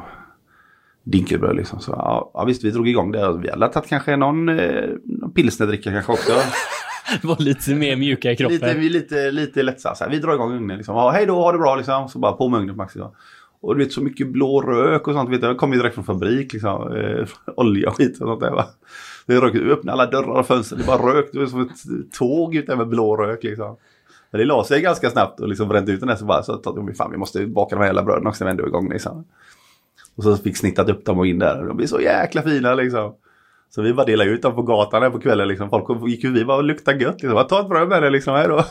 Dinkelbröd 1.04 1.56
liksom. 1.56 1.80
Så 1.80 1.91
ja, 1.91 2.32
ja 2.34 2.43
visst 2.43 2.63
vi 2.63 2.71
drog 2.71 2.88
igång 2.88 3.12
det. 3.12 3.38
Vi 3.38 3.49
hade 3.49 3.67
tagit 3.67 3.89
kanske 3.89 4.15
någon, 4.15 4.49
eh, 4.49 4.89
någon 5.04 5.34
pilsnerdricka 5.34 5.91
kanske 5.91 6.12
också. 6.12 6.32
Det 7.21 7.28
var 7.28 7.38
lite 7.39 7.76
mer 7.76 7.95
mjuka 7.95 8.32
i 8.32 8.36
kroppen. 8.36 8.56
Lite, 8.58 8.73
lite, 8.73 9.32
lite 9.32 9.63
lättsamt. 9.63 10.02
Vi 10.10 10.19
drar 10.19 10.34
igång 10.34 10.56
ugnen 10.56 10.78
liksom. 10.78 10.95
Ja, 10.95 11.10
hej 11.10 11.26
då, 11.26 11.36
ha 11.36 11.52
det 11.52 11.58
bra 11.58 11.76
liksom. 11.76 12.10
Så 12.10 12.19
bara 12.19 12.32
på 12.32 12.49
med 12.49 12.60
ugnen 12.60 12.76
på 12.76 12.78
max. 12.78 12.95
Liksom. 12.95 13.12
Och 13.62 13.76
du 13.76 13.84
vet 13.84 13.93
så 13.93 14.02
mycket 14.02 14.28
blå 14.28 14.62
rök 14.62 15.08
och 15.08 15.13
sånt. 15.13 15.30
Vet 15.30 15.41
du, 15.41 15.47
det 15.47 15.56
kommer 15.56 15.76
ju 15.76 15.82
direkt 15.82 15.95
från 15.95 16.04
fabrik 16.04 16.54
liksom. 16.54 16.95
Eh, 16.95 17.28
olja 17.56 17.89
och 17.89 17.97
skit 17.97 18.12
och 18.12 18.28
sånt 18.28 18.39
där 18.39 18.52
va. 18.52 18.65
Det 19.26 19.39
rök, 19.39 19.56
vi 19.56 19.71
öppnade 19.71 19.91
alla 19.91 20.12
dörrar 20.12 20.39
och 20.39 20.47
fönster. 20.47 20.78
Det 20.78 20.84
bara 20.84 21.13
rök. 21.13 21.30
Det 21.34 21.39
var 21.39 21.45
som 21.45 21.62
ett 21.62 22.12
tåg 22.17 22.56
ute 22.56 22.76
med 22.76 22.88
blå 22.88 23.17
rök 23.17 23.43
liksom. 23.43 23.76
Men 24.33 24.39
det 24.39 24.45
la 24.45 24.63
sig 24.63 24.81
ganska 24.81 25.09
snabbt 25.09 25.39
och 25.39 25.47
liksom 25.47 25.67
brände 25.67 25.91
ut 25.91 25.99
den 25.99 26.09
där 26.09 26.15
så 26.15 26.25
bara 26.25 26.43
så 26.43 26.53
att 26.53 26.65
vi, 26.87 26.93
fan, 26.93 27.11
vi 27.11 27.17
måste 27.17 27.45
baka 27.47 27.75
de 27.75 27.79
här 27.79 27.85
jävla 27.87 28.03
bröden 28.03 28.27
också 28.27 28.43
när 28.43 28.51
vi 28.51 28.51
ändå 28.51 28.63
är 28.63 28.67
igång 28.67 28.89
liksom. 28.89 29.25
Och 30.17 30.23
så 30.23 30.37
fick 30.37 30.57
snittat 30.57 30.89
upp 30.89 31.05
dem 31.05 31.19
och 31.19 31.27
in 31.27 31.39
där. 31.39 31.63
De 31.67 31.77
blir 31.77 31.87
så 31.87 32.01
jäkla 32.01 32.41
fina 32.41 32.73
liksom. 32.75 33.15
Så 33.69 33.81
vi 33.81 33.93
bara 33.93 34.05
delade 34.05 34.29
ut 34.29 34.41
dem 34.41 34.55
på 34.55 34.61
gatan 34.61 35.03
här 35.03 35.09
på 35.09 35.19
kvällen 35.19 35.47
liksom. 35.47 35.69
Folk 35.69 36.07
gick 36.09 36.21
förbi 36.21 36.45
bara 36.45 36.57
och 36.57 36.63
luktade 36.63 37.03
gött 37.03 37.21
liksom. 37.23 37.45
Ta 37.49 37.61
ett 37.61 37.69
bröd 37.69 37.87
med 37.87 38.01
dig 38.03 38.11
liksom 38.11 38.33
här 38.33 38.49
då. 38.49 38.65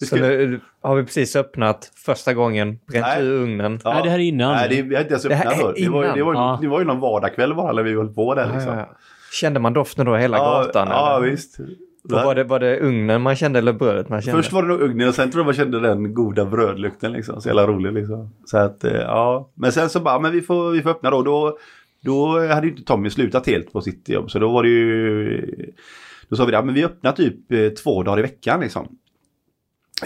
Vi 0.00 0.06
Så 0.06 0.16
nu 0.16 0.60
har 0.82 0.96
vi 0.96 1.04
precis 1.04 1.36
öppnat 1.36 1.90
första 1.94 2.34
gången, 2.34 2.78
bränt 2.86 3.06
Nej. 3.06 3.24
ur 3.24 3.32
ugnen. 3.42 3.80
Nej, 3.84 4.02
det 4.02 4.10
här 4.10 4.18
är 4.18 4.22
innan. 4.22 4.54
Nej, 4.54 4.68
det, 4.68 4.82
vi 4.82 4.94
har 4.94 5.02
inte 5.02 5.12
ens 5.14 5.22
Det 5.22 5.34
här 5.34 5.46
öppnat 5.46 5.60
är 5.60 5.64
då. 5.64 5.72
Det 5.72 5.88
var, 5.88 6.04
ju- 6.04 6.12
det, 6.14 6.22
var, 6.22 6.32
ju- 6.32 6.38
innan. 6.38 6.60
det 6.60 6.68
var 6.68 6.78
ju 6.78 6.84
någon 6.84 7.00
vardagskväll 7.00 7.54
bara 7.54 7.72
när 7.72 7.82
vi 7.82 7.94
höll 7.94 8.14
på 8.14 8.34
där 8.34 8.44
liksom. 8.54 8.72
Ja, 8.72 8.78
ja, 8.80 8.86
ja. 8.90 8.96
Kände 9.32 9.60
man 9.60 9.72
doften 9.72 10.06
då 10.06 10.16
hela 10.16 10.36
Ja, 10.36 10.62
gatan? 10.64 10.88
ja 10.90 11.16
eller? 11.16 11.30
visst. 11.30 11.56
Och 12.12 12.24
var, 12.24 12.34
det, 12.34 12.44
var 12.44 12.60
det 12.60 12.80
ugnen 12.80 13.22
man 13.22 13.36
kände 13.36 13.58
eller 13.58 13.72
brödet 13.72 14.08
man 14.08 14.22
kände? 14.22 14.42
Först 14.42 14.52
var 14.52 14.62
det 14.62 14.68
nog 14.68 14.80
ugnen 14.80 15.08
och 15.08 15.14
sen 15.14 15.30
tror 15.30 15.40
jag 15.40 15.46
man 15.46 15.54
kände 15.54 15.80
den 15.80 16.14
goda 16.14 16.44
brödlukten 16.44 17.12
liksom. 17.12 17.40
Så 17.40 17.48
jävla 17.48 17.66
rolig 17.66 17.92
liksom. 17.92 18.30
Så 18.44 18.58
att 18.58 18.84
eh, 18.84 18.92
ja. 18.92 19.50
Men 19.54 19.72
sen 19.72 19.90
så 19.90 20.00
bara, 20.00 20.18
men 20.18 20.32
vi 20.32 20.40
får, 20.40 20.70
vi 20.70 20.82
får 20.82 20.90
öppna 20.90 21.10
då. 21.10 21.22
Då, 21.22 21.58
då 22.00 22.38
hade 22.48 22.66
ju 22.66 22.72
inte 22.72 22.84
Tommy 22.84 23.10
slutat 23.10 23.46
helt 23.46 23.72
på 23.72 23.80
sitt 23.80 24.08
jobb. 24.08 24.30
Så 24.30 24.38
då 24.38 24.52
var 24.52 24.62
det 24.62 24.68
ju... 24.68 25.72
Då 26.28 26.36
sa 26.36 26.44
vi 26.44 26.52
det, 26.52 26.62
men 26.62 26.74
vi 26.74 26.84
öppnar 26.84 27.12
typ 27.12 27.52
eh, 27.52 27.68
två 27.68 28.02
dagar 28.02 28.18
i 28.18 28.22
veckan 28.22 28.60
liksom. 28.60 28.88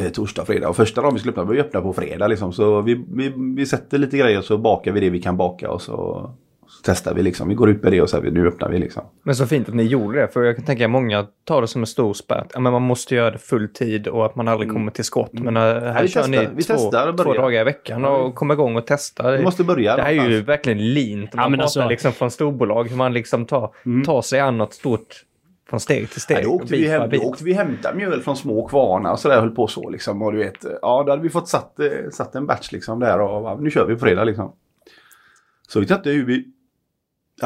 Eh, 0.00 0.08
torsdag, 0.08 0.44
fredag. 0.44 0.68
Och 0.68 0.76
första 0.76 1.02
dagen 1.02 1.14
vi 1.14 1.20
skulle 1.20 1.32
öppna, 1.32 1.44
var 1.44 1.54
vi 1.54 1.60
öppna 1.60 1.80
på 1.80 1.92
fredag 1.92 2.26
liksom. 2.26 2.52
Så 2.52 2.82
vi, 2.82 3.04
vi, 3.08 3.32
vi 3.56 3.66
sätter 3.66 3.98
lite 3.98 4.18
grejer 4.18 4.38
och 4.38 4.44
så 4.44 4.58
bakar 4.58 4.92
vi 4.92 5.00
det 5.00 5.10
vi 5.10 5.22
kan 5.22 5.36
baka 5.36 5.70
och 5.70 5.82
så 5.82 6.30
testar 6.82 7.14
vi 7.14 7.22
liksom. 7.22 7.48
Vi 7.48 7.54
går 7.54 7.70
ut 7.70 7.82
med 7.82 7.92
det 7.92 8.00
och 8.02 8.10
säger 8.10 8.30
nu 8.30 8.48
öppnar 8.48 8.68
vi 8.68 8.78
liksom. 8.78 9.02
Men 9.22 9.34
så 9.34 9.46
fint 9.46 9.68
att 9.68 9.74
ni 9.74 9.82
gjorde 9.82 10.20
det, 10.20 10.28
för 10.28 10.42
jag 10.42 10.56
kan 10.56 10.64
tänka 10.64 10.84
att 10.84 10.90
många 10.90 11.26
tar 11.44 11.60
det 11.60 11.66
som 11.68 11.82
en 11.82 11.86
stor 11.86 12.14
spärr. 12.14 12.46
Ja, 12.54 12.60
men 12.60 12.72
man 12.72 12.82
måste 12.82 13.14
göra 13.14 13.30
det 13.30 13.38
full 13.38 13.68
tid 13.72 14.08
och 14.08 14.26
att 14.26 14.36
man 14.36 14.48
aldrig 14.48 14.70
kommer 14.72 14.92
till 14.92 15.04
skott. 15.04 15.32
Men 15.32 15.56
äh, 15.56 15.62
här 15.62 15.80
Mm. 15.80 16.02
vi 16.02 16.08
kör 16.08 16.20
testar- 16.22 16.28
ni 16.30 16.48
vi 16.56 16.62
två, 16.62 16.74
testar 16.74 17.08
och 17.08 17.16
två 17.18 17.32
dagar 17.34 17.60
i 17.60 17.64
veckan 17.64 18.04
och 18.04 18.34
kommer 18.34 18.54
igång 18.54 18.76
och 18.76 18.86
testar. 18.86 19.36
Vi 19.36 19.42
måste 19.42 19.64
börja 19.64 19.96
Det 19.96 20.02
här 20.02 20.08
är 20.08 20.12
ju 20.14 20.18
någonstans. 20.20 20.48
verkligen 20.48 20.94
lean. 20.94 21.18
Man 21.20 21.28
Ja, 21.32 21.48
men 21.48 21.50
pratar 21.50 21.62
alltså- 21.62 21.88
liksom 21.88 22.12
från 22.12 22.30
storbolag, 22.30 22.88
hur 22.88 22.96
man 22.96 23.12
liksom 23.12 23.46
tar, 23.46 23.70
tar 24.04 24.22
sig 24.22 24.40
an 24.40 24.58
något 24.58 24.74
stort 24.74 25.24
från 25.70 25.80
steg 25.80 26.10
till 26.10 26.20
steg. 26.20 26.36
Ja, 26.36 26.42
då, 26.42 26.50
åkte 26.50 26.72
vi 26.76 26.88
hem, 26.88 27.10
då 27.10 27.18
åkte 27.18 27.44
vi 27.44 27.52
hämta 27.52 27.94
mjöl 27.94 28.20
från 28.20 28.36
små 28.36 28.66
kvarnar 28.68 29.12
och 29.12 29.18
sådär 29.18 29.40
höll 29.40 29.50
på 29.50 29.66
så 29.66 29.90
liksom. 29.90 30.22
Och 30.22 30.32
du 30.32 30.38
vet, 30.38 30.64
ja 30.82 31.02
då 31.06 31.12
hade 31.12 31.22
vi 31.22 31.28
fått 31.30 31.48
satt, 31.48 31.80
eh, 31.80 31.86
satt 32.12 32.34
en 32.34 32.46
batch 32.46 32.72
liksom 32.72 33.00
där 33.00 33.20
och 33.20 33.44
ja, 33.44 33.58
nu 33.60 33.70
kör 33.70 33.86
vi 33.86 33.94
på 33.94 34.00
fredag 34.00 34.24
liksom. 34.24 34.52
Så 35.68 35.80
vet 35.80 35.90
jag 35.90 35.98
inte 35.98 36.10
hur 36.10 36.26
vi 36.26 36.44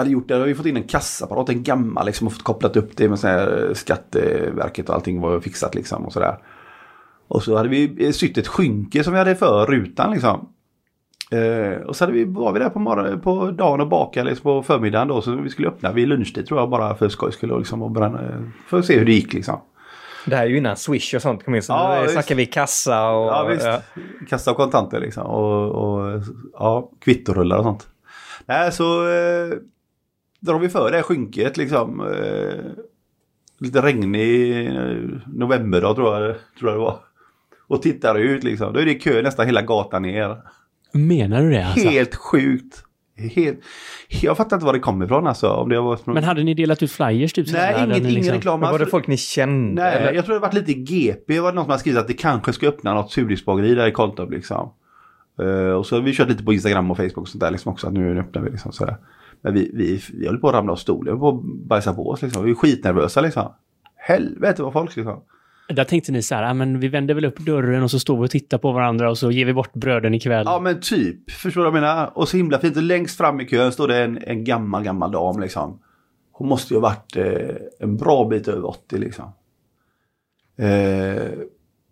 hade 0.01 0.11
gjort 0.11 0.29
det. 0.29 0.35
Då 0.35 0.41
hade 0.41 0.49
vi 0.49 0.55
fått 0.55 0.67
in 0.67 0.77
en 0.77 0.83
kassaapparat, 0.83 1.49
en 1.49 1.63
gammal 1.63 2.07
liksom 2.07 2.27
och 2.27 2.33
fått 2.33 2.43
kopplat 2.43 2.77
upp 2.77 2.97
det 2.97 3.09
med 3.09 3.19
så 3.19 3.27
här 3.27 3.67
eh, 3.69 3.75
Skatteverket 3.75 4.89
och 4.89 4.95
allting 4.95 5.21
var 5.21 5.41
fixat 5.41 5.75
liksom 5.75 6.05
och 6.05 6.13
sådär. 6.13 6.37
Och 7.29 7.43
så 7.43 7.57
hade 7.57 7.69
vi 7.69 8.07
eh, 8.07 8.13
sytt 8.13 8.39
ett 8.39 8.49
skynke 8.49 9.05
som 9.05 9.13
vi 9.13 9.19
hade 9.19 9.35
för 9.35 9.67
rutan 9.67 10.11
liksom. 10.13 10.49
Eh, 11.31 11.81
och 11.81 11.97
så 11.97 12.05
hade 12.05 12.13
vi, 12.13 12.25
var 12.25 12.53
vi 12.53 12.59
där 12.59 12.71
på, 12.71 12.79
morgon, 12.79 13.21
på 13.21 13.51
dagen 13.51 13.81
och 13.81 13.89
bakade 13.89 14.31
liksom, 14.31 14.43
på 14.43 14.63
förmiddagen 14.63 15.09
då. 15.09 15.23
Så 15.23 15.31
vi 15.31 15.51
skulle 15.51 15.69
öppna 15.69 15.93
vid 15.93 16.09
lunchtid 16.09 16.47
tror 16.47 16.61
jag 16.61 16.71
bara 16.71 16.95
för 16.95 17.09
skojs 17.09 17.35
skull. 17.35 17.53
och 17.53 17.59
Liksom, 17.59 17.83
och 17.83 17.91
bränna, 17.91 18.21
för 18.69 18.79
att 18.79 18.85
se 18.85 18.99
hur 18.99 19.05
det 19.07 19.13
gick 19.13 19.33
liksom. 19.33 19.61
Det 20.27 20.37
här 20.37 20.45
är 20.45 20.49
ju 20.49 20.57
innan 20.57 20.77
Swish 20.77 21.15
och 21.15 21.23
sånt 21.23 21.45
kom 21.45 21.55
in. 21.55 21.63
Så 21.63 21.73
Ja, 21.73 22.03
nu 22.03 22.09
snackar 22.09 22.35
vi 22.35 22.47
kassa 22.47 23.11
och... 23.11 23.27
Ja 23.27 23.45
visst. 23.45 23.65
ja. 23.65 23.81
Kasta 24.29 24.55
kontanter 24.55 25.01
liksom. 25.01 25.27
Och, 25.27 25.69
och 25.71 26.23
ja, 26.53 26.91
kvittorullar 27.01 27.57
och 27.57 27.65
sånt. 27.65 27.87
Nej 28.47 28.73
så 28.73 29.09
eh, 29.09 29.49
drar 30.45 30.59
vi 30.59 30.69
för 30.69 30.91
det 30.91 30.97
här 30.97 31.03
skynket 31.03 31.57
liksom. 31.57 32.01
Eh, 32.01 32.85
lite 33.59 33.83
regnig 33.83 34.67
eh, 34.67 34.97
novemberdag 35.27 35.95
tror 35.95 36.21
jag, 36.21 36.37
tror 36.59 36.71
jag 36.71 36.81
det 36.81 36.85
var. 36.85 36.99
Och 37.67 37.83
tittar 37.83 38.19
ut 38.19 38.45
liksom. 38.45 38.73
Då 38.73 38.81
är 38.81 38.85
det 38.85 38.95
kö 38.95 39.23
nästan 39.23 39.47
hela 39.47 39.63
gatan 39.63 40.03
ner. 40.03 40.37
Menar 40.93 41.43
du 41.43 41.51
det 41.51 41.67
alltså? 41.67 41.89
Helt 41.89 42.15
sjukt. 42.15 42.85
Helt, 43.17 43.61
jag 44.09 44.37
fattar 44.37 44.57
inte 44.57 44.67
var 44.67 44.73
det 44.73 44.79
kommer 44.79 45.05
ifrån 45.05 45.27
alltså. 45.27 45.49
Om 45.49 45.69
det 45.69 45.81
var 45.81 45.99
Men 46.05 46.25
hade 46.25 46.43
ni 46.45 46.55
delat 46.55 46.83
ut 46.83 46.93
flyers 46.93 47.33
typ? 47.33 47.53
Nej, 47.53 47.85
inget, 47.85 47.97
ingen 47.99 48.13
liksom- 48.13 48.35
reklam. 48.35 48.61
Men 48.61 48.71
var 48.71 48.79
det 48.79 48.83
Alltså, 48.83 48.91
folk 48.97 49.07
ni 49.07 49.17
kände? 49.17 49.83
Nej, 49.83 49.97
eller? 49.97 50.13
jag 50.13 50.25
tror 50.25 50.35
det 50.35 50.41
varit 50.41 50.55
lite 50.55 50.75
GP. 50.75 51.35
Det 51.35 51.41
var 51.41 51.53
någon 51.53 51.65
som 51.65 51.71
hade 51.71 51.81
skrivit 51.81 52.01
att 52.01 52.09
det 52.09 52.15
kanske 52.15 52.53
ska 52.53 52.69
öppna 52.69 52.95
något 52.95 53.13
surdegsbageri 53.13 53.75
där 53.75 53.87
i 53.87 53.93
Kontorp 53.93 54.31
liksom. 54.31 54.73
Eh, 55.41 55.71
och 55.71 55.87
så 55.87 55.97
har 55.97 56.03
vi 56.03 56.15
kört 56.15 56.29
lite 56.29 56.45
på 56.45 56.53
Instagram 56.53 56.91
och 56.91 56.97
Facebook 56.97 57.17
och 57.19 57.29
sånt 57.29 57.41
där 57.41 57.51
liksom 57.51 57.73
också. 57.73 57.87
Att 57.87 57.93
nu 57.93 58.21
öppnar 58.21 58.43
vi 58.43 58.51
liksom 58.51 58.73
sådär. 58.73 58.97
Men 59.45 59.55
vi, 59.55 59.71
vi, 59.75 60.03
vi 60.13 60.27
höll 60.27 60.39
på 60.39 60.49
att 60.49 60.55
ramla 60.55 60.73
av 60.73 60.77
stolen. 60.77 61.23
Att 61.23 61.43
bajsa 61.43 61.95
på 61.95 62.11
oss 62.11 62.23
liksom. 62.23 62.45
Vi 62.45 62.51
är 62.51 62.55
skitnervösa 62.55 63.21
liksom. 63.21 63.53
Helvete 63.97 64.63
vad 64.63 64.73
folk 64.73 64.97
liksom. 64.97 65.23
Där 65.69 65.85
tänkte 65.85 66.13
ni 66.13 66.23
så 66.23 66.35
här, 66.35 66.43
ah, 66.43 66.55
men 66.55 66.81
vi 66.81 66.89
vänder 66.89 67.15
väl 67.15 67.25
upp 67.25 67.39
dörren 67.39 67.83
och 67.83 67.91
så 67.91 67.99
står 67.99 68.17
vi 68.17 68.27
och 68.27 68.31
tittar 68.31 68.59
på 68.59 68.73
varandra 68.73 69.11
och 69.11 69.19
så 69.19 69.31
ger 69.31 69.45
vi 69.45 69.55
bort 69.55 69.73
bröden 69.73 70.15
ikväll. 70.15 70.45
Ja 70.47 70.61
men 70.61 70.81
typ. 70.81 71.31
Förstår 71.31 71.61
du 71.61 71.71
vad 71.71 71.77
jag 71.77 71.83
menar? 71.83 72.19
Och 72.19 72.29
så 72.29 72.37
himla 72.37 72.59
fint. 72.59 72.77
Och 72.77 72.83
längst 72.83 73.17
fram 73.17 73.41
i 73.41 73.47
kön 73.47 73.73
står 73.73 73.89
det 73.89 74.05
en, 74.05 74.19
en 74.19 74.45
gammal, 74.45 74.85
gammal 74.85 75.13
dam 75.13 75.41
liksom. 75.41 75.79
Hon 76.33 76.49
måste 76.49 76.75
ju 76.75 76.81
ha 76.81 76.89
varit 76.89 77.17
eh, 77.17 77.57
en 77.81 77.97
bra 77.97 78.29
bit 78.29 78.49
över 78.49 78.69
80 78.69 78.99
liksom. 78.99 79.33
Eh, 80.57 81.23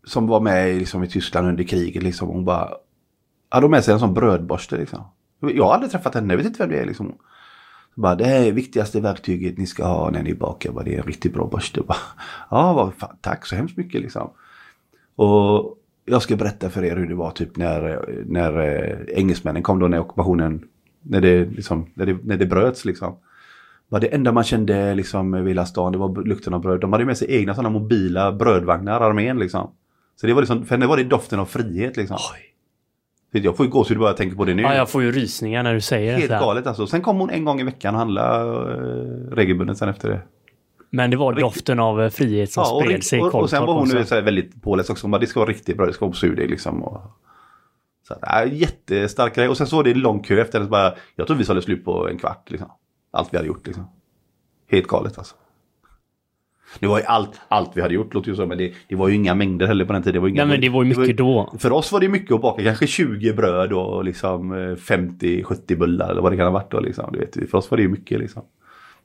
som 0.05 0.27
var 0.27 0.41
med 0.41 0.71
i, 0.71 0.79
liksom, 0.79 1.05
i 1.05 1.09
Tyskland 1.09 1.49
under 1.49 1.65
kriget 1.65 2.03
liksom. 2.03 2.29
Hon 2.29 2.45
bara 2.45 2.71
hade 3.49 3.69
med 3.69 3.85
sig 3.85 3.95
en 3.95 4.01
sån 4.01 4.15
brödborste 4.15 4.77
liksom. 4.77 5.05
Jag 5.41 5.65
har 5.65 5.75
aldrig 5.75 5.93
träffat 5.93 6.15
henne, 6.15 6.33
jag 6.33 6.39
vet 6.39 6.47
inte 6.47 6.63
vem 6.63 6.71
det 6.71 6.81
är 6.81 6.87
liksom. 6.87 7.15
Bara, 7.95 8.15
det 8.15 8.25
här 8.25 8.45
är 8.45 8.53
viktigaste 8.53 9.01
verktyget 9.01 9.59
ni 9.59 9.67
ska 9.67 9.85
ha 9.85 10.11
när 10.11 10.23
ni 10.23 10.35
bakar. 10.35 10.73
Bara, 10.73 10.85
det 10.85 10.95
är 10.95 10.99
en 10.99 11.07
riktigt 11.07 11.35
bra 11.35 11.47
borste. 11.47 11.81
Bara, 11.81 11.99
ja, 12.51 12.73
vad 12.73 12.95
fan, 12.95 13.17
tack 13.21 13.47
så 13.47 13.57
hemskt 13.57 13.77
mycket 13.77 14.01
liksom. 14.01 14.31
Och 15.17 15.79
jag 16.05 16.23
ska 16.23 16.37
berätta 16.37 16.71
för 16.71 16.85
er 16.85 16.97
hur 16.97 17.09
det 17.09 17.15
var 17.15 17.31
typ 17.31 17.57
när, 17.57 18.05
när 18.27 18.59
eh, 18.59 19.19
engelsmännen 19.19 19.63
kom 19.63 19.79
då 19.79 19.89
när 19.89 19.99
ockupationen, 19.99 20.65
när 21.03 21.21
det, 21.21 21.45
liksom, 21.45 21.87
när 21.95 22.07
det, 22.07 22.19
när 22.25 22.37
det 22.37 22.47
bröts 22.47 22.85
liksom. 22.85 23.17
Bara, 23.89 24.01
det 24.01 24.15
enda 24.15 24.33
man 24.33 24.45
kände 24.45 24.95
liksom 24.95 25.35
i 25.35 25.49
hela 25.49 25.67
stan, 25.67 25.93
det 25.93 25.99
var 25.99 26.25
lukten 26.25 26.55
av 26.55 26.61
bröd. 26.61 26.81
De 26.81 26.93
hade 26.93 27.05
med 27.05 27.19
sig 27.19 27.31
egna 27.31 27.55
sådana 27.55 27.71
mobila 27.71 28.33
brödvagnar, 28.33 29.01
armén 29.01 29.39
liksom. 29.39 29.71
Så 30.21 30.27
det 30.27 30.35
var 30.35 30.41
liksom, 30.41 30.67
för 30.67 30.75
henne 30.75 30.87
var 30.87 30.97
det 30.97 31.05
doften 31.05 31.39
av 31.39 31.47
frihet 31.47 31.97
liksom. 31.97 32.17
Oj. 32.35 32.52
Jag 33.33 33.57
får 33.57 33.67
ju 33.67 33.73
gåshud 33.73 33.99
bara 33.99 34.09
jag 34.09 34.17
tänker 34.17 34.37
på 34.37 34.45
det 34.45 34.55
nu. 34.55 34.63
Ja, 34.63 34.75
jag 34.75 34.91
får 34.91 35.03
ju 35.03 35.13
rysningar 35.13 35.63
när 35.63 35.75
du 35.75 35.81
säger 35.81 36.17
Helt 36.17 36.29
det. 36.29 36.35
här. 36.35 36.43
galet 36.43 36.67
alltså. 36.67 36.87
Sen 36.87 37.03
kom 37.03 37.19
hon 37.19 37.31
en 37.31 37.45
gång 37.45 37.61
i 37.61 37.65
veckan 37.65 37.95
och 37.95 37.99
handlade 37.99 38.73
eh, 38.73 39.37
regelbundet 39.37 39.79
sen 39.79 39.89
efter 39.89 40.09
det. 40.09 40.23
Men 40.91 41.11
det 41.11 41.17
var 41.17 41.33
doften 41.33 41.81
av 41.81 42.03
eh, 42.03 42.11
frihet 42.11 42.53
som 42.53 42.63
Ja, 42.63 42.73
och, 42.73 42.83
spred 42.83 43.05
sig 43.05 43.19
i 43.19 43.23
och, 43.23 43.35
och 43.35 43.51
sen 43.51 43.67
var 43.67 43.75
hon 43.75 44.07
så 44.07 44.15
här 44.15 44.23
väldigt 44.23 44.63
påläst 44.63 44.91
också. 44.91 45.05
Hon 45.05 45.11
bara, 45.11 45.19
det 45.19 45.27
ska 45.27 45.41
vara 45.41 45.51
riktigt 45.51 45.77
bra, 45.77 45.87
det 45.87 45.93
ska 45.93 46.05
vara 46.07 46.15
surdeg 46.15 46.51
liksom. 46.51 46.83
Och, 46.83 47.01
så 48.09 48.15
att, 48.15 48.47
äh, 48.47 48.55
jättestark 48.55 49.35
grej. 49.35 49.49
Och 49.49 49.57
sen 49.57 49.67
så 49.67 49.77
var 49.77 49.85
det 49.85 49.91
en 49.91 49.99
lång 50.01 50.23
kö 50.23 50.41
efter 50.41 50.59
det. 50.59 50.65
Så 50.65 50.71
bara, 50.71 50.95
jag 51.17 51.27
tror 51.27 51.37
vi 51.37 51.45
sålde 51.45 51.63
slut 51.63 51.85
på 51.85 52.09
en 52.09 52.19
kvart 52.19 52.51
liksom. 52.51 52.71
Allt 53.13 53.29
vi 53.33 53.37
hade 53.37 53.49
gjort 53.49 53.67
liksom. 53.67 53.89
Helt 54.71 54.87
galet 54.87 55.19
alltså. 55.19 55.35
Det 56.81 56.87
var 56.87 56.99
ju 56.99 57.05
allt, 57.05 57.41
allt 57.49 57.71
vi 57.75 57.83
hade 57.83 57.95
gjort 57.95 58.15
låter 58.15 58.29
ju 58.31 58.37
så, 58.37 58.47
men 58.47 58.59
det, 58.59 58.73
det 58.89 58.97
var 58.97 59.09
ju 59.09 59.15
inga 59.15 59.35
mängder 59.35 59.67
heller 59.67 59.85
på 59.85 59.93
den 59.93 60.03
tiden. 60.03 60.15
Det 60.15 60.21
var 60.21 60.29
inga, 60.29 60.45
Nej, 60.45 60.55
men 60.55 60.61
det 60.61 60.69
var 60.69 60.85
ju 60.85 60.89
mycket 60.89 61.17
då. 61.17 61.55
För 61.59 61.73
oss 61.73 61.93
var 61.93 62.01
det 62.01 62.09
mycket 62.09 62.33
att 62.33 62.43
baka, 62.43 62.63
kanske 62.63 62.87
20 62.87 63.33
bröd 63.33 63.73
och 63.73 64.05
liksom 64.05 64.55
50-70 64.55 65.79
bullar 65.79 66.11
eller 66.11 66.23
vad 66.23 66.33
det 66.33 66.37
kan 66.37 66.47
ha 66.47 66.53
varit 66.53 66.71
då. 66.71 66.81
Liksom. 66.81 67.13
Du 67.13 67.19
vet, 67.19 67.51
för 67.51 67.59
oss 67.59 67.71
var 67.71 67.77
det 67.77 67.83
ju 67.83 67.89
mycket 67.89 68.19
liksom. 68.21 68.43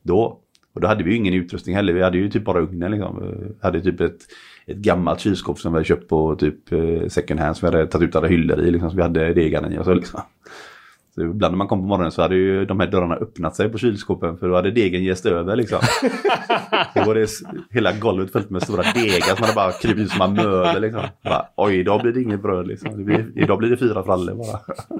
Då. 0.02 0.40
Och 0.74 0.82
då 0.82 0.88
hade 0.88 1.04
vi 1.04 1.10
ju 1.10 1.18
ingen 1.18 1.34
utrustning 1.34 1.76
heller, 1.76 1.94
vi 1.94 2.04
hade 2.04 2.18
ju 2.18 2.30
typ 2.30 2.46
bara 2.46 2.60
ugnen 2.60 2.92
liksom. 2.92 3.20
Vi 3.20 3.56
hade 3.62 3.82
typ 3.82 4.02
ett, 4.02 4.20
ett 4.66 4.78
gammalt 4.78 5.20
kylskåp 5.20 5.60
som 5.60 5.72
vi 5.72 5.76
hade 5.76 5.86
köpt 5.86 6.10
på 6.10 6.36
typ 6.36 6.72
eh, 6.72 7.08
second 7.08 7.40
hand 7.40 7.58
som 7.58 7.70
vi 7.70 7.78
hade 7.78 7.92
tagit 7.92 8.10
ut 8.10 8.16
alla 8.16 8.28
hyllor 8.28 8.60
i 8.60 8.72
liksom, 8.72 8.90
så 8.90 8.96
vi 8.96 9.02
hade 9.02 9.34
degarna 9.34 9.72
i 9.72 9.84
så 9.84 9.94
liksom. 9.94 10.22
Så 11.18 11.24
ibland 11.24 11.54
när 11.54 11.58
man 11.58 11.68
kom 11.68 11.80
på 11.80 11.86
morgonen 11.88 12.12
så 12.12 12.22
hade 12.22 12.36
ju 12.36 12.66
de 12.66 12.80
här 12.80 12.88
dörrarna 12.88 13.16
öppnat 13.16 13.56
sig 13.56 13.70
på 13.70 13.78
kylskåpen 13.78 14.38
för 14.38 14.50
då 14.50 14.56
hade 14.56 14.72
degen 14.72 15.04
gäst 15.04 15.26
över 15.26 15.56
liksom. 15.56 15.80
det 16.94 17.04
var 17.06 17.16
det 17.16 17.28
hela 17.72 17.92
golvet 17.94 18.32
fullt 18.32 18.50
med 18.50 18.62
stora 18.64 18.84
degar 18.96 19.36
som 19.36 19.44
hade 19.44 19.56
bara 19.56 19.72
krypit 19.72 19.98
ut 19.98 20.12
som 20.12 20.22
en 20.22 20.34
möbel 20.34 20.82
liksom. 20.82 21.02
Bara, 21.24 21.46
Oj, 21.58 21.76
idag 21.80 22.02
blir 22.02 22.12
det 22.14 22.22
inget 22.22 22.42
bröd 22.42 22.68
liksom. 22.68 22.98
Det 22.98 23.04
blir, 23.04 23.26
idag 23.36 23.58
blir 23.58 23.70
det 23.70 23.78
fyra 23.78 24.04
frallor 24.04 24.36
bara. 24.36 24.60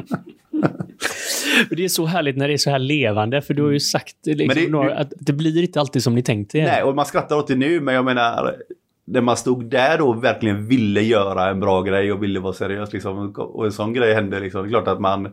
Det 1.70 1.84
är 1.86 1.90
så 1.90 2.06
härligt 2.06 2.38
när 2.38 2.48
det 2.48 2.54
är 2.54 2.58
så 2.58 2.70
här 2.70 2.80
levande, 2.80 3.42
för 3.42 3.54
du 3.54 3.64
har 3.64 3.72
ju 3.72 3.80
sagt 3.80 4.16
liksom, 4.26 4.64
det- 4.64 4.72
några, 4.72 4.96
att 4.98 5.14
det 5.20 5.34
blir 5.34 5.62
inte 5.62 5.80
alltid 5.80 6.04
som 6.04 6.16
ni 6.16 6.24
tänkte. 6.24 6.58
Nej, 6.64 6.84
och 6.84 6.96
man 6.96 7.06
skrattar 7.06 7.36
åt 7.36 7.48
det 7.48 7.56
nu, 7.56 7.82
men 7.82 7.96
jag 7.96 8.06
menar 8.06 8.56
när 9.06 9.22
man 9.22 9.38
stod 9.38 9.66
där 9.66 10.02
och 10.02 10.24
verkligen 10.24 10.68
ville 10.68 11.02
göra 11.02 11.50
en 11.50 11.60
bra 11.60 11.82
grej 11.82 12.12
och 12.12 12.24
ville 12.24 12.40
vara 12.40 12.54
seriös 12.54 12.94
liksom, 12.94 13.34
och 13.38 13.66
en 13.66 13.72
sån 13.72 13.94
grej 13.94 14.14
hände 14.14 14.40
liksom. 14.40 14.62
Det 14.62 14.68
är 14.68 14.70
klart 14.70 14.88
att 14.88 15.00
man, 15.00 15.30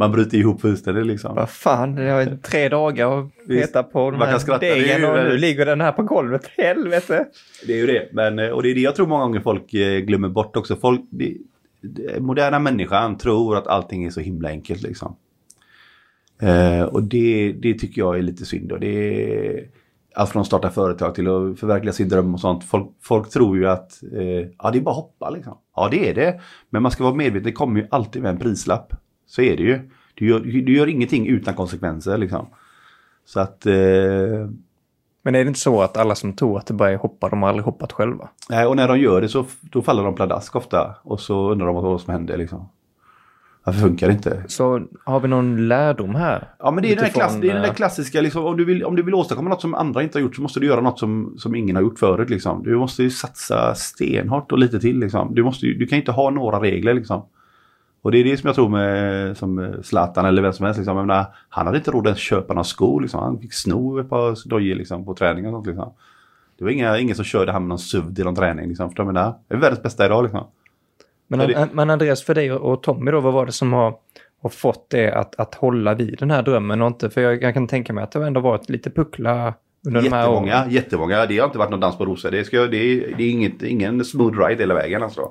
man 0.00 0.12
bryter 0.12 0.38
ihop 0.38 0.60
fullständigt 0.60 1.06
liksom. 1.06 1.34
Vad 1.34 1.50
fan, 1.50 1.94
det 1.94 2.10
har 2.10 2.36
tre 2.42 2.68
dagar 2.68 3.18
att 3.18 3.46
peta 3.48 3.82
på 3.82 4.10
den 4.10 4.18
Man 4.18 4.28
här 4.28 4.38
skratta, 4.38 4.60
det 4.60 4.68
är 4.70 4.74
degen 4.74 5.00
ju- 5.00 5.06
och 5.06 5.16
nu 5.16 5.38
ligger 5.38 5.66
den 5.66 5.80
här 5.80 5.92
på 5.92 6.02
golvet. 6.02 6.42
Helvete! 6.58 7.26
Det 7.66 7.72
är 7.72 7.76
ju 7.76 7.86
det. 7.86 8.08
Men, 8.12 8.38
eh, 8.38 8.48
och 8.48 8.62
det 8.62 8.70
är 8.70 8.74
det 8.74 8.80
jag 8.80 8.94
tror 8.94 9.06
många 9.06 9.24
gånger 9.24 9.40
folk 9.40 9.74
eh, 9.74 9.98
glömmer 9.98 10.28
bort 10.28 10.56
också. 10.56 10.76
Folk, 10.76 11.00
det, 11.10 11.36
det, 11.82 12.20
moderna 12.20 12.58
människan 12.58 13.18
tror 13.18 13.56
att 13.56 13.66
allting 13.66 14.04
är 14.04 14.10
så 14.10 14.20
himla 14.20 14.48
enkelt 14.48 14.82
liksom. 14.82 15.16
Eh, 16.42 16.82
och 16.82 17.02
det, 17.02 17.52
det 17.52 17.74
tycker 17.74 18.00
jag 18.00 18.18
är 18.18 18.22
lite 18.22 18.44
synd. 18.44 18.72
Och 18.72 18.80
det 18.80 19.24
är 19.46 19.64
allt 20.14 20.30
från 20.30 20.40
att 20.40 20.46
starta 20.46 20.70
företag 20.70 21.14
till 21.14 21.26
att 21.28 21.60
förverkliga 21.60 21.92
sin 21.92 22.08
dröm 22.08 22.34
och 22.34 22.40
sånt. 22.40 22.64
Folk, 22.64 22.86
folk 23.02 23.30
tror 23.30 23.56
ju 23.56 23.68
att 23.68 24.02
eh, 24.02 24.48
ja, 24.58 24.70
det 24.70 24.78
är 24.78 24.82
bara 24.82 24.90
att 24.90 24.96
hoppa 24.96 25.30
liksom. 25.30 25.58
Ja, 25.76 25.88
det 25.90 26.08
är 26.08 26.14
det. 26.14 26.40
Men 26.70 26.82
man 26.82 26.90
ska 26.92 27.04
vara 27.04 27.14
medveten, 27.14 27.42
det 27.44 27.52
kommer 27.52 27.80
ju 27.80 27.86
alltid 27.90 28.22
med 28.22 28.30
en 28.30 28.38
prislapp. 28.38 28.92
Så 29.30 29.42
är 29.42 29.56
det 29.56 29.62
ju. 29.62 29.80
Du 30.14 30.28
gör, 30.28 30.40
du 30.40 30.76
gör 30.76 30.86
ingenting 30.86 31.26
utan 31.26 31.54
konsekvenser 31.54 32.18
liksom. 32.18 32.46
Så 33.24 33.40
att 33.40 33.66
eh, 33.66 33.72
Men 35.22 35.34
är 35.34 35.44
det 35.44 35.48
inte 35.48 35.60
så 35.60 35.82
att 35.82 35.96
alla 35.96 36.14
som 36.14 36.32
tror 36.32 36.58
att 36.58 36.66
det 36.66 36.74
bara 36.74 36.90
är 36.90 36.96
hoppa, 36.96 37.28
de 37.28 37.42
har 37.42 37.48
aldrig 37.48 37.64
hoppat 37.64 37.92
själva? 37.92 38.28
Nej, 38.48 38.66
och 38.66 38.76
när 38.76 38.88
de 38.88 38.98
gör 38.98 39.20
det 39.20 39.28
så 39.28 39.44
då 39.60 39.82
faller 39.82 40.04
de 40.04 40.14
pladask 40.14 40.56
ofta. 40.56 40.94
Och 41.02 41.20
så 41.20 41.50
undrar 41.50 41.66
de 41.66 41.74
vad 41.74 42.00
som 42.00 42.12
händer 42.12 42.36
liksom. 42.36 42.68
Varför 43.64 43.80
funkar 43.80 44.06
det 44.06 44.12
inte? 44.12 44.44
Så 44.46 44.82
har 45.04 45.20
vi 45.20 45.28
någon 45.28 45.68
lärdom 45.68 46.14
här? 46.14 46.48
Ja 46.58 46.70
men 46.70 46.82
det 46.82 46.92
är, 46.92 46.96
den, 46.96 47.04
där 47.04 47.12
klass, 47.12 47.36
det 47.40 47.48
är 47.48 47.52
den 47.52 47.62
där 47.62 47.68
eh, 47.68 47.74
klassiska, 47.74 48.20
liksom, 48.20 48.44
om, 48.44 48.56
du 48.56 48.64
vill, 48.64 48.84
om 48.84 48.96
du 48.96 49.02
vill 49.02 49.14
åstadkomma 49.14 49.50
något 49.50 49.60
som 49.60 49.74
andra 49.74 50.02
inte 50.02 50.18
har 50.18 50.22
gjort 50.22 50.36
så 50.36 50.42
måste 50.42 50.60
du 50.60 50.66
göra 50.66 50.80
något 50.80 50.98
som, 50.98 51.34
som 51.38 51.54
ingen 51.54 51.76
har 51.76 51.82
gjort 51.82 51.98
förut. 51.98 52.30
Liksom. 52.30 52.62
Du 52.62 52.76
måste 52.76 53.02
ju 53.02 53.10
satsa 53.10 53.74
stenhårt 53.74 54.52
och 54.52 54.58
lite 54.58 54.80
till. 54.80 54.98
Liksom. 54.98 55.34
Du, 55.34 55.42
måste, 55.42 55.66
du 55.66 55.86
kan 55.86 55.98
inte 55.98 56.12
ha 56.12 56.30
några 56.30 56.60
regler. 56.60 56.94
Liksom. 56.94 57.22
Och 58.02 58.12
det 58.12 58.18
är 58.18 58.24
det 58.24 58.36
som 58.36 58.46
jag 58.46 58.54
tror 58.54 58.68
med 58.68 59.36
som 59.36 59.74
Zlatan 59.82 60.24
eller 60.24 60.42
vem 60.42 60.52
som 60.52 60.64
helst. 60.66 60.78
Liksom. 60.78 60.96
Menar, 60.96 61.26
han 61.48 61.66
hade 61.66 61.78
inte 61.78 61.90
råd 61.90 62.08
att 62.08 62.18
köpa 62.18 62.54
några 62.54 62.64
skor. 62.64 63.00
Liksom. 63.00 63.20
Han 63.20 63.38
fick 63.40 63.52
sno 63.54 63.98
ett 64.00 64.08
par 64.10 64.48
dojor 64.48 64.74
liksom, 64.74 65.04
på 65.04 65.14
träning 65.14 65.46
och 65.46 65.52
sånt. 65.52 65.66
Liksom. 65.66 65.92
Det 66.58 66.64
var 66.64 66.70
inga, 66.70 66.98
ingen 66.98 67.16
som 67.16 67.24
körde 67.24 67.52
han 67.52 67.62
med 67.62 67.68
någon 67.68 67.78
SUV 67.78 68.14
till 68.14 68.24
någon 68.24 68.34
träning. 68.34 68.68
Liksom. 68.68 68.92
Jag 68.96 69.06
menar? 69.06 69.34
Det 69.48 69.54
är 69.54 69.58
världens 69.58 69.82
bästa 69.82 70.06
idag. 70.06 70.22
Liksom. 70.22 70.46
Men, 71.28 71.38
det- 71.48 71.68
men 71.72 71.90
Andreas, 71.90 72.22
för 72.22 72.34
dig 72.34 72.52
och 72.52 72.82
Tommy 72.82 73.10
då, 73.10 73.20
vad 73.20 73.32
var 73.32 73.46
det 73.46 73.52
som 73.52 73.72
har, 73.72 73.94
har 74.42 74.50
fått 74.50 74.90
det 74.90 75.12
att, 75.12 75.40
att 75.40 75.54
hålla 75.54 75.94
vid 75.94 76.18
den 76.18 76.30
här 76.30 76.42
drömmen 76.42 76.80
och 76.82 76.86
inte, 76.86 77.10
för 77.10 77.20
jag, 77.20 77.42
jag 77.42 77.54
kan 77.54 77.66
tänka 77.66 77.92
mig 77.92 78.04
att 78.04 78.12
det 78.12 78.18
har 78.18 78.26
ändå 78.26 78.40
varit 78.40 78.68
lite 78.70 78.90
puckla 78.90 79.54
under 79.86 80.02
de 80.02 80.12
här 80.12 80.28
åren. 80.30 80.44
Jättemånga, 80.46 80.70
jättemånga. 80.72 81.26
Det 81.26 81.38
har 81.38 81.46
inte 81.46 81.58
varit 81.58 81.70
någon 81.70 81.80
dans 81.80 81.98
på 81.98 82.04
rosor. 82.04 82.30
Det, 82.30 82.44
ska, 82.44 82.58
det, 82.60 82.66
det 83.16 83.22
är 83.24 83.30
inget, 83.30 83.62
ingen 83.62 84.04
smooth 84.04 84.38
ride 84.46 84.62
hela 84.62 84.74
vägen 84.74 85.02
alltså. 85.02 85.30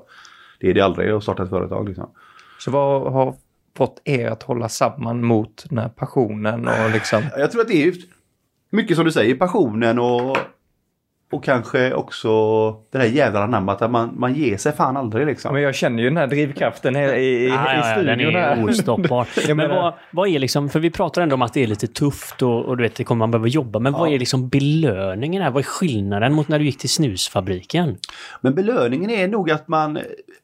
Det 0.59 0.69
är 0.69 0.73
det 0.73 0.81
aldrig 0.81 1.11
att 1.11 1.23
starta 1.23 1.43
ett 1.43 1.49
företag 1.49 1.87
liksom. 1.87 2.09
Så 2.59 2.71
vad 2.71 3.13
har 3.13 3.35
fått 3.77 4.01
er 4.03 4.27
att 4.27 4.43
hålla 4.43 4.69
samman 4.69 5.23
mot 5.23 5.65
den 5.69 5.77
här 5.77 5.89
passionen 5.89 6.67
och 6.67 6.89
liksom, 6.93 7.23
Jag 7.37 7.51
tror 7.51 7.61
att 7.61 7.67
det 7.67 7.83
är 7.83 7.93
mycket 8.69 8.95
som 8.95 9.05
du 9.05 9.11
säger, 9.11 9.35
passionen 9.35 9.99
och, 9.99 10.37
och 11.31 11.43
kanske 11.43 11.93
också 11.93 12.29
det 12.91 12.97
där 12.97 13.05
jävla 13.05 13.43
anammat 13.43 13.81
att 13.81 13.91
man, 13.91 14.13
man 14.17 14.33
ger 14.33 14.57
sig 14.57 14.71
fan 14.71 14.97
aldrig 14.97 15.23
ja, 15.23 15.27
liksom. 15.27 15.53
men 15.53 15.61
jag 15.61 15.75
känner 15.75 16.03
ju 16.03 16.09
den 16.09 16.17
här 16.17 16.27
drivkraften 16.27 16.95
i, 16.95 16.99
i, 16.99 17.03
i, 17.03 17.47
Ja, 17.47 17.53
i 17.53 17.75
ja, 17.75 17.75
ja, 17.75 17.95
studion 17.95 18.33
den 18.33 18.35
är 18.35 18.63
ostoppbar. 18.69 19.27
Jag 19.47 19.57
men 19.57 19.69
vad, 19.69 19.93
vad 20.11 20.29
är 20.29 20.39
liksom, 20.39 20.69
för 20.69 20.79
vi 20.79 20.89
pratar 20.89 21.21
ändå 21.21 21.33
om 21.35 21.41
att 21.41 21.53
det 21.53 21.63
är 21.63 21.67
lite 21.67 21.87
tufft 21.87 22.41
och, 22.41 22.65
och 22.65 22.77
du 22.77 22.83
vet, 22.83 22.95
det 22.95 23.03
kommer 23.03 23.19
man 23.19 23.31
behöva 23.31 23.47
jobba. 23.47 23.79
Men 23.79 23.93
vad 23.93 24.09
Ja. 24.09 24.13
är 24.13 24.19
liksom 24.19 24.49
belöningen 24.49 25.41
här? 25.43 25.51
Vad 25.51 25.59
är 25.59 25.67
skillnaden 25.67 26.33
mot 26.33 26.47
när 26.47 26.59
du 26.59 26.65
gick 26.65 26.77
till 26.77 26.89
snusfabriken? 26.89 27.97
Men 28.41 28.55
belöningen 28.55 29.09
är 29.09 29.27
nog 29.27 29.51
att 29.51 29.67
man, 29.67 29.99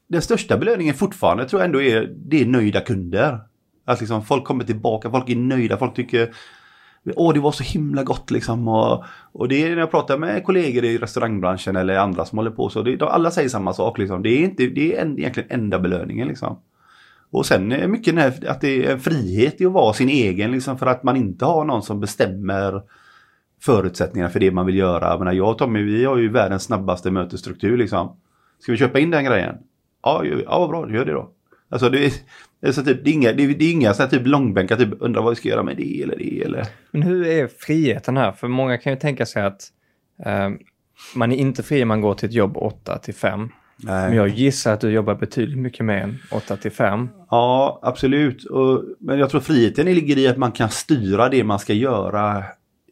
den 0.09 0.21
största 0.21 0.57
belöningen 0.57 0.93
fortfarande 0.95 1.45
tror 1.49 1.61
jag 1.61 1.65
ändå 1.65 1.81
är, 1.81 2.09
det 2.15 2.41
är 2.41 2.45
nöjda 2.45 2.81
kunder. 2.81 3.39
Att 3.85 3.99
liksom 3.99 4.25
folk 4.25 4.43
kommer 4.43 4.63
tillbaka, 4.63 5.09
folk 5.11 5.29
är 5.29 5.35
nöjda, 5.35 5.77
folk 5.77 5.95
tycker 5.95 6.29
Åh, 7.15 7.33
det 7.33 7.39
var 7.39 7.51
så 7.51 7.63
himla 7.63 8.03
gott 8.03 8.31
liksom. 8.31 8.67
Och, 8.67 9.03
och 9.31 9.47
det 9.47 9.63
är 9.63 9.69
när 9.69 9.77
jag 9.77 9.91
pratar 9.91 10.17
med 10.17 10.43
kollegor 10.43 10.83
i 10.83 10.97
restaurangbranschen 10.97 11.75
eller 11.75 11.97
andra 11.97 12.25
som 12.25 12.37
håller 12.37 12.51
på 12.51 12.69
så. 12.69 12.81
Det, 12.81 12.95
de, 12.95 13.05
alla 13.05 13.31
säger 13.31 13.49
samma 13.49 13.73
sak 13.73 13.97
liksom. 13.97 14.23
Det 14.23 14.29
är, 14.29 14.43
inte, 14.43 14.67
det 14.67 14.95
är 14.95 15.01
en, 15.01 15.19
egentligen 15.19 15.51
enda 15.51 15.79
belöningen 15.79 16.27
liksom. 16.27 16.59
Och 17.31 17.45
sen 17.45 17.71
är 17.71 17.87
mycket 17.87 18.15
den 18.15 18.23
här, 18.23 18.49
att 18.49 18.61
det 18.61 18.85
är 18.85 18.91
en 18.91 18.99
frihet 18.99 19.61
i 19.61 19.65
att 19.65 19.71
vara 19.71 19.93
sin 19.93 20.09
egen 20.09 20.51
liksom. 20.51 20.77
För 20.77 20.85
att 20.85 21.03
man 21.03 21.15
inte 21.15 21.45
har 21.45 21.65
någon 21.65 21.83
som 21.83 21.99
bestämmer 21.99 22.81
förutsättningarna 23.61 24.31
för 24.31 24.39
det 24.39 24.51
man 24.51 24.65
vill 24.65 24.77
göra. 24.77 25.09
Jag, 25.09 25.19
menar, 25.19 25.33
jag 25.33 25.49
och 25.49 25.57
Tommy, 25.57 25.83
vi 25.83 26.05
har 26.05 26.17
ju 26.17 26.29
världens 26.29 26.63
snabbaste 26.63 27.11
mötesstruktur 27.11 27.77
liksom. 27.77 28.17
Ska 28.59 28.71
vi 28.71 28.77
köpa 28.77 28.99
in 28.99 29.11
den 29.11 29.25
grejen? 29.25 29.55
Ja, 30.03 30.25
ja 30.25 30.59
vad 30.59 30.69
bra, 30.69 30.95
gör 30.95 31.05
det 31.05 31.11
då. 31.11 31.31
Alltså 31.75 31.89
det 31.89 32.05
är, 32.05 32.13
det 32.61 32.67
är, 32.67 32.71
så 32.71 32.83
typ, 32.83 33.03
det 33.03 33.09
är 33.09 33.13
inga, 33.13 33.33
det 33.33 33.43
är, 33.43 33.47
det 33.47 33.65
är 33.65 33.71
inga 33.71 33.93
så 33.93 34.07
typ 34.07 34.27
långbänkar, 34.27 34.75
typ 34.75 34.89
undrar 34.99 35.21
vad 35.21 35.29
vi 35.29 35.35
ska 35.35 35.49
göra 35.49 35.63
med 35.63 35.77
det 35.77 36.01
eller 36.01 36.17
det 36.17 36.41
eller. 36.41 36.65
Men 36.91 37.01
hur 37.01 37.27
är 37.27 37.47
friheten 37.47 38.17
här? 38.17 38.31
För 38.31 38.47
många 38.47 38.77
kan 38.77 38.93
ju 38.93 38.99
tänka 38.99 39.25
sig 39.25 39.43
att 39.43 39.61
eh, 40.25 40.49
man 41.15 41.31
är 41.31 41.35
inte 41.35 41.63
fri 41.63 41.81
om 41.81 41.87
man 41.87 42.01
går 42.01 42.13
till 42.13 42.29
ett 42.29 42.35
jobb 42.35 42.57
8 42.57 42.97
till 42.97 43.13
5. 43.13 43.49
Nej. 43.77 44.07
Men 44.09 44.17
jag 44.17 44.27
gissar 44.27 44.73
att 44.73 44.81
du 44.81 44.89
jobbar 44.89 45.15
betydligt 45.15 45.57
mycket 45.57 45.85
mer 45.85 45.97
än 45.97 46.17
8 46.31 46.57
till 46.57 46.71
5. 46.71 47.09
Ja, 47.29 47.79
absolut. 47.83 48.45
Och, 48.45 48.83
men 48.99 49.19
jag 49.19 49.29
tror 49.29 49.41
friheten 49.41 49.85
ligger 49.85 50.17
i 50.17 50.27
att 50.27 50.37
man 50.37 50.51
kan 50.51 50.69
styra 50.69 51.29
det 51.29 51.43
man 51.43 51.59
ska 51.59 51.73
göra 51.73 52.43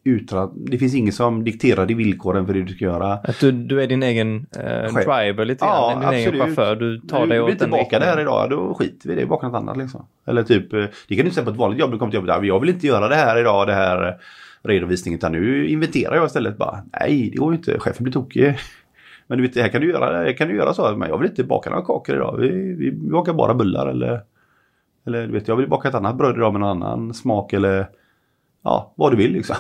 utan 0.03 0.39
att 0.39 0.51
det 0.55 0.77
finns 0.77 0.95
ingen 0.95 1.13
som 1.13 1.43
dikterar 1.43 1.85
de 1.85 1.93
villkoren 1.93 2.45
för 2.45 2.53
det 2.53 2.63
du 2.63 2.73
ska 2.73 2.85
göra. 2.85 3.13
Att 3.13 3.39
du, 3.39 3.51
du 3.51 3.81
är 3.81 3.87
din 3.87 4.03
egen 4.03 4.45
eh, 4.59 4.93
driver 4.93 5.45
lite 5.45 5.65
grann, 5.65 5.75
Ja, 5.75 5.99
din 5.99 6.19
egen 6.19 6.27
absolut. 6.27 6.41
chaufför. 6.41 6.75
Du 6.75 6.99
tar 6.99 7.21
du 7.21 7.27
dig 7.27 7.41
åt 7.41 7.59
den 7.59 7.69
baka 7.71 7.99
det 7.99 8.05
här 8.05 8.21
idag, 8.21 8.49
då 8.49 8.73
skiter 8.73 9.09
vi 9.09 9.13
i 9.13 9.17
det, 9.19 9.25
baka 9.25 9.47
något 9.47 9.55
annat 9.61 9.77
liksom. 9.77 10.05
Eller 10.25 10.43
typ, 10.43 10.73
eh, 10.73 10.79
det 10.79 11.15
kan 11.15 11.17
du 11.17 11.21
inte 11.23 11.31
säga 11.35 11.45
på 11.45 11.51
ett 11.51 11.57
vanligt 11.57 11.79
jobb, 11.79 11.91
du 11.91 11.97
kommer 11.97 12.11
till 12.11 12.17
jobbet, 12.17 12.35
"Ja, 12.35 12.43
jag 12.43 12.59
vill 12.59 12.69
inte 12.69 12.87
göra 12.87 13.07
det 13.07 13.15
här 13.15 13.39
idag, 13.39 13.67
det 13.67 13.73
här 13.73 14.07
eh, 14.07 14.13
redovisningen, 14.63 15.17
utan 15.17 15.31
nu 15.31 15.67
inventerar 15.67 16.15
jag 16.15 16.25
istället 16.25 16.57
bara. 16.57 16.83
Nej, 16.99 17.29
det 17.31 17.37
går 17.37 17.51
ju 17.53 17.57
inte, 17.57 17.79
chefen 17.79 18.03
blir 18.03 18.13
tokig. 18.13 18.55
Men 19.27 19.37
du 19.37 19.47
vet, 19.47 19.55
här 19.57 19.69
kan 19.69 19.81
du 19.81 19.89
göra, 19.89 20.17
här 20.17 20.33
kan 20.37 20.47
du 20.47 20.55
göra 20.55 20.73
så, 20.73 20.95
men 20.97 21.09
jag 21.09 21.17
vill 21.17 21.29
inte 21.29 21.43
baka 21.43 21.69
några 21.69 21.85
kakor 21.85 22.15
idag, 22.15 22.37
vi, 22.39 22.49
vi 22.75 22.91
bakar 22.91 23.33
bara 23.33 23.53
bullar 23.53 23.87
eller, 23.87 24.21
eller 25.07 25.27
du 25.27 25.33
vet, 25.33 25.47
jag 25.47 25.55
vill 25.55 25.69
baka 25.69 25.87
ett 25.89 25.95
annat 25.95 26.17
bröd 26.17 26.35
idag 26.35 26.53
med 26.53 26.61
någon 26.61 26.83
annan 26.83 27.13
smak 27.13 27.53
eller 27.53 27.87
ja, 28.63 28.93
vad 28.95 29.11
du 29.11 29.17
vill 29.17 29.31
liksom. 29.33 29.55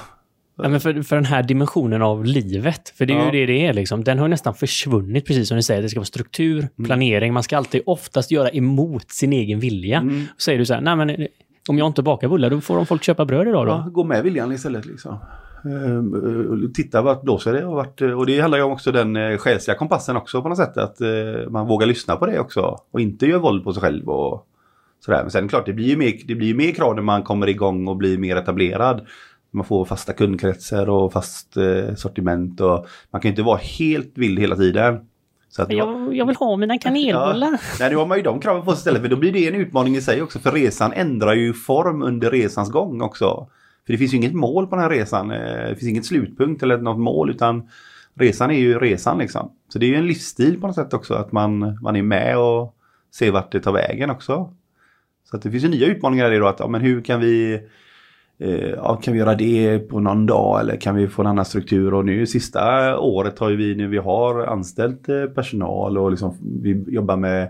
Ja, 0.57 0.69
men 0.69 0.79
för, 0.79 1.01
för 1.01 1.15
den 1.15 1.25
här 1.25 1.43
dimensionen 1.43 2.01
av 2.01 2.25
livet, 2.25 2.89
för 2.89 3.05
det 3.05 3.13
är 3.13 3.17
Ja. 3.17 3.25
ju 3.25 3.31
det 3.31 3.53
det 3.53 3.65
är 3.65 3.73
liksom, 3.73 4.03
den 4.03 4.19
har 4.19 4.27
nästan 4.27 4.53
försvunnit 4.53 5.25
precis 5.27 5.47
som 5.47 5.57
ni 5.57 5.63
säger. 5.63 5.81
Det 5.81 5.89
ska 5.89 5.99
vara 5.99 6.05
struktur, 6.05 6.67
planering, 6.85 7.33
man 7.33 7.43
ska 7.43 7.57
alltid 7.57 7.81
oftast 7.85 8.31
göra 8.31 8.49
emot 8.49 9.11
sin 9.11 9.33
egen 9.33 9.59
vilja. 9.59 9.97
Mm. 9.97 10.25
Säger 10.37 10.59
du 10.59 10.65
så 10.65 10.73
här, 10.73 10.81
nej 10.81 10.95
men 10.95 11.09
eh, 11.09 11.27
om 11.69 11.77
jag 11.77 11.87
inte 11.87 12.01
bakar 12.03 12.27
bullar, 12.27 12.49
då 12.49 12.61
får 12.61 12.75
de 12.75 12.85
folk 12.85 13.03
köpa 13.03 13.25
bröd 13.25 13.47
idag 13.47 13.65
då. 13.67 13.71
Ja, 13.71 13.89
gå 13.91 14.03
med 14.03 14.23
viljan 14.23 14.51
istället 14.51 14.85
liksom. 14.85 15.17
Ehm, 15.65 16.13
eh, 16.63 16.69
Titta 16.73 17.01
vart 17.01 17.21
blåser 17.21 17.53
det 17.53 17.65
och, 17.65 17.75
vart, 17.75 18.01
eh, 18.01 18.11
och 18.11 18.25
det 18.25 18.39
handlar 18.39 18.57
ju 18.57 18.63
om 18.63 18.71
också 18.71 18.91
den 18.91 19.37
själsliga 19.37 19.77
kompassen 19.77 20.17
också 20.17 20.41
på 20.41 20.49
något 20.49 20.57
sätt. 20.57 20.77
Att 20.77 20.97
man 21.49 21.67
vågar 21.67 21.87
lyssna 21.87 22.15
på 22.15 22.25
det 22.25 22.39
också 22.39 22.77
och 22.91 23.01
inte 23.01 23.25
gör 23.25 23.39
våld 23.39 23.63
på 23.63 23.73
sig 23.73 23.81
själv 23.81 24.09
och 24.09 24.47
sådär. 25.05 25.21
Men 25.21 25.31
sen 25.31 25.47
klart 25.47 25.65
det 25.65 25.73
blir 25.73 25.87
ju 25.87 25.97
mer, 25.97 26.13
det 26.27 26.35
blir 26.35 26.53
mer 26.53 26.71
krav 26.71 26.95
när 26.95 27.01
man 27.01 27.23
kommer 27.23 27.49
igång 27.49 27.87
och 27.87 27.97
blir 27.97 28.17
mer 28.17 28.35
etablerad. 28.35 29.01
Man 29.53 29.65
får 29.65 29.85
fasta 29.85 30.13
kundkretsar 30.13 30.89
och 30.89 31.13
fast 31.13 31.57
eh, 31.57 31.95
sortiment 31.95 32.61
och 32.61 32.87
man 33.11 33.21
kan 33.21 33.29
ju 33.29 33.29
inte 33.29 33.41
vara 33.43 33.57
helt 33.57 34.11
vild 34.17 34.39
hela 34.39 34.55
tiden. 34.55 34.99
Så 35.49 35.61
att, 35.61 35.71
Jag, 35.71 36.15
jag 36.15 36.25
vill 36.25 36.35
ha 36.35 36.55
mina 36.55 36.77
kanelbullar. 36.77 37.51
Ja, 37.51 37.57
nej, 37.79 37.89
då 37.91 37.99
har 37.99 38.05
man 38.05 38.17
ju 38.17 38.23
de 38.23 38.39
kraven 38.39 38.65
på 38.65 38.71
sig 38.71 38.77
istället. 38.79 39.01
För 39.01 39.09
då 39.09 39.15
blir 39.15 39.31
det 39.31 39.47
en 39.47 39.55
utmaning 39.55 39.95
i 39.95 40.01
sig 40.01 40.21
också. 40.21 40.39
För 40.39 40.51
resan 40.51 40.93
ändrar 40.93 41.33
ju 41.33 41.53
form 41.53 42.01
under 42.01 42.31
resans 42.31 42.71
gång 42.71 43.01
också. 43.01 43.47
För 43.85 43.93
det 43.93 43.97
finns 43.97 44.13
ju 44.13 44.17
inget 44.17 44.33
mål 44.33 44.67
på 44.67 44.75
den 44.75 44.83
här 44.83 44.89
resan. 44.89 45.31
eh, 45.31 45.37
Det 45.69 45.75
finns 45.79 45.89
inget 45.89 46.05
slutpunkt 46.05 46.63
eller 46.63 46.77
något 46.77 46.99
mål 46.99 47.29
utan 47.29 47.69
resan 48.15 48.51
är 48.51 48.59
ju 48.59 48.79
resan 48.79 49.17
liksom. 49.17 49.51
Så 49.73 49.79
det 49.79 49.85
är 49.85 49.87
ju 49.87 49.95
en 49.95 50.07
livsstil 50.07 50.61
på 50.61 50.67
något 50.67 50.75
sätt 50.75 50.93
också 50.93 51.13
att 51.13 51.31
man, 51.31 51.77
man 51.81 51.95
är 51.95 52.03
med 52.03 52.37
och 52.37 52.75
ser 53.15 53.31
vart 53.31 53.51
det 53.51 53.59
tar 53.59 53.71
vägen 53.71 54.09
också. 54.09 54.53
Så 55.29 55.37
att 55.37 55.43
det 55.43 55.51
finns 55.51 55.63
ju 55.63 55.67
nya 55.69 55.87
utmaningar 55.87 56.27
i 56.27 56.33
det 56.33 56.39
då 56.39 56.47
att 56.47 56.59
ja, 56.59 56.67
men 56.67 56.81
hur 56.81 57.01
kan 57.01 57.19
vi 57.19 57.61
Eh, 58.39 58.69
ja, 58.69 58.95
kan 58.95 59.13
vi 59.13 59.19
göra 59.19 59.35
det 59.35 59.79
på 59.79 59.99
någon 59.99 60.25
dag 60.25 60.59
eller 60.59 60.75
kan 60.75 60.95
vi 60.95 61.07
få 61.07 61.21
en 61.21 61.27
annan 61.27 61.45
struktur 61.45 61.93
och 61.93 62.05
nu 62.05 62.25
sista 62.25 62.97
året 62.99 63.39
har 63.39 63.49
ju 63.49 63.55
vi 63.55 63.75
nu 63.75 63.87
vi 63.87 63.97
har 63.97 64.45
anställt 64.45 65.09
eh, 65.09 65.25
personal 65.25 65.97
och 65.97 66.11
liksom 66.11 66.37
vi 66.61 66.83
jobbar 66.87 67.15
med 67.15 67.49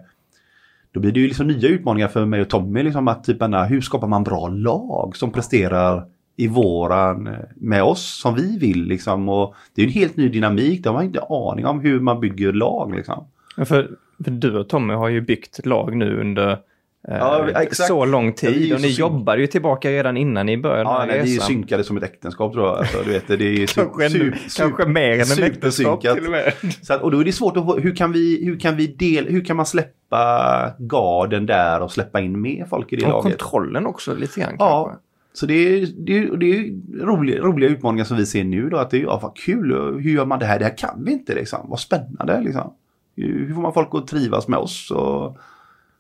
då 0.92 1.00
blir 1.00 1.12
det 1.12 1.20
ju 1.20 1.28
liksom 1.28 1.48
nya 1.48 1.68
utmaningar 1.68 2.08
för 2.08 2.26
mig 2.26 2.42
och 2.42 2.50
Tommy 2.50 2.84
liksom 2.84 3.08
att 3.08 3.24
typ 3.24 3.42
hur 3.70 3.82
skapar 3.82 4.08
man 4.08 4.24
bra 4.24 4.48
lag 4.48 5.16
som 5.16 5.32
presterar 5.32 6.06
i 6.36 6.48
våran, 6.48 7.28
eh, 7.28 7.34
med 7.56 7.84
oss 7.84 8.22
som 8.22 8.36
vi 8.36 8.58
vill 8.58 8.84
liksom. 8.84 9.30
Och 9.30 9.56
det 9.76 9.82
är 9.82 9.86
en 9.86 9.94
helt 9.94 10.18
ny 10.18 10.30
dynamik, 10.30 10.84
de 10.84 10.96
har 10.96 11.04
inte 11.04 11.22
aning 11.30 11.66
om 11.66 11.80
hur 11.80 12.00
man 12.00 12.20
bygger 12.20 12.54
lag 12.54 12.96
liksom. 12.96 13.28
Ja, 13.58 13.66
för, 13.66 13.92
för 14.24 14.32
du 14.32 14.58
och 14.58 14.70
Tommy 14.70 14.94
har 14.94 15.10
ju 15.10 15.22
byggt 15.22 15.66
lag 15.66 15.98
nu 15.98 16.22
under 16.22 16.58
Ja, 17.08 17.50
exakt. 17.50 17.88
så 17.88 18.06
lång 18.06 18.26
Ja, 18.26 18.32
tid 18.32 18.62
ju 18.68 18.76
och 18.76 18.82
ni 18.82 18.92
så- 18.92 19.00
jobbade 19.00 19.42
ju 19.42 19.48
tillbaka 19.48 19.90
redan 19.92 20.18
innan 20.18 20.46
ni 20.46 20.58
började 20.58 20.82
Ja, 20.84 21.06
nej, 21.08 21.22
vi 21.24 21.30
är 21.30 21.34
ju 21.34 21.40
synkade 21.40 21.84
som 21.84 21.98
ett 21.98 22.04
äktenskap 22.04 22.54
tror 22.54 22.66
jag. 22.68 22.78
Alltså, 22.78 22.98
du 23.06 23.12
vet, 23.12 23.28
det 23.28 23.34
är 23.34 23.68
Kanske, 23.76 24.08
su- 24.08 24.22
en, 24.26 24.34
su- 24.34 24.58
kanske 24.58 24.86
mer 24.86 25.12
än 25.12 25.38
en 25.38 25.44
äktenskap 25.52 26.02
till 26.02 26.26
och 26.26 26.32
med. 26.32 26.54
Så 26.82 26.94
att, 26.94 27.02
och 27.02 27.12
då 27.12 27.20
är 27.20 27.24
det 27.26 27.32
svårt 27.32 27.58
att 27.58 27.66
hur 27.86 27.96
kan 27.96 28.12
vi, 28.12 28.46
hur 28.46 28.60
kan 28.60 28.76
vi 28.76 28.88
del, 28.88 29.26
hur 29.28 29.46
kan 29.46 29.58
man 29.58 29.66
släppa 29.66 30.72
garden 30.80 31.46
där 31.46 31.82
och 31.82 31.92
släppa 31.92 32.22
in 32.22 32.42
mer 32.42 32.66
folk 32.66 32.94
i 32.94 32.96
det 32.96 33.06
Och 33.06 33.10
laget? 33.12 33.24
kontrollen 33.40 33.86
också 33.86 34.16
lite 34.16 34.40
grann 34.40 34.56
Ja. 34.60 34.84
kanske. 34.86 35.00
Så 35.36 35.46
det 35.46 35.54
är, 35.54 35.88
det 35.98 36.18
är, 36.18 36.38
det 36.38 36.46
är 36.58 36.72
roliga, 37.06 37.42
roliga 37.42 37.70
utmaningar 37.70 38.06
som 38.06 38.18
vi 38.18 38.26
ser 38.26 38.44
nu 38.44 38.70
då. 38.70 38.78
Att 38.78 38.90
det 38.90 38.98
är, 38.98 39.02
ja 39.02 39.20
vad 39.24 39.36
kul, 39.38 39.72
hur 40.02 40.12
gör 40.12 40.26
man 40.26 40.40
det 40.40 40.46
här? 40.46 40.60
Det 40.60 40.66
här 40.66 40.78
kan 40.78 41.04
vi 41.06 41.12
inte 41.12 41.36
liksom. 41.36 41.60
Vad 41.70 41.80
spännande 41.80 42.42
liksom. 42.42 42.74
Hur 43.16 43.48
hur 43.48 43.54
får 43.54 43.62
man 43.62 43.74
folk 43.74 43.90
att 43.92 44.08
trivas 44.08 44.48
med 44.48 44.60
oss 44.60 44.92
och, 44.92 45.38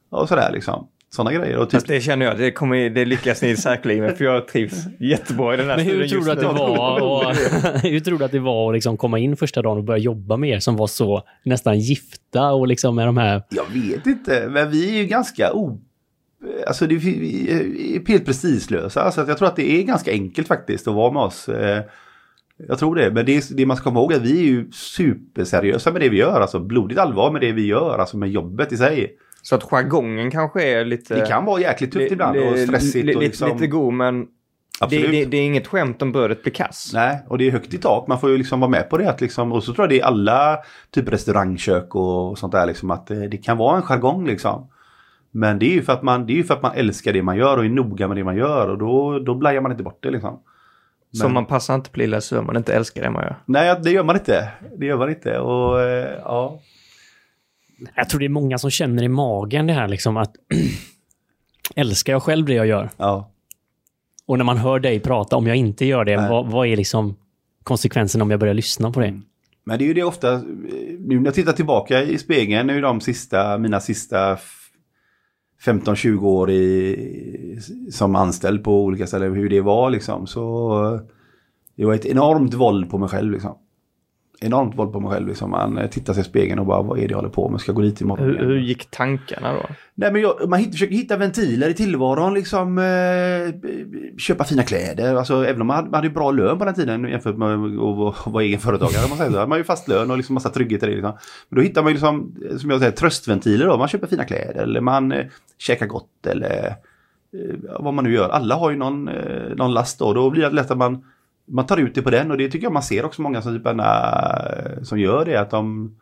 och 0.10 0.28
sådär 0.30 0.52
liksom. 0.54 0.88
Sådana 1.16 1.34
grejer. 1.34 1.58
Och 1.58 1.70
typ, 1.70 1.72
Fast 1.72 1.88
det 1.88 2.02
känner 2.02 2.26
jag, 2.26 2.38
det, 2.38 2.52
kommer, 2.52 2.90
det 2.90 3.06
lyckas 3.06 3.42
ni 3.42 3.56
säkerligen 3.58 4.04
med 4.06 4.18
för 4.18 4.26
jag 4.26 4.48
trivs 4.48 4.86
jättebra 5.00 5.54
i 5.54 5.58
den 5.58 5.70
här 5.70 5.78
Men 5.78 5.86
hur 5.86 6.08
tror 6.08 6.22
du 6.26 6.32
att 6.32 6.40
det 6.40 6.46
var, 6.46 7.02
och, 7.02 7.36
hur 7.84 8.00
tror 8.00 8.20
du 8.20 8.26
att 8.26 8.32
det 8.32 8.40
var 8.40 8.70
att 8.70 8.76
liksom 8.76 8.98
komma 8.98 9.20
in 9.20 9.38
första 9.38 9.62
dagen 9.62 9.78
och 9.78 9.84
börja 9.84 9.98
jobba 9.98 10.38
med 10.38 10.50
er 10.50 10.60
som 10.60 10.76
var 10.76 10.88
så 10.88 11.24
nästan 11.44 11.80
gifta 11.80 12.52
och 12.52 12.68
liksom 12.68 12.96
med 12.96 13.08
de 13.08 13.18
här... 13.18 13.44
Jag 13.50 13.66
vet 13.74 14.06
inte, 14.06 14.48
men 14.50 14.72
vi 14.72 14.90
är 14.90 15.02
ju 15.02 15.06
ganska 15.06 15.54
o... 15.54 15.80
Alltså 16.68 16.88
det, 16.88 16.96
vi 16.96 17.52
är 17.52 18.08
helt 18.08 18.26
prestigelösa. 18.26 19.12
Så 19.12 19.24
jag 19.28 19.38
tror 19.38 19.48
att 19.48 19.56
det 19.56 19.72
är 19.72 19.84
ganska 19.84 20.12
enkelt 20.12 20.48
faktiskt 20.48 20.88
att 20.88 20.96
vara 20.96 21.12
med 21.12 21.22
oss. 21.22 21.50
Eh, 21.50 21.84
Jag 22.68 22.80
tror 22.80 22.96
det, 22.96 23.12
men 23.12 23.26
det, 23.26 23.58
det 23.58 23.66
man 23.66 23.78
ska 23.78 23.84
komma 23.84 24.00
ihåg 24.00 24.12
är 24.12 24.16
att 24.18 24.22
vi 24.26 24.40
är 24.40 24.44
ju 24.44 24.72
superseriösa 24.72 25.92
med 25.92 26.02
det 26.02 26.10
vi 26.10 26.18
gör. 26.18 26.42
Alltså 26.42 26.60
blodigt 26.60 27.00
allvar 27.00 27.32
med 27.32 27.42
det 27.42 27.52
vi 27.52 27.66
gör, 27.68 27.98
alltså 27.98 28.18
med 28.18 28.30
jobbet 28.32 28.72
i 28.72 28.78
sig. 28.78 29.18
Så 29.46 29.56
att 29.56 29.64
jargongen 29.64 30.32
kanske 30.32 30.64
är 30.64 30.86
lite... 30.86 31.16
Det 31.16 31.26
kan 31.26 31.46
vara 31.46 31.62
jäkligt 31.62 31.92
tufft 31.92 32.12
ibland 32.12 32.38
och 32.38 32.60
stressigt. 32.60 33.06
li- 33.06 33.16
och 33.16 33.22
lite, 33.22 33.30
liksom, 33.30 33.50
lite 33.52 33.68
god 33.68 33.94
men 33.94 34.28
det, 34.90 35.08
det, 35.08 35.26
det 35.26 35.38
är 35.38 35.46
inget 35.46 35.68
skämt 35.68 36.02
om 36.02 36.12
brödet 36.12 36.44
blir 36.44 36.54
kass. 36.54 36.92
Nej, 36.94 37.24
och 37.28 37.38
det 37.38 37.48
är 37.48 37.52
högt 37.52 37.74
i 37.74 37.78
tak. 37.78 38.08
Man 38.08 38.20
får 38.20 38.30
ju 38.30 38.38
liksom 38.38 38.60
vara 38.60 38.70
med 38.72 38.90
på 38.90 38.98
det. 38.98 39.10
Att 39.10 39.22
liksom, 39.22 39.52
och 39.52 39.64
så 39.64 39.74
tror 39.74 39.84
jag 39.84 39.90
det 39.90 40.00
är 40.02 40.06
alla 40.06 40.58
typ 40.92 41.10
restaurangkök 41.14 41.96
och 41.96 42.38
sånt 42.38 42.52
där. 42.52 42.66
Liksom, 42.66 42.92
att 42.92 43.08
det, 43.08 43.28
det 43.28 43.38
kan 43.38 43.58
vara 43.58 43.76
en 43.78 43.82
jargong 43.84 44.28
liksom. 44.28 44.70
Men 45.32 45.60
det 45.60 45.66
är 45.66 45.74
ju 45.74 45.82
för 45.82 45.94
att 45.94 46.04
man, 46.04 46.26
det 46.26 46.40
är 46.40 46.44
för 46.44 46.54
att 46.54 46.62
man 46.62 46.72
älskar 46.76 47.14
det 47.14 47.22
man 47.22 47.38
gör 47.38 47.58
och 47.58 47.66
är 47.66 47.70
noga 47.70 48.08
med 48.08 48.18
det 48.18 48.24
man 48.24 48.36
gör. 48.36 48.70
Och 48.70 48.78
då, 48.78 49.20
då 49.20 49.36
blajar 49.36 49.62
man 49.62 49.72
inte 49.72 49.84
bort 49.84 50.00
det 50.04 50.12
liksom. 50.12 50.40
Så 51.12 51.24
Men- 51.24 51.34
man 51.34 51.46
passar 51.46 51.76
inte 51.76 51.90
på 51.90 52.00
lilla 52.00 52.22
så 52.22 52.42
man 52.42 52.58
inte 52.58 52.74
älskar 52.74 53.02
det 53.02 53.10
man 53.10 53.24
gör. 53.24 53.36
Nej, 53.46 53.80
det 53.84 53.92
gör 53.92 54.04
man 54.04 54.16
inte. 54.16 54.50
Det 54.78 54.86
gör 54.86 54.98
man 54.98 55.10
inte. 55.10 55.40
Och 55.40 55.82
eh, 55.82 56.10
ja. 56.24 56.60
Jag 57.96 58.10
tror 58.10 58.20
det 58.20 58.26
är 58.26 58.30
många 58.30 58.58
som 58.58 58.70
känner 58.70 59.04
i 59.04 59.08
magen 59.08 59.68
det 59.68 59.74
här 59.74 59.88
liksom 59.88 60.18
att 60.18 60.36
älskar 61.76 62.14
jag 62.14 62.24
själv 62.24 62.46
det 62.46 62.54
jag 62.54 62.68
gör? 62.68 62.90
ja. 62.98 63.30
Och 64.26 64.38
när 64.38 64.46
man 64.46 64.58
hör 64.58 64.80
dig 64.80 65.00
prata, 65.00 65.36
om 65.36 65.48
jag 65.48 65.56
inte 65.56 65.86
gör 65.86 66.06
det, 66.06 66.16
vad, 66.18 66.52
vad 66.52 66.68
är 66.68 66.76
liksom 66.78 67.16
konsekvensen 67.64 68.22
om 68.22 68.32
jag 68.32 68.40
börjar 68.40 68.54
lyssna 68.54 68.92
på 68.92 69.00
det? 69.00 69.08
Mm. 69.08 69.22
Men 69.64 69.78
det 69.78 69.84
är 69.84 69.88
ju 69.88 69.94
det 69.94 70.04
ofta, 70.04 70.38
nu 71.00 71.20
när 71.20 71.26
jag 71.26 71.34
tittar 71.34 71.52
tillbaka 71.54 72.04
i 72.04 72.18
spegeln, 72.18 72.68
nu 72.68 72.82
de 72.82 73.02
sista, 73.02 73.58
mina 73.58 73.80
sista 73.80 74.34
f- 74.34 74.70
15-20 75.66 76.24
år 76.26 76.50
i, 76.52 77.60
som 77.92 78.16
anställd 78.16 78.64
på 78.64 78.84
olika 78.84 79.08
ställen, 79.08 79.34
hur 79.34 79.50
det 79.50 79.62
var 79.62 79.90
liksom, 79.90 80.28
så 80.28 81.00
det 81.76 81.86
var 81.86 81.94
ett 81.94 82.06
enormt 82.06 82.54
våld 82.54 82.90
på 82.90 82.98
mig 82.98 83.10
själv 83.10 83.32
liksom. 83.32 83.58
Enormt 84.44 84.76
våld 84.78 84.94
på 84.94 85.00
mig 85.00 85.12
själv 85.12 85.28
liksom. 85.28 85.52
Man 85.52 85.78
eh, 85.78 85.90
tittar 85.90 86.14
sig 86.14 86.22
i 86.22 86.24
spegeln 86.26 86.60
och 86.60 86.66
bara, 86.66 86.82
vad 86.82 86.98
är 87.00 87.02
det 87.02 87.12
jag 87.12 87.18
håller 87.18 87.30
på 87.30 87.50
med? 87.50 87.62
Ska 87.62 87.70
jag 87.70 87.76
gå 87.76 87.82
dit 87.82 88.02
imorgon 88.02 88.26
Hur, 88.26 88.40
hur 88.40 88.60
gick 88.60 88.92
tankarna 88.92 89.54
då? 89.54 89.62
Nej 89.96 90.12
men 90.12 90.22
jag, 90.22 90.50
man 90.50 90.60
hitt, 90.60 90.72
försöker 90.72 90.96
hitta 90.96 91.18
ventiler 91.18 91.70
i 91.70 91.74
tillvaron 91.74 92.34
liksom. 92.34 92.78
Eh, 92.78 94.14
köpa 94.18 94.44
fina 94.44 94.64
kläder. 94.64 95.16
Alltså 95.16 95.46
även 95.46 95.62
om 95.62 95.68
man 95.68 95.76
hade, 95.76 95.90
man 95.90 95.98
hade 95.98 96.10
bra 96.10 96.32
lön 96.32 96.60
på 96.60 96.66
den 96.66 96.74
tiden 96.74 97.04
jämfört 97.04 97.38
med 97.38 97.50
att 97.54 98.26
vara- 98.28 98.44
egen 98.44 98.60
företagare. 98.60 99.10
Man 99.10 99.18
säger 99.18 99.32
så. 99.32 99.48
man 99.48 99.58
ju 99.58 99.64
fast 99.64 99.88
lön 99.88 100.12
och 100.12 100.18
liksom 100.18 100.34
massa 100.34 100.50
trygghet 100.50 100.84
i 100.84 100.86
det. 100.86 100.92
Liksom. 100.92 101.14
Men 101.50 101.56
då 101.58 101.62
hittar 101.62 101.84
man 101.84 101.92
liksom, 101.92 102.36
eh, 102.52 102.58
som 102.58 102.70
jag 102.70 102.80
säger, 102.80 102.92
tröstventiler 102.92 103.66
då. 103.68 103.78
Man 103.78 103.88
köper 103.88 104.08
fina 104.08 104.24
kläder 104.24 104.64
eller 104.64 104.82
man 104.82 105.12
eh, 105.12 105.26
käkar 105.58 105.86
gott 105.86 106.28
eller 106.28 106.68
eh, 106.68 106.74
vad 107.80 107.94
man 107.94 108.04
nu 108.04 108.14
gör. 108.14 108.30
Alla 108.30 108.56
har 108.56 108.70
ju 108.72 108.78
någon, 108.78 109.08
eh, 109.08 109.56
någon 109.56 109.74
last 109.74 110.00
då. 110.00 110.14
Då 110.14 110.30
blir 110.30 110.42
det 110.42 110.50
lätt 110.50 110.72
att 110.72 110.78
man, 110.78 111.04
man 111.46 111.66
tar 111.66 111.78
ut 111.78 111.96
det 111.96 112.02
på 112.02 112.10
den 112.10 112.32
och 112.32 112.38
det 112.38 112.50
tycker 112.50 112.66
jag 112.66 112.74
man 112.74 112.84
ser 112.84 113.06
också 113.06 113.22
många 113.22 113.42
som, 113.42 113.58
typ, 113.58 113.68
äh, 113.68 114.84
som 114.84 115.00
gör 115.00 115.26
det. 115.26 115.36
Att 115.36 115.50
de 115.50 115.96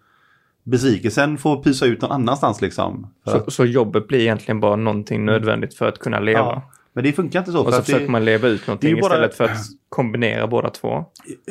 besvikelsen 0.64 1.38
får 1.38 1.64
pysa 1.64 1.86
ut 1.86 2.02
någon 2.02 2.12
annanstans 2.12 2.62
liksom. 2.62 3.14
Så, 3.26 3.52
så 3.52 3.66
jobbet 3.66 4.08
blir 4.08 4.20
egentligen 4.20 4.60
bara 4.60 4.76
någonting 4.76 5.26
nödvändigt 5.26 5.74
för 5.74 5.88
att 5.88 6.00
kunna 6.00 6.20
leva. 6.20 6.40
Ja, 6.40 6.72
men 6.94 7.04
det 7.04 7.12
funkar 7.12 7.40
inte 7.40 7.52
så. 7.52 7.60
Och 7.66 7.74
så 7.74 7.80
att 7.80 7.86
försöker 7.86 8.06
det, 8.06 8.12
man 8.12 8.26
leva 8.26 8.48
ut 8.48 8.68
någonting 8.68 8.98
är 8.98 9.02
bara- 9.02 9.14
istället 9.14 9.36
för 9.36 9.44
att 9.44 9.58
kombinera 9.90 10.48
båda 10.48 10.70
två. 10.70 11.06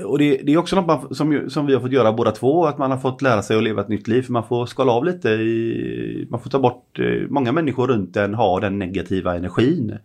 och 0.04 0.18
det, 0.18 0.40
det 0.44 0.52
är 0.52 0.56
också 0.56 0.76
något 0.76 0.86
man, 0.86 1.14
som, 1.14 1.50
som 1.50 1.66
vi 1.66 1.74
har 1.74 1.80
fått 1.80 1.92
göra 1.92 2.12
båda 2.12 2.30
två, 2.30 2.66
att 2.66 2.78
man 2.78 2.90
har 2.90 2.98
fått 2.98 3.22
lära 3.22 3.42
sig 3.42 3.56
att 3.56 3.62
leva 3.62 3.80
ett 3.80 3.88
nytt 3.88 4.08
liv. 4.08 4.22
För 4.22 4.32
man 4.32 4.48
får 4.48 4.66
skala 4.66 4.92
av 4.92 5.04
lite, 5.04 5.30
i, 5.30 6.26
man 6.30 6.40
får 6.40 6.50
ta 6.50 6.58
bort, 6.58 6.98
eh, 6.98 7.28
många 7.28 7.52
människor 7.52 7.86
runt 7.88 8.16
en 8.16 8.34
har 8.34 8.60
den 8.60 8.78
negativa 8.78 9.36
energin. 9.36 9.98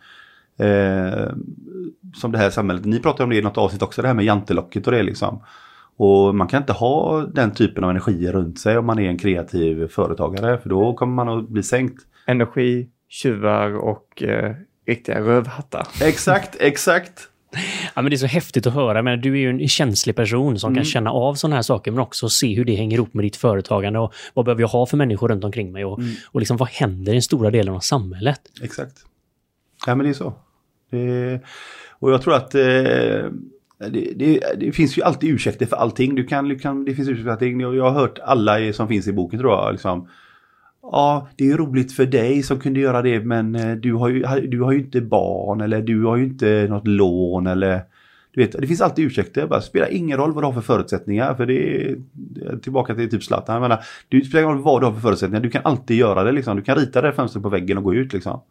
Eh, 0.59 1.29
som 2.15 2.31
det 2.31 2.37
här 2.37 2.49
samhället, 2.49 2.85
ni 2.85 2.99
pratade 2.99 3.23
om 3.23 3.29
det 3.29 3.35
i 3.35 3.41
något 3.41 3.57
avsnitt 3.57 3.81
också, 3.81 4.01
det 4.01 4.07
här 4.07 4.15
med 4.15 4.25
jantelocket 4.25 4.87
och 4.87 4.93
det 4.93 5.03
liksom. 5.03 5.43
Och 5.97 6.35
man 6.35 6.47
kan 6.47 6.61
inte 6.61 6.73
ha 6.73 7.21
den 7.21 7.51
typen 7.51 7.83
av 7.83 7.89
energi 7.89 8.31
runt 8.31 8.59
sig 8.59 8.77
om 8.77 8.85
man 8.85 8.99
är 8.99 9.09
en 9.09 9.17
kreativ 9.17 9.87
företagare, 9.87 10.57
för 10.57 10.69
då 10.69 10.93
kommer 10.93 11.13
man 11.25 11.39
att 11.39 11.49
bli 11.49 11.63
sänkt. 11.63 12.01
Energi, 12.27 12.89
tjuvar 13.09 13.75
och 13.75 14.23
eh, 14.23 14.55
riktiga 14.87 15.19
rövhattar. 15.21 15.87
Exakt, 16.01 16.55
exakt. 16.59 17.29
Ja, 17.95 18.01
men 18.01 18.09
det 18.09 18.15
är 18.15 18.17
så 18.17 18.25
häftigt 18.25 18.67
att 18.67 18.73
höra. 18.73 19.01
Men 19.01 19.21
du 19.21 19.31
är 19.33 19.37
ju 19.37 19.49
en 19.49 19.67
känslig 19.67 20.15
person 20.15 20.59
som 20.59 20.67
Mm. 20.67 20.75
kan 20.75 20.85
känna 20.85 21.11
av 21.11 21.33
sådana 21.35 21.55
här 21.55 21.63
saker, 21.63 21.91
men 21.91 21.99
också 21.99 22.29
se 22.29 22.55
hur 22.55 22.65
det 22.65 22.75
hänger 22.75 22.97
ihop 22.97 23.13
med 23.13 23.25
ditt 23.25 23.35
företagande 23.35 23.99
och 23.99 24.13
vad 24.33 24.45
behöver 24.45 24.61
jag 24.61 24.67
ha 24.67 24.85
för 24.85 24.97
människor 24.97 25.27
runt 25.29 25.43
omkring 25.43 25.71
mig 25.71 25.85
och, 25.85 25.99
Mm. 25.99 26.11
och 26.31 26.39
liksom 26.39 26.57
vad 26.57 26.69
händer 26.69 27.11
i 27.11 27.15
den 27.15 27.21
stora 27.21 27.51
delen 27.51 27.73
av 27.75 27.79
samhället? 27.79 28.41
Exakt. 28.63 28.97
Ja 29.87 29.95
men 29.95 30.03
det 30.05 30.09
är 30.09 30.13
så. 30.13 30.33
Det, 30.95 31.39
och 31.99 32.11
jag 32.11 32.21
tror 32.21 32.35
att 32.35 32.55
eh, 32.55 33.31
det, 33.77 34.13
det, 34.15 34.39
det 34.59 34.71
finns 34.71 34.97
ju 34.97 35.01
alltid 35.01 35.29
ursäkter 35.29 35.65
för 35.65 35.75
allting. 35.75 36.15
Du 36.15 36.23
kan, 36.23 36.47
du 36.47 36.59
kan, 36.59 36.85
det 36.85 36.95
finns 36.95 37.09
ursäkter 37.09 37.23
för 37.23 37.31
allting. 37.31 37.61
Jag 37.61 37.83
har 37.83 37.99
hört 38.01 38.19
alla 38.23 38.73
som 38.73 38.87
finns 38.87 39.07
i 39.07 39.13
boken 39.13 39.39
tror 39.39 39.51
jag. 39.51 39.71
Liksom, 39.71 40.07
ja, 40.81 41.27
det 41.35 41.43
är 41.43 41.47
ju 41.47 41.57
roligt 41.57 41.93
för 41.93 42.05
dig 42.05 42.43
som 42.43 42.59
kunde 42.59 42.79
göra 42.79 43.01
det 43.01 43.19
men 43.19 43.55
eh, 43.55 43.75
du 43.75 43.93
har 43.93 44.09
ju, 44.09 44.47
du 44.47 44.61
har 44.61 44.71
ju 44.71 44.79
inte 44.79 45.01
barn 45.01 45.61
eller 45.61 45.81
du 45.81 46.03
har 46.03 46.17
ju 46.17 46.23
inte 46.23 46.67
något 46.69 46.87
lån 46.87 47.47
eller 47.47 47.81
du 48.35 48.41
vet, 48.41 48.51
det 48.51 48.67
finns 48.67 48.81
alltid 48.81 49.05
ursäkter. 49.05 49.47
Det 49.47 49.61
spelar 49.61 49.93
ingen 49.93 50.17
roll 50.17 50.33
vad 50.33 50.43
du 50.43 50.45
har 50.45 50.53
för 50.53 50.61
förutsättningar. 50.61 51.35
För 51.35 51.45
det 51.45 51.53
är 51.53 51.95
det 52.11 52.45
är 52.45 52.57
tillbaka 52.57 52.95
till 52.95 53.09
typ 53.09 53.23
Zlatan. 53.23 53.53
Jag 53.55 53.61
menar, 53.61 53.83
Det 54.09 54.21
spelar 54.21 54.43
ingen 54.43 54.55
roll 54.55 54.63
vad 54.63 54.81
du 54.81 54.85
har 54.85 54.93
för 54.93 55.01
förutsättningar. 55.01 55.43
Du 55.43 55.49
kan 55.49 55.61
alltid 55.65 55.97
göra 55.97 56.23
det. 56.23 56.31
Liksom. 56.31 56.57
Du 56.57 56.63
kan 56.63 56.75
rita 56.75 57.01
det 57.01 57.13
fönstret 57.13 57.43
på 57.43 57.49
väggen 57.49 57.77
och 57.77 57.83
gå 57.83 57.93
ut. 57.93 58.13
Liksom. 58.13 58.41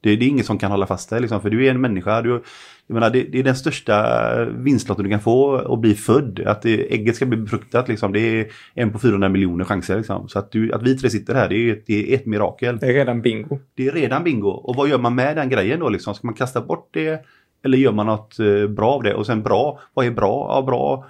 Det, 0.00 0.16
det 0.16 0.24
är 0.24 0.28
ingen 0.28 0.44
som 0.44 0.58
kan 0.58 0.70
hålla 0.70 0.86
fast 0.86 1.10
dig. 1.10 1.20
Liksom. 1.20 1.40
För 1.40 1.50
du 1.50 1.66
är 1.66 1.70
en 1.70 1.80
människa. 1.80 2.22
Du, 2.22 2.42
jag 2.86 2.94
menar, 2.94 3.10
det, 3.10 3.22
det 3.22 3.38
är 3.38 3.42
den 3.42 3.56
största 3.56 4.44
vinstlotten 4.44 5.04
du 5.04 5.10
kan 5.10 5.20
få 5.20 5.56
att 5.56 5.78
bli 5.78 5.94
född. 5.94 6.40
Att 6.46 6.62
det, 6.62 6.94
ägget 6.94 7.16
ska 7.16 7.26
bli 7.26 7.38
befruktat. 7.38 7.88
Liksom. 7.88 8.12
Det 8.12 8.20
är 8.20 8.46
en 8.74 8.92
på 8.92 8.98
400 8.98 9.28
miljoner 9.28 9.64
chanser. 9.64 9.96
Liksom. 9.96 10.28
Så 10.28 10.38
att, 10.38 10.52
du, 10.52 10.72
att 10.72 10.82
vi 10.82 10.98
tre 10.98 11.10
sitter 11.10 11.34
här, 11.34 11.48
det 11.48 11.70
är, 11.70 11.82
det 11.86 12.12
är 12.12 12.14
ett 12.14 12.26
mirakel. 12.26 12.78
Det 12.78 12.86
är 12.86 12.92
redan 12.92 13.22
bingo. 13.22 13.58
Det 13.74 13.86
är 13.86 13.92
redan 13.92 14.24
bingo. 14.24 14.48
Och 14.48 14.76
vad 14.76 14.88
gör 14.88 14.98
man 14.98 15.14
med 15.14 15.36
den 15.36 15.48
grejen 15.48 15.80
då? 15.80 15.88
Liksom? 15.88 16.14
Ska 16.14 16.26
man 16.26 16.34
kasta 16.34 16.60
bort 16.60 16.88
det? 16.90 17.24
Eller 17.64 17.78
gör 17.78 17.92
man 17.92 18.06
något 18.06 18.38
eh, 18.38 18.66
bra 18.68 18.90
av 18.90 19.02
det? 19.02 19.14
Och 19.14 19.26
sen 19.26 19.42
bra, 19.42 19.80
vad 19.94 20.06
är 20.06 20.10
bra? 20.10 20.46
Ja, 20.54 20.62
bra. 20.62 21.06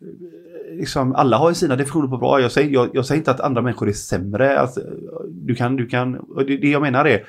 Eh, 0.00 0.34
Liksom, 0.76 1.14
alla 1.14 1.36
har 1.36 1.48
ju 1.48 1.54
sina 1.54 1.76
definitioner 1.76 2.08
på 2.08 2.16
bra. 2.16 2.40
Jag 2.40 2.52
säger, 2.52 2.70
jag, 2.70 2.90
jag 2.92 3.06
säger 3.06 3.18
inte 3.18 3.30
att 3.30 3.40
andra 3.40 3.62
människor 3.62 3.88
är 3.88 3.92
sämre. 3.92 4.58
Alltså, 4.58 4.80
du 5.30 5.54
kan, 5.54 5.76
du 5.76 5.86
kan, 5.86 6.16
och 6.16 6.46
det, 6.46 6.56
det 6.56 6.70
jag 6.70 6.82
menar 6.82 7.04
är, 7.04 7.24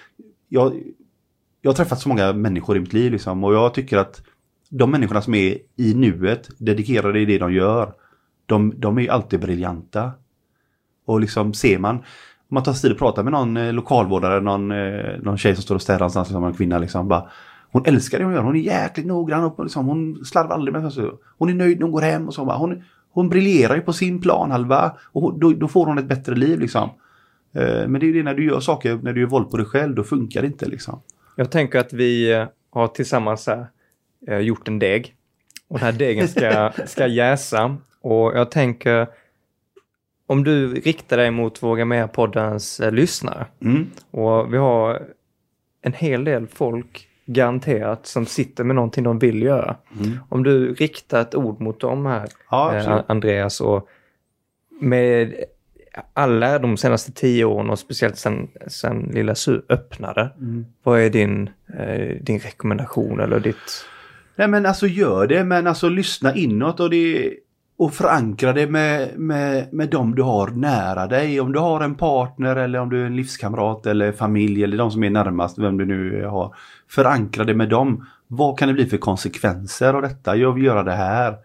jag, 0.56 0.84
jag 1.62 1.72
har 1.72 1.76
träffat 1.76 1.99
så 1.99 2.10
många 2.10 2.34
människor 2.34 2.78
i 2.78 2.80
mitt 2.80 2.93
liv 2.93 3.12
liksom, 3.12 3.43
och 3.43 3.53
jag 3.53 3.74
tycker 3.74 3.97
att 3.97 4.22
de 4.70 4.91
människorna 4.91 5.22
som 5.22 5.34
är 5.34 5.58
i 5.76 5.93
nuet, 5.93 6.49
dedikerade 6.58 7.20
i 7.20 7.26
det 7.26 7.38
de 7.38 7.53
gör, 7.53 7.93
de, 8.45 8.74
de 8.78 8.97
är 8.97 9.01
ju 9.01 9.10
alltid 9.10 9.39
briljanta. 9.39 10.12
Och 11.06 11.20
liksom 11.20 11.53
ser 11.53 11.80
man, 11.80 11.95
om 11.95 12.03
man 12.47 12.64
tar 12.64 12.74
sig 12.74 12.82
tid 12.82 12.91
att 12.91 12.97
prata 12.97 13.24
med 13.24 13.32
någon 13.32 13.58
eh, 13.58 13.74
lokalvårdare, 13.74 14.41
någon, 14.41 14.72
eh, 14.72 15.20
någon 15.22 15.38
tjej 15.38 15.56
som 15.56 15.64
står 15.64 15.76
och 15.76 15.82
städar 15.82 15.99
någonstans, 15.99 16.28
liksom, 16.28 16.43
en 16.43 16.53
kvinna 16.53 16.78
liksom, 16.78 17.08
bara, 17.08 17.30
hon 17.72 17.86
älskar 17.86 18.18
det 18.20 18.26
hon 18.26 18.34
gör, 18.34 18.43
hon 18.43 18.56
är 18.56 18.60
jäkligt 18.60 19.06
noggrann 19.06 19.43
och 19.43 19.64
liksom, 19.64 19.86
hon 19.86 20.26
slarvar 20.26 20.56
aldrig 20.56 20.74
med 20.74 20.82
sig. 20.82 21.03
Alltså. 21.03 21.18
Hon 21.38 21.49
är 21.49 21.53
nöjd 21.53 21.80
när 21.80 21.84
hon 21.84 21.91
går 21.91 22.01
hem 22.01 22.28
och 22.28 22.34
så. 22.34 22.45
Bara, 22.45 22.58
hon, 22.58 22.84
hon 23.12 23.30
briljerar 23.30 23.76
ju 23.76 23.82
på 23.82 23.93
sin 23.93 24.22
planhalva 24.22 24.97
och 25.14 25.22
hon, 25.22 25.39
då, 25.39 25.53
då 25.53 25.68
får 25.68 25.86
hon 25.86 25.97
ett 25.97 26.08
bättre 26.08 26.36
liv 26.36 26.60
liksom. 26.60 26.89
Eh, 27.56 27.88
men 27.88 27.93
det 27.93 28.06
är 28.06 28.08
ju 28.08 28.14
det 28.14 28.24
när 28.24 28.34
du 28.34 28.45
gör 28.45 28.60
saker, 28.60 28.99
när 29.03 29.14
du 29.14 29.22
gör 29.22 29.28
våld 29.28 29.51
på 29.51 29.58
dig 29.58 29.66
själv, 29.66 29.95
då 29.95 30.03
funkar 30.03 30.41
det 30.41 30.47
inte 30.47 30.66
liksom. 30.66 31.01
Jag 31.36 31.51
tänker 31.51 31.80
att 31.80 31.93
vi 31.93 32.34
eh, 32.34 32.45
har 32.70 32.88
tillsammans 32.88 33.47
här, 33.47 33.68
eh, 34.28 34.39
gjort 34.39 34.68
en 34.68 34.80
deg. 34.80 35.16
Och 35.68 35.80
den 35.80 35.86
här 35.86 35.91
degen 35.91 36.28
ska, 36.28 36.72
ska 36.86 37.08
jäsa. 37.08 37.78
Och 38.01 38.38
jag 38.38 38.51
tänker, 38.51 39.08
om 40.28 40.43
du 40.43 40.74
riktar 40.74 41.18
dig 41.18 41.32
mot 41.32 41.64
Våga 41.64 41.86
Mer-poddens 41.86 42.82
lyssnare. 42.91 43.45
Mm. 43.62 43.88
Och 44.12 44.53
vi 44.53 44.58
har 44.58 45.01
en 45.82 45.93
hel 45.93 46.24
del 46.24 46.47
folk 46.47 47.08
garanterat 47.26 48.06
som 48.06 48.26
sitter 48.26 48.64
med 48.64 48.76
någonting 48.76 49.03
de 49.03 49.20
vill 49.20 49.41
göra. 49.41 49.76
Mm. 49.99 50.20
Om 50.30 50.43
du 50.43 50.74
riktar 50.74 51.22
ett 51.22 51.36
ord 51.36 51.62
mot 51.62 51.80
dem 51.80 52.06
här, 52.06 52.30
Ja, 52.49 52.76
eh. 52.76 53.01
Andreas, 53.08 53.62
och 53.62 53.89
med 54.82 55.36
alla 56.14 56.60
de 56.60 56.78
senaste 56.78 57.12
tio 57.12 57.46
åren 57.46 57.70
och 57.70 57.80
speciellt 57.80 58.18
sen, 58.18 58.48
sen 58.68 59.10
Lilla 59.14 59.36
Su 59.36 59.62
öppnade, 59.70 60.30
Mm. 60.38 60.66
vad 60.84 61.00
är 61.00 61.10
din, 61.10 61.50
eh, 61.80 62.18
din 62.22 62.39
rekommendation 62.39 63.20
eller 63.20 63.39
ditt... 63.39 63.86
Nej 64.36 64.48
men 64.48 64.66
alltså 64.66 64.88
gör 64.88 65.28
det, 65.28 65.43
men 65.43 65.68
alltså 65.68 65.89
lyssna 65.89 66.36
inåt 66.36 66.80
och, 66.80 66.89
det, 66.89 67.34
och 67.78 67.93
förankra 67.93 68.54
det 68.54 68.68
med, 68.68 69.20
med, 69.20 69.74
med 69.74 69.89
dem 69.89 70.16
du 70.16 70.22
har 70.22 70.48
nära 70.48 71.08
dig. 71.08 71.39
Om 71.39 71.52
du 71.52 71.60
har 71.60 71.82
en 71.82 71.96
partner 71.96 72.56
eller 72.56 72.80
om 72.80 72.89
du 72.89 73.02
är 73.02 73.06
en 73.06 73.16
livskamrat 73.16 73.86
eller 73.86 74.12
familj 74.12 74.64
eller 74.64 74.78
de 74.78 74.91
som 74.91 75.04
är 75.04 75.10
närmast, 75.10 75.58
vem 75.58 75.78
du 75.78 75.86
nu 75.86 76.26
har. 76.26 76.56
Förankra 76.89 77.43
det 77.43 77.54
med 77.56 77.70
dem. 77.70 78.06
Vad 78.28 78.60
kan 78.60 78.68
det 78.68 78.74
bli 78.74 78.86
för 78.86 78.98
konsekvenser 78.98 79.93
av 79.93 80.02
detta? 80.02 80.36
Jag 80.36 80.52
vill 80.52 80.64
göra 80.64 80.84
det 80.84 80.91
här. 80.96 81.36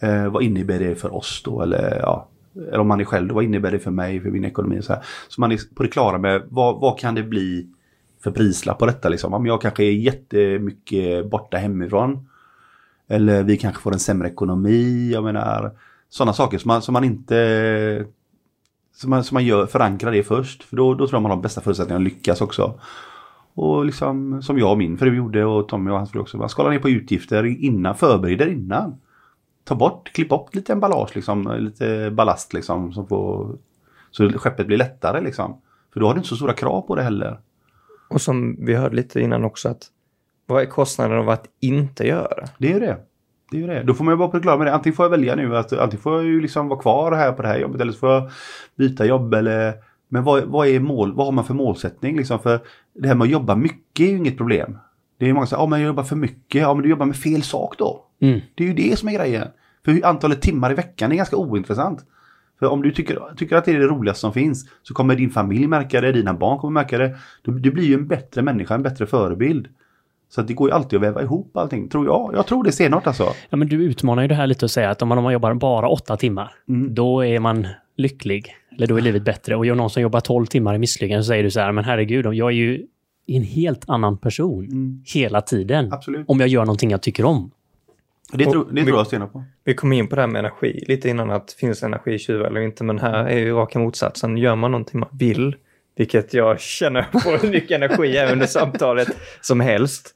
Eh, 0.00 0.26
vad 0.26 0.42
innebär 0.42 0.78
det 0.78 0.94
för 0.94 1.14
oss 1.14 1.42
då? 1.44 1.62
Eller, 1.62 1.98
ja, 2.02 2.28
eller 2.56 2.78
om 2.78 2.88
man 2.88 3.00
är 3.00 3.04
själv, 3.04 3.32
vad 3.32 3.44
innebär 3.44 3.70
det 3.70 3.78
för 3.78 3.90
mig, 3.90 4.20
för 4.20 4.30
min 4.30 4.44
ekonomi? 4.44 4.82
Så, 4.82 4.92
här. 4.92 5.02
så 5.28 5.40
man 5.40 5.52
är 5.52 5.74
på 5.74 5.82
det 5.82 5.88
klara 5.88 6.18
med 6.18 6.42
vad, 6.48 6.80
vad 6.80 6.98
kan 6.98 7.14
det 7.14 7.22
bli 7.22 7.68
för 8.22 8.30
prislapp 8.30 8.78
på 8.78 8.86
detta 8.86 9.08
liksom. 9.08 9.34
Om 9.34 9.46
jag 9.46 9.60
kanske 9.60 9.84
är 9.84 9.92
jättemycket 9.92 11.30
borta 11.30 11.56
hemifrån. 11.56 12.28
Eller 13.08 13.42
vi 13.42 13.56
kanske 13.56 13.82
får 13.82 13.92
en 13.92 13.98
sämre 13.98 14.28
ekonomi, 14.28 15.10
jag 15.12 15.24
menar. 15.24 15.70
Sådana 16.08 16.32
saker 16.32 16.58
som 16.58 16.68
man, 16.68 16.82
som 16.82 16.92
man 16.92 17.04
inte... 17.04 18.06
Som 18.94 19.10
man, 19.10 19.24
som 19.24 19.34
man 19.34 19.44
gör, 19.44 19.66
förankrar 19.66 20.12
det 20.12 20.22
först. 20.22 20.62
För 20.62 20.76
då, 20.76 20.94
då 20.94 21.06
tror 21.06 21.16
jag 21.16 21.22
man 21.22 21.30
har 21.30 21.38
bästa 21.38 21.60
förutsättningarna 21.60 22.06
att 22.06 22.12
lyckas 22.12 22.40
också. 22.40 22.80
Och 23.54 23.84
liksom 23.84 24.42
som 24.42 24.58
jag 24.58 24.70
och 24.70 24.78
min 24.78 24.98
fru 24.98 25.16
gjorde 25.16 25.44
och 25.44 25.68
Tommy 25.68 25.90
och 25.90 25.96
hans 25.96 26.10
fru 26.10 26.20
också. 26.20 26.36
Man 26.36 26.48
skalar 26.48 26.70
ner 26.70 26.78
på 26.78 26.90
utgifter 26.90 27.44
innan, 27.44 27.94
förbereder 27.94 28.46
innan. 28.46 28.98
Ta 29.70 29.76
bort, 29.76 30.12
klipp 30.12 30.28
bort 30.28 30.54
lite 30.54 30.72
emballage 30.72 31.16
liksom, 31.16 31.56
lite 31.58 32.10
ballast 32.10 32.52
liksom. 32.52 32.92
Som 32.92 33.06
får, 33.06 33.58
så 34.10 34.32
skeppet 34.32 34.66
blir 34.66 34.76
lättare 34.76 35.20
liksom. 35.20 35.60
För 35.92 36.00
då 36.00 36.06
har 36.06 36.14
du 36.14 36.18
inte 36.18 36.28
så 36.28 36.36
stora 36.36 36.52
krav 36.52 36.80
på 36.80 36.94
det 36.94 37.02
heller. 37.02 37.38
Och 38.08 38.20
som 38.20 38.56
vi 38.64 38.74
hörde 38.74 38.96
lite 38.96 39.20
innan 39.20 39.44
också, 39.44 39.68
att 39.68 39.86
vad 40.46 40.62
är 40.62 40.66
kostnaden 40.66 41.18
av 41.18 41.28
att 41.28 41.46
inte 41.60 42.06
göra 42.06 42.48
det? 42.58 42.68
Är 42.68 42.74
ju 42.74 42.80
det. 42.80 42.96
Det 43.50 43.56
är 43.56 43.60
ju 43.60 43.66
det. 43.66 43.82
Då 43.82 43.94
får 43.94 44.04
man 44.04 44.12
ju 44.12 44.18
vara 44.18 44.28
på 44.28 44.36
det 44.36 44.42
klara 44.42 44.58
med 44.58 44.66
det. 44.66 44.74
Antingen 44.74 44.96
får 44.96 45.04
jag 45.04 45.10
välja 45.10 45.34
nu 45.34 45.56
att 45.56 45.72
antingen 45.72 46.02
får 46.02 46.14
jag 46.14 46.24
ju 46.24 46.40
liksom 46.40 46.68
vara 46.68 46.80
kvar 46.80 47.12
här 47.12 47.32
på 47.32 47.42
det 47.42 47.48
här 47.48 47.58
jobbet 47.58 47.80
eller 47.80 47.92
så 47.92 47.98
får 47.98 48.10
jag 48.10 48.30
byta 48.76 49.06
jobb 49.06 49.34
eller 49.34 49.74
men 50.08 50.24
vad, 50.24 50.44
vad 50.44 50.68
är 50.68 50.80
mål, 50.80 51.14
vad 51.14 51.26
har 51.26 51.32
man 51.32 51.44
för 51.44 51.54
målsättning 51.54 52.16
liksom? 52.16 52.38
För 52.38 52.60
det 52.94 53.08
här 53.08 53.14
med 53.14 53.24
att 53.24 53.30
jobba 53.30 53.54
mycket 53.54 54.04
är 54.04 54.10
ju 54.10 54.16
inget 54.16 54.36
problem. 54.36 54.78
Det 55.18 55.28
är 55.28 55.32
många 55.32 55.46
som 55.46 55.50
säger, 55.50 55.62
ja 55.62 55.66
men 55.66 55.80
jag 55.80 55.86
jobbar 55.86 56.02
för 56.02 56.16
mycket, 56.16 56.60
ja 56.60 56.74
men 56.74 56.82
du 56.82 56.88
jobbar 56.88 57.06
med 57.06 57.16
fel 57.16 57.42
sak 57.42 57.78
då. 57.78 58.06
Mm. 58.20 58.40
Det 58.54 58.64
är 58.64 58.68
ju 58.68 58.74
det 58.74 58.98
som 58.98 59.08
är 59.08 59.12
grejen. 59.12 59.48
För 59.84 60.06
antalet 60.06 60.42
timmar 60.42 60.70
i 60.70 60.74
veckan 60.74 61.12
är 61.12 61.16
ganska 61.16 61.36
ointressant. 61.36 62.04
För 62.58 62.66
om 62.66 62.82
du 62.82 62.90
tycker, 62.90 63.18
tycker 63.36 63.56
att 63.56 63.64
det 63.64 63.72
är 63.72 63.78
det 63.78 63.86
roligaste 63.86 64.20
som 64.20 64.32
finns 64.32 64.66
så 64.82 64.94
kommer 64.94 65.16
din 65.16 65.30
familj 65.30 65.66
märka 65.66 66.00
det, 66.00 66.12
dina 66.12 66.34
barn 66.34 66.58
kommer 66.58 66.72
märka 66.80 66.98
det. 66.98 67.16
Du, 67.42 67.58
du 67.58 67.70
blir 67.70 67.84
ju 67.84 67.94
en 67.94 68.08
bättre 68.08 68.42
människa, 68.42 68.74
en 68.74 68.82
bättre 68.82 69.06
förebild. 69.06 69.68
Så 70.28 70.42
det 70.42 70.54
går 70.54 70.68
ju 70.70 70.74
alltid 70.74 70.96
att 70.96 71.02
väva 71.02 71.22
ihop 71.22 71.56
allting, 71.56 71.88
tror 71.88 72.06
jag. 72.06 72.30
Jag 72.34 72.46
tror 72.46 72.64
det 72.64 72.72
stenhårt 72.72 73.06
alltså. 73.06 73.28
Ja, 73.50 73.56
men 73.56 73.68
du 73.68 73.82
utmanar 73.84 74.22
ju 74.22 74.28
det 74.28 74.34
här 74.34 74.46
lite 74.46 74.64
och 74.66 74.70
säger 74.70 74.88
att 74.88 75.02
om 75.02 75.08
man, 75.08 75.18
om 75.18 75.24
man 75.24 75.32
jobbar 75.32 75.54
bara 75.54 75.88
åtta 75.88 76.16
timmar, 76.16 76.52
Mm. 76.68 76.94
då 76.94 77.24
är 77.24 77.40
man 77.40 77.66
lycklig. 77.96 78.46
Eller 78.76 78.86
då 78.86 78.96
är 78.96 79.00
livet 79.00 79.24
bättre. 79.24 79.56
Och 79.56 79.66
gör 79.66 79.74
någon 79.74 79.90
som 79.90 80.02
jobbar 80.02 80.20
12 80.20 80.46
timmar 80.46 80.74
i 80.74 80.78
misslyckande 80.78 81.22
så 81.22 81.26
säger 81.28 81.42
du 81.42 81.50
så 81.50 81.60
här, 81.60 81.72
men 81.72 81.84
herregud, 81.84 82.26
jag 82.26 82.48
är 82.48 82.54
ju 82.54 82.86
en 83.26 83.42
helt 83.42 83.84
annan 83.88 84.18
person 84.18 84.64
Mm. 84.64 85.02
hela 85.14 85.40
tiden. 85.40 85.92
Absolut. 85.92 86.24
Om 86.28 86.40
jag 86.40 86.48
gör 86.48 86.64
någonting 86.64 86.90
jag 86.90 87.02
tycker 87.02 87.24
om. 87.24 87.50
Det, 88.32 88.44
tror, 88.44 88.68
det 88.72 88.84
tror 88.84 88.96
jag 88.96 89.06
stenhårt 89.06 89.32
på. 89.32 89.44
Vi 89.64 89.74
kom 89.74 89.92
in 89.92 90.08
på 90.08 90.16
det 90.16 90.22
här 90.22 90.28
med 90.28 90.38
energi 90.38 90.84
lite 90.88 91.08
innan, 91.08 91.30
att 91.30 91.52
finns 91.52 91.82
energitjuvar 91.82 92.46
eller 92.46 92.60
inte, 92.60 92.84
men 92.84 92.98
här 92.98 93.24
är 93.24 93.38
ju 93.38 93.52
raka 93.52 93.78
motsatsen. 93.78 94.36
Gör 94.36 94.56
man 94.56 94.70
någonting 94.70 95.00
man 95.00 95.08
vill, 95.12 95.56
vilket 95.96 96.34
jag 96.34 96.60
känner 96.60 97.06
hur 97.42 97.50
mycket 97.50 97.70
energi 97.70 98.16
även 98.16 98.32
under 98.32 98.46
samtalet 98.46 99.08
som 99.40 99.60
helst, 99.60 100.14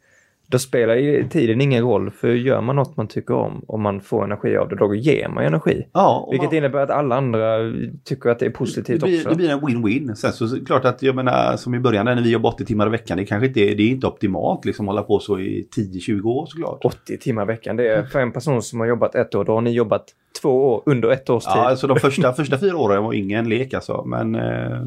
då 0.54 0.58
spelar 0.58 0.94
ju 0.94 1.28
tiden 1.28 1.60
ingen 1.60 1.84
roll, 1.84 2.10
för 2.10 2.28
gör 2.28 2.60
man 2.60 2.76
något 2.76 2.96
man 2.96 3.08
tycker 3.08 3.34
om 3.34 3.64
och 3.66 3.80
man 3.80 4.00
får 4.00 4.24
energi 4.24 4.56
av 4.56 4.68
det, 4.68 4.76
då 4.76 4.94
ger 4.94 5.28
man 5.28 5.44
energi. 5.44 5.86
Ja, 5.92 6.28
Vilket 6.30 6.50
man, 6.50 6.56
innebär 6.56 6.78
att 6.82 6.90
alla 6.90 7.16
andra 7.16 7.58
tycker 8.04 8.30
att 8.30 8.38
det 8.38 8.46
är 8.46 8.50
det, 8.50 8.56
positivt 8.56 9.02
blir, 9.02 9.18
också. 9.18 9.28
det 9.28 9.36
blir 9.36 9.50
en 9.50 9.60
win-win. 9.60 10.14
Sen 10.14 10.32
så 10.32 10.48
så 10.48 10.54
är 10.54 10.58
det 10.58 10.66
klart 10.66 10.84
att 10.84 11.02
jag 11.02 11.14
menar 11.14 11.56
som 11.56 11.74
i 11.74 11.80
början 11.80 12.04
när 12.04 12.22
vi 12.22 12.30
jobbar 12.30 12.50
80 12.50 12.64
timmar 12.64 12.86
i 12.86 12.90
veckan, 12.90 13.18
det 13.18 13.24
kanske 13.24 13.46
inte 13.46 13.60
är, 13.60 13.74
det 13.74 13.82
är 13.82 13.88
inte 13.88 14.06
optimalt 14.06 14.64
liksom 14.64 14.86
hålla 14.86 15.02
på 15.02 15.18
så 15.18 15.38
i 15.38 15.68
10-20 15.76 16.24
år 16.24 16.46
såklart. 16.46 16.84
80 16.84 17.18
timmar 17.18 17.42
i 17.42 17.46
veckan, 17.46 17.76
det 17.76 17.88
är 17.88 18.02
för 18.02 18.20
en 18.20 18.32
person 18.32 18.62
som 18.62 18.80
har 18.80 18.86
jobbat 18.86 19.14
ett 19.14 19.34
år, 19.34 19.44
då 19.44 19.52
har 19.52 19.60
ni 19.60 19.70
jobbat 19.70 20.04
två 20.42 20.68
år 20.68 20.82
under 20.86 21.10
ett 21.10 21.30
års 21.30 21.44
tid. 21.44 21.52
Ja, 21.56 21.68
alltså 21.68 21.86
de 21.86 21.98
första, 21.98 22.32
första 22.36 22.58
fyra 22.58 22.76
åren 22.76 23.04
var 23.04 23.12
ingen 23.12 23.48
lek 23.48 23.74
alltså. 23.74 24.04
Men 24.06 24.34
eh, 24.34 24.80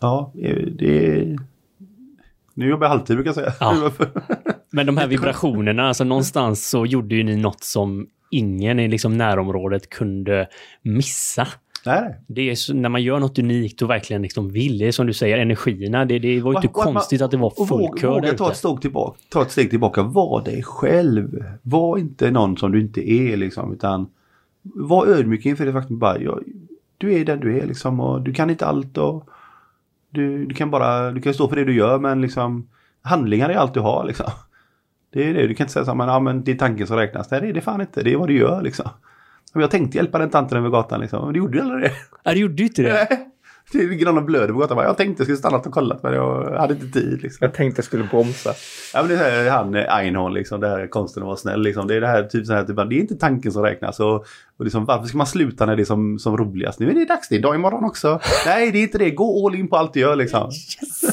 ja, 0.00 0.32
det. 0.78 1.36
Nu 2.54 2.68
jobbar 2.68 2.86
jag 2.86 2.90
halvtid 2.90 3.16
brukar 3.16 3.28
jag 3.28 3.34
säga. 3.34 3.52
Ja. 3.60 3.90
Men 4.70 4.86
de 4.86 4.96
här 4.96 5.06
vibrationerna, 5.06 5.88
alltså 5.88 6.04
någonstans 6.04 6.68
så 6.68 6.86
gjorde 6.86 7.14
ju 7.14 7.22
ni 7.24 7.36
något 7.36 7.64
som 7.64 8.06
ingen 8.30 8.80
i 8.80 8.88
liksom 8.88 9.16
närområdet 9.16 9.90
kunde 9.90 10.48
missa. 10.82 11.48
Nej. 11.86 12.20
Det 12.26 12.50
är 12.50 12.54
så, 12.54 12.74
när 12.74 12.88
man 12.88 13.02
gör 13.02 13.18
något 13.18 13.38
unikt 13.38 13.82
och 13.82 13.90
verkligen 13.90 14.22
liksom 14.22 14.50
vill, 14.50 14.78
det 14.78 14.86
är 14.88 14.92
som 14.92 15.06
du 15.06 15.12
säger, 15.12 15.38
energierna, 15.38 16.04
det, 16.04 16.18
det 16.18 16.40
var 16.40 16.52
ju 16.52 16.56
inte 16.56 16.68
Och 16.68 16.78
att 16.80 16.84
man- 16.84 16.94
konstigt 16.94 17.22
att 17.22 17.30
det 17.30 17.36
var 17.36 17.50
full 17.50 18.00
där 18.00 18.08
våga 18.08 18.32
ta 18.34 18.50
ett, 18.50 18.56
steg 18.56 18.80
tillbaka, 18.80 19.18
ta 19.28 19.42
ett 19.42 19.50
steg 19.50 19.70
tillbaka. 19.70 20.02
Var 20.02 20.44
dig 20.44 20.62
själv. 20.62 21.44
Var 21.62 21.98
inte 21.98 22.30
någon 22.30 22.56
som 22.56 22.72
du 22.72 22.80
inte 22.80 23.10
är 23.10 23.36
liksom. 23.36 23.72
Utan 23.72 24.08
var 24.62 25.06
ödmjuk 25.06 25.46
inför 25.46 25.66
det 25.66 25.72
faktum 25.72 25.98
bara. 25.98 26.18
Jag, 26.18 26.44
du 26.98 27.14
är 27.14 27.24
den 27.24 27.40
du 27.40 27.58
är 27.58 27.66
liksom. 27.66 28.00
Och 28.00 28.22
du 28.22 28.32
kan 28.34 28.50
inte 28.50 28.66
allt. 28.66 28.98
Och 28.98 29.28
du, 30.10 30.46
du 30.46 30.54
kan 30.54 30.70
bara 30.70 31.10
du 31.10 31.20
kan 31.20 31.34
stå 31.34 31.48
för 31.48 31.56
det 31.56 31.64
du 31.64 31.74
gör 31.76 31.98
men 31.98 32.20
liksom 32.20 32.68
handlingar 33.02 33.48
är 33.48 33.54
allt 33.54 33.74
du 33.74 33.80
har 33.80 34.04
liksom. 34.06 34.30
Det 35.12 35.30
är 35.30 35.34
det. 35.34 35.46
Du 35.46 35.54
kan 35.54 35.64
inte 35.64 35.72
säga 35.72 35.84
så 35.84 35.90
här, 35.90 35.96
men, 35.96 36.08
ja, 36.08 36.20
men 36.20 36.44
det 36.44 36.52
är 36.52 36.56
tanken 36.56 36.86
som 36.86 36.96
räknas. 36.96 37.30
Nej, 37.30 37.40
det 37.40 37.48
är 37.48 37.52
det 37.52 37.60
fan 37.60 37.80
inte. 37.80 38.02
Det 38.02 38.12
är 38.12 38.16
vad 38.16 38.28
du 38.28 38.38
gör 38.38 38.62
liksom. 38.62 38.90
Jag 39.54 39.70
tänkte 39.70 39.98
hjälpa 39.98 40.18
den 40.18 40.30
tanten 40.30 40.58
över 40.58 40.68
gatan 40.68 41.00
liksom. 41.00 41.24
Men 41.24 41.32
det 41.32 41.38
gjorde 41.38 41.58
du 41.58 41.62
aldrig 41.62 41.82
det. 41.82 41.92
Ja, 42.22 42.32
det 42.32 42.38
gjorde 42.38 42.62
ju 42.62 42.68
inte 42.68 42.82
det. 42.82 42.92
Nej. 42.92 43.28
Det 43.72 43.86
ligger 43.86 44.06
någon 44.06 44.18
och 44.18 44.24
blöder 44.24 44.52
på 44.52 44.58
gatan. 44.58 44.78
Jag 44.78 44.96
tänkte 44.96 45.20
jag 45.20 45.26
skulle 45.26 45.38
stannat 45.38 45.66
och 45.66 45.72
kollat 45.72 46.02
men 46.02 46.14
jag 46.14 46.58
hade 46.58 46.74
inte 46.74 47.00
tid 47.00 47.22
liksom. 47.22 47.38
Jag 47.40 47.54
tänkte 47.54 47.78
jag 47.78 47.84
skulle 47.84 48.04
bromsa. 48.04 48.52
Ja 48.94 49.02
men 49.02 49.08
det 49.08 49.24
är 49.24 49.44
här, 49.44 49.50
han 49.50 49.74
eh, 49.74 49.96
Einhorn 49.96 50.34
liksom, 50.34 50.60
det 50.60 50.68
här 50.68 50.86
konsten 50.86 51.22
att 51.22 51.26
vara 51.26 51.36
snäll 51.36 51.62
liksom. 51.62 51.88
Det 51.88 51.94
är 51.94 52.00
det 52.00 52.06
här 52.06 52.22
typ 52.22 52.46
så 52.46 52.52
här, 52.52 52.64
typ, 52.64 52.76
det 52.76 52.82
är 52.82 53.00
inte 53.00 53.16
tanken 53.16 53.52
som 53.52 53.62
räknas. 53.62 54.00
Och, 54.00 54.14
och 54.58 54.64
liksom, 54.64 54.84
varför 54.84 55.06
ska 55.06 55.18
man 55.18 55.26
sluta 55.26 55.66
när 55.66 55.76
det 55.76 55.82
är 55.82 55.84
som, 55.84 56.18
som 56.18 56.36
roligast? 56.36 56.78
Nu 56.78 56.90
är 56.90 56.94
det 56.94 57.04
dags, 57.04 57.28
det 57.28 57.36
är 57.36 57.42
dag 57.42 57.54
imorgon 57.54 57.84
också. 57.84 58.20
Nej 58.46 58.72
det 58.72 58.78
är 58.78 58.82
inte 58.82 58.98
det, 58.98 59.10
gå 59.10 59.46
all 59.46 59.54
in 59.54 59.68
på 59.68 59.76
allt 59.76 59.92
du 59.94 60.00
gör 60.00 60.16
liksom. 60.16 60.50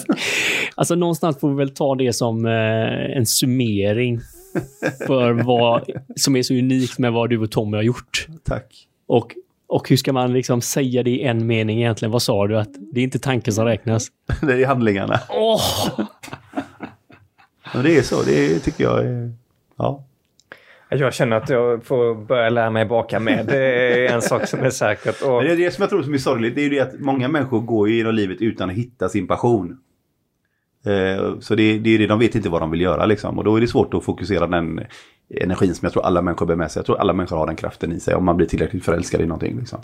Alltså 0.75 0.95
någonstans 0.95 1.39
får 1.39 1.49
vi 1.49 1.55
väl 1.55 1.69
ta 1.69 1.95
det 1.95 2.13
som 2.13 2.45
eh, 2.45 3.17
en 3.17 3.25
summering 3.25 4.19
för 5.07 5.31
vad 5.31 5.89
som 6.15 6.35
är 6.35 6.43
så 6.43 6.53
unikt 6.53 6.99
med 6.99 7.13
vad 7.13 7.29
du 7.29 7.37
och 7.37 7.51
Tommy 7.51 7.77
har 7.77 7.83
gjort. 7.83 8.27
Tack. 8.43 8.87
Och, 9.07 9.35
och 9.67 9.89
hur 9.89 9.97
ska 9.97 10.13
man 10.13 10.33
liksom 10.33 10.61
säga 10.61 11.03
det 11.03 11.09
i 11.09 11.23
en 11.23 11.47
mening 11.47 11.77
egentligen? 11.77 12.11
Vad 12.11 12.21
sa 12.21 12.47
du? 12.47 12.57
Att 12.57 12.69
det 12.93 12.99
är 12.99 13.03
inte 13.03 13.19
tanken 13.19 13.53
som 13.53 13.65
räknas? 13.65 14.07
Det 14.41 14.53
är 14.63 14.65
handlingarna. 14.65 15.19
Åh! 15.29 15.61
Men 17.73 17.83
det 17.83 17.97
är 17.97 18.01
så, 18.01 18.23
det 18.23 18.59
tycker 18.59 18.83
jag 18.83 19.05
är, 19.05 19.33
ja. 19.77 20.05
Jag 20.89 21.13
känner 21.13 21.37
att 21.37 21.49
jag 21.49 21.85
får 21.85 22.25
börja 22.25 22.49
lära 22.49 22.69
mig 22.69 22.85
baka 22.85 23.19
med. 23.19 23.45
Det 23.45 23.57
är 23.57 24.13
en 24.13 24.21
sak 24.21 24.47
som 24.47 24.59
är 24.59 24.69
säkert. 24.69 25.21
Och 25.21 25.31
Men 25.31 25.45
det 25.45 25.51
är 25.51 25.57
det 25.57 25.71
som 25.71 25.81
jag 25.81 25.89
tror 25.89 26.03
som 26.03 26.13
är 26.13 26.17
sorgligt, 26.17 26.55
det 26.55 26.61
är 26.61 26.63
ju 26.63 26.69
det 26.69 26.79
att 26.79 26.99
många 26.99 27.27
människor 27.27 27.59
går 27.59 27.89
ju 27.89 27.95
genom 27.95 28.15
livet 28.15 28.41
utan 28.41 28.69
att 28.69 28.75
hitta 28.75 29.09
sin 29.09 29.27
passion. 29.27 29.77
Eh, 30.85 31.39
så 31.39 31.55
det, 31.55 31.79
det 31.79 31.89
är 31.89 31.99
det, 31.99 32.07
de 32.07 32.19
vet 32.19 32.35
inte 32.35 32.49
vad 32.49 32.61
de 32.61 32.71
vill 32.71 32.81
göra 32.81 33.05
liksom. 33.05 33.37
Och 33.37 33.43
då 33.43 33.55
är 33.55 33.61
det 33.61 33.67
svårt 33.67 33.93
att 33.93 34.03
fokusera 34.03 34.47
den 34.47 34.81
energin 35.41 35.75
som 35.75 35.85
jag 35.85 35.93
tror 35.93 36.05
alla 36.05 36.21
människor 36.21 36.45
bär 36.45 36.55
med 36.55 36.71
sig. 36.71 36.79
Jag 36.79 36.85
tror 36.85 36.97
alla 36.97 37.13
människor 37.13 37.37
har 37.37 37.47
den 37.47 37.55
kraften 37.55 37.91
i 37.91 37.99
sig 37.99 38.15
om 38.15 38.25
man 38.25 38.37
blir 38.37 38.47
tillräckligt 38.47 38.85
förälskad 38.85 39.21
i 39.21 39.25
någonting. 39.25 39.59
Liksom. 39.59 39.79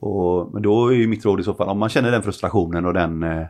Och, 0.00 0.52
men 0.52 0.62
då 0.62 0.88
är 0.88 0.94
ju 0.94 1.06
mitt 1.06 1.24
råd 1.24 1.40
i 1.40 1.42
så 1.42 1.54
fall, 1.54 1.68
om 1.68 1.78
man 1.78 1.88
känner 1.88 2.10
den 2.10 2.22
frustrationen 2.22 2.84
och 2.84 2.94
den 2.94 3.22
Eh, 3.22 3.46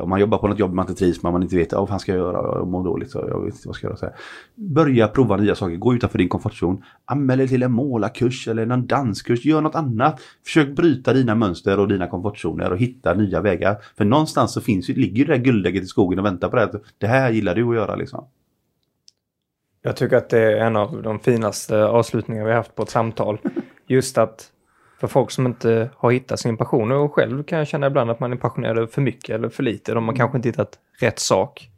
om 0.00 0.10
man 0.10 0.20
jobbar 0.20 0.38
på 0.38 0.48
något 0.48 0.58
jobb 0.58 0.74
man 0.74 0.88
inte 0.88 0.98
trivs 0.98 1.22
med, 1.22 1.32
man 1.32 1.42
inte 1.42 1.56
vet 1.56 1.72
vad 1.72 1.88
fan 1.88 2.00
ska 2.00 2.12
jag 2.12 2.18
göra, 2.18 2.58
jag 2.58 2.68
mår 2.68 2.84
dåligt, 2.84 3.10
så 3.10 3.18
jag 3.18 3.44
vet 3.44 3.54
inte 3.54 3.68
vad 3.68 3.76
ska 3.76 3.86
jag 3.86 3.90
göra. 3.90 3.98
Så 3.98 4.06
här. 4.06 4.14
Börja 4.54 5.08
prova 5.08 5.36
nya 5.36 5.54
saker, 5.54 5.76
gå 5.76 5.94
utanför 5.94 6.18
din 6.18 6.28
komfortzon. 6.28 6.82
Anmäl 7.04 7.38
dig 7.38 7.48
till 7.48 7.62
en 7.62 7.72
målarkurs 7.72 8.48
eller 8.48 8.66
en 8.66 8.86
danskurs, 8.86 9.44
gör 9.44 9.60
något 9.60 9.74
annat. 9.74 10.20
Försök 10.44 10.76
bryta 10.76 11.12
dina 11.12 11.34
mönster 11.34 11.80
och 11.80 11.88
dina 11.88 12.06
komfortzoner 12.06 12.72
och 12.72 12.78
hitta 12.78 13.14
nya 13.14 13.40
vägar. 13.40 13.76
För 13.96 14.04
någonstans 14.04 14.52
så 14.52 14.60
finns, 14.60 14.88
ligger 14.88 15.26
det 15.26 15.32
där 15.32 15.44
guldägget 15.44 15.82
i 15.82 15.86
skogen 15.86 16.18
och 16.18 16.24
väntar 16.24 16.48
på 16.48 16.56
det. 16.56 16.80
Det 16.98 17.06
här 17.06 17.30
gillar 17.30 17.54
du 17.54 17.68
att 17.68 17.74
göra 17.74 17.96
liksom. 17.96 18.26
Jag 19.82 19.96
tycker 19.96 20.16
att 20.16 20.28
det 20.28 20.38
är 20.38 20.56
en 20.56 20.76
av 20.76 21.02
de 21.02 21.18
finaste 21.18 21.84
avslutningar 21.84 22.44
vi 22.44 22.52
haft 22.52 22.74
på 22.74 22.82
ett 22.82 22.90
samtal. 22.90 23.38
Just 23.86 24.18
att 24.18 24.50
för 25.00 25.06
folk 25.06 25.30
som 25.30 25.46
inte 25.46 25.90
har 25.96 26.10
hittat 26.10 26.40
sin 26.40 26.56
passion 26.56 26.92
och 26.92 27.14
själv 27.14 27.42
kan 27.42 27.58
jag 27.58 27.68
känna 27.68 27.86
ibland 27.86 28.10
att 28.10 28.20
man 28.20 28.32
är 28.32 28.36
passionerad 28.36 28.78
över 28.78 28.86
för 28.86 29.02
mycket 29.02 29.30
eller 29.30 29.48
för 29.48 29.62
lite. 29.62 29.92
De 29.92 30.04
har 30.04 30.12
mm. 30.12 30.16
kanske 30.16 30.38
inte 30.38 30.48
hittat 30.48 30.78
rätt 31.00 31.18
sak. 31.18 31.70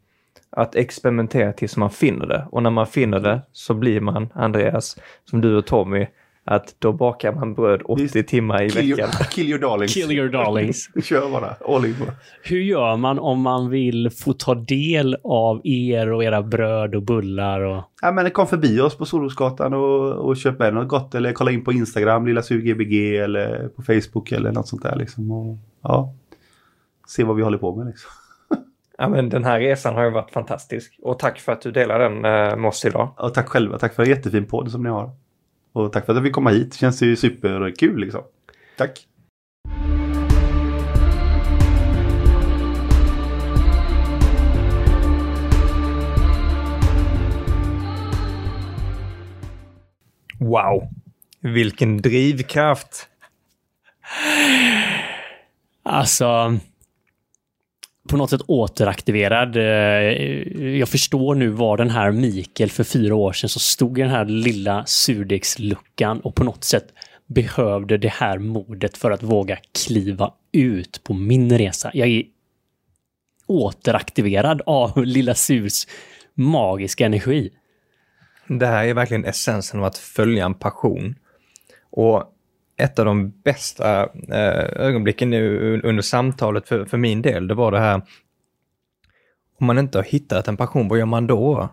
Att 0.49 0.75
experimentera 0.75 1.53
tills 1.53 1.77
man 1.77 1.89
finner 1.89 2.25
det 2.25 2.47
och 2.51 2.63
när 2.63 2.69
man 2.69 2.87
finner 2.87 3.19
det 3.19 3.41
så 3.51 3.73
blir 3.73 4.01
man 4.01 4.29
Andreas, 4.33 4.97
som 5.25 5.41
du 5.41 5.57
och 5.57 5.65
Tommy, 5.65 6.07
att 6.43 6.75
då 6.79 6.93
bakar 6.93 7.31
man 7.31 7.53
bröd 7.53 7.81
80 7.85 8.23
timmar 8.23 8.63
i 8.63 8.69
kill 8.69 8.89
veckan. 8.89 9.09
Your, 9.09 9.23
kill 9.31 9.49
your 9.49 9.59
darlings. 9.59 9.93
Kill 9.93 10.11
your 10.11 10.29
darlings. 10.29 10.89
Kör 11.03 11.29
bara, 11.29 11.55
all 11.67 11.85
in 11.85 11.95
bara. 11.99 12.13
Hur 12.43 12.59
gör 12.59 12.95
man 12.95 13.19
om 13.19 13.41
man 13.41 13.69
vill 13.69 14.09
få 14.09 14.33
ta 14.33 14.55
del 14.55 15.17
av 15.23 15.61
er 15.63 16.11
och 16.11 16.23
era 16.23 16.41
bröd 16.41 16.95
och 16.95 17.03
bullar? 17.03 17.61
Och... 17.61 17.83
Ja, 18.01 18.11
men 18.11 18.31
kom 18.31 18.47
förbi 18.47 18.79
oss 18.79 18.97
på 18.97 19.05
Solrosgatan 19.05 19.73
och, 19.73 20.11
och 20.11 20.37
köp 20.37 20.59
med 20.59 20.73
något 20.73 20.87
gott 20.87 21.15
eller 21.15 21.33
kolla 21.33 21.51
in 21.51 21.63
på 21.63 21.73
Instagram, 21.73 22.27
lilla 22.27 22.41
sugbg 22.41 23.15
eller 23.15 23.67
på 23.67 23.81
Facebook 23.81 24.31
eller 24.31 24.51
något 24.51 24.67
sånt 24.67 24.83
där 24.83 24.95
liksom. 24.95 25.31
Och, 25.31 25.57
ja, 25.81 26.13
se 27.07 27.23
vad 27.23 27.35
vi 27.35 27.43
håller 27.43 27.57
på 27.57 27.75
med 27.75 27.87
liksom. 27.87 28.11
Ja, 28.97 29.09
men 29.09 29.29
den 29.29 29.43
här 29.43 29.59
resan 29.59 29.95
har 29.95 30.03
ju 30.03 30.09
varit 30.09 30.31
fantastisk 30.31 30.99
och 31.01 31.19
tack 31.19 31.39
för 31.39 31.51
att 31.51 31.61
du 31.61 31.71
delar 31.71 31.99
den 31.99 32.15
eh, 32.15 32.57
med 32.57 32.65
oss 32.65 32.85
idag. 32.85 33.09
Och 33.17 33.33
tack 33.33 33.47
själva, 33.47 33.77
tack 33.77 33.95
för 33.95 34.03
en 34.03 34.09
jättefin 34.09 34.45
podd 34.45 34.71
som 34.71 34.83
ni 34.83 34.89
har. 34.89 35.11
Och 35.73 35.93
tack 35.93 36.05
för 36.05 36.13
att 36.13 36.17
jag 36.17 36.25
fick 36.25 36.33
komma 36.33 36.49
hit. 36.49 36.71
Det 36.71 36.77
känns 36.77 37.01
ju 37.01 37.15
superkul 37.15 37.99
liksom. 37.99 38.23
Tack! 38.77 39.05
Wow! 50.39 50.89
Vilken 51.39 51.97
drivkraft! 51.97 53.07
Alltså, 55.83 56.59
på 58.09 58.17
något 58.17 58.29
sätt 58.29 58.41
återaktiverad. 58.47 59.55
Eh, 59.55 59.63
jag 60.77 60.89
förstår 60.89 61.35
nu 61.35 61.49
var 61.49 61.77
den 61.77 61.89
här 61.89 62.11
Mikael 62.11 62.69
för 62.69 62.83
fyra 62.83 63.15
år 63.15 63.33
sedan 63.33 63.49
så 63.49 63.59
stod 63.59 63.99
i 63.99 64.01
den 64.01 64.11
här 64.11 64.25
lilla 64.25 64.85
surdegsluckan 64.85 66.19
och 66.19 66.35
på 66.35 66.43
något 66.43 66.63
sätt 66.63 66.93
behövde 67.27 67.97
det 67.97 68.09
här 68.09 68.37
modet 68.37 68.97
för 68.97 69.11
att 69.11 69.23
våga 69.23 69.57
kliva 69.85 70.33
ut 70.51 71.01
på 71.03 71.13
min 71.13 71.57
resa. 71.57 71.91
Jag 71.93 72.07
är 72.07 72.23
återaktiverad 73.47 74.61
av 74.65 74.97
Lilla 75.05 75.35
Surs 75.35 75.87
magiska 76.33 77.05
energi. 77.05 77.49
Det 78.47 78.65
här 78.65 78.85
är 78.85 78.93
verkligen 78.93 79.25
essensen 79.25 79.79
av 79.79 79.85
att 79.85 79.97
följa 79.97 80.45
en 80.45 80.53
passion. 80.53 81.15
Och 81.91 82.23
ett 82.79 82.99
av 82.99 83.05
de 83.05 83.29
bästa 83.29 84.01
eh, 84.31 84.85
ögonblicken 84.85 85.29
nu 85.29 85.81
under 85.83 86.01
samtalet 86.01 86.67
för, 86.67 86.85
för 86.85 86.97
min 86.97 87.21
del, 87.21 87.47
det 87.47 87.53
var 87.53 87.71
det 87.71 87.79
här 87.79 88.01
om 89.59 89.67
man 89.67 89.77
inte 89.77 89.97
har 89.97 90.03
hittat 90.03 90.47
en 90.47 90.57
passion, 90.57 90.87
vad 90.87 90.99
gör 90.99 91.05
man 91.05 91.27
då? 91.27 91.69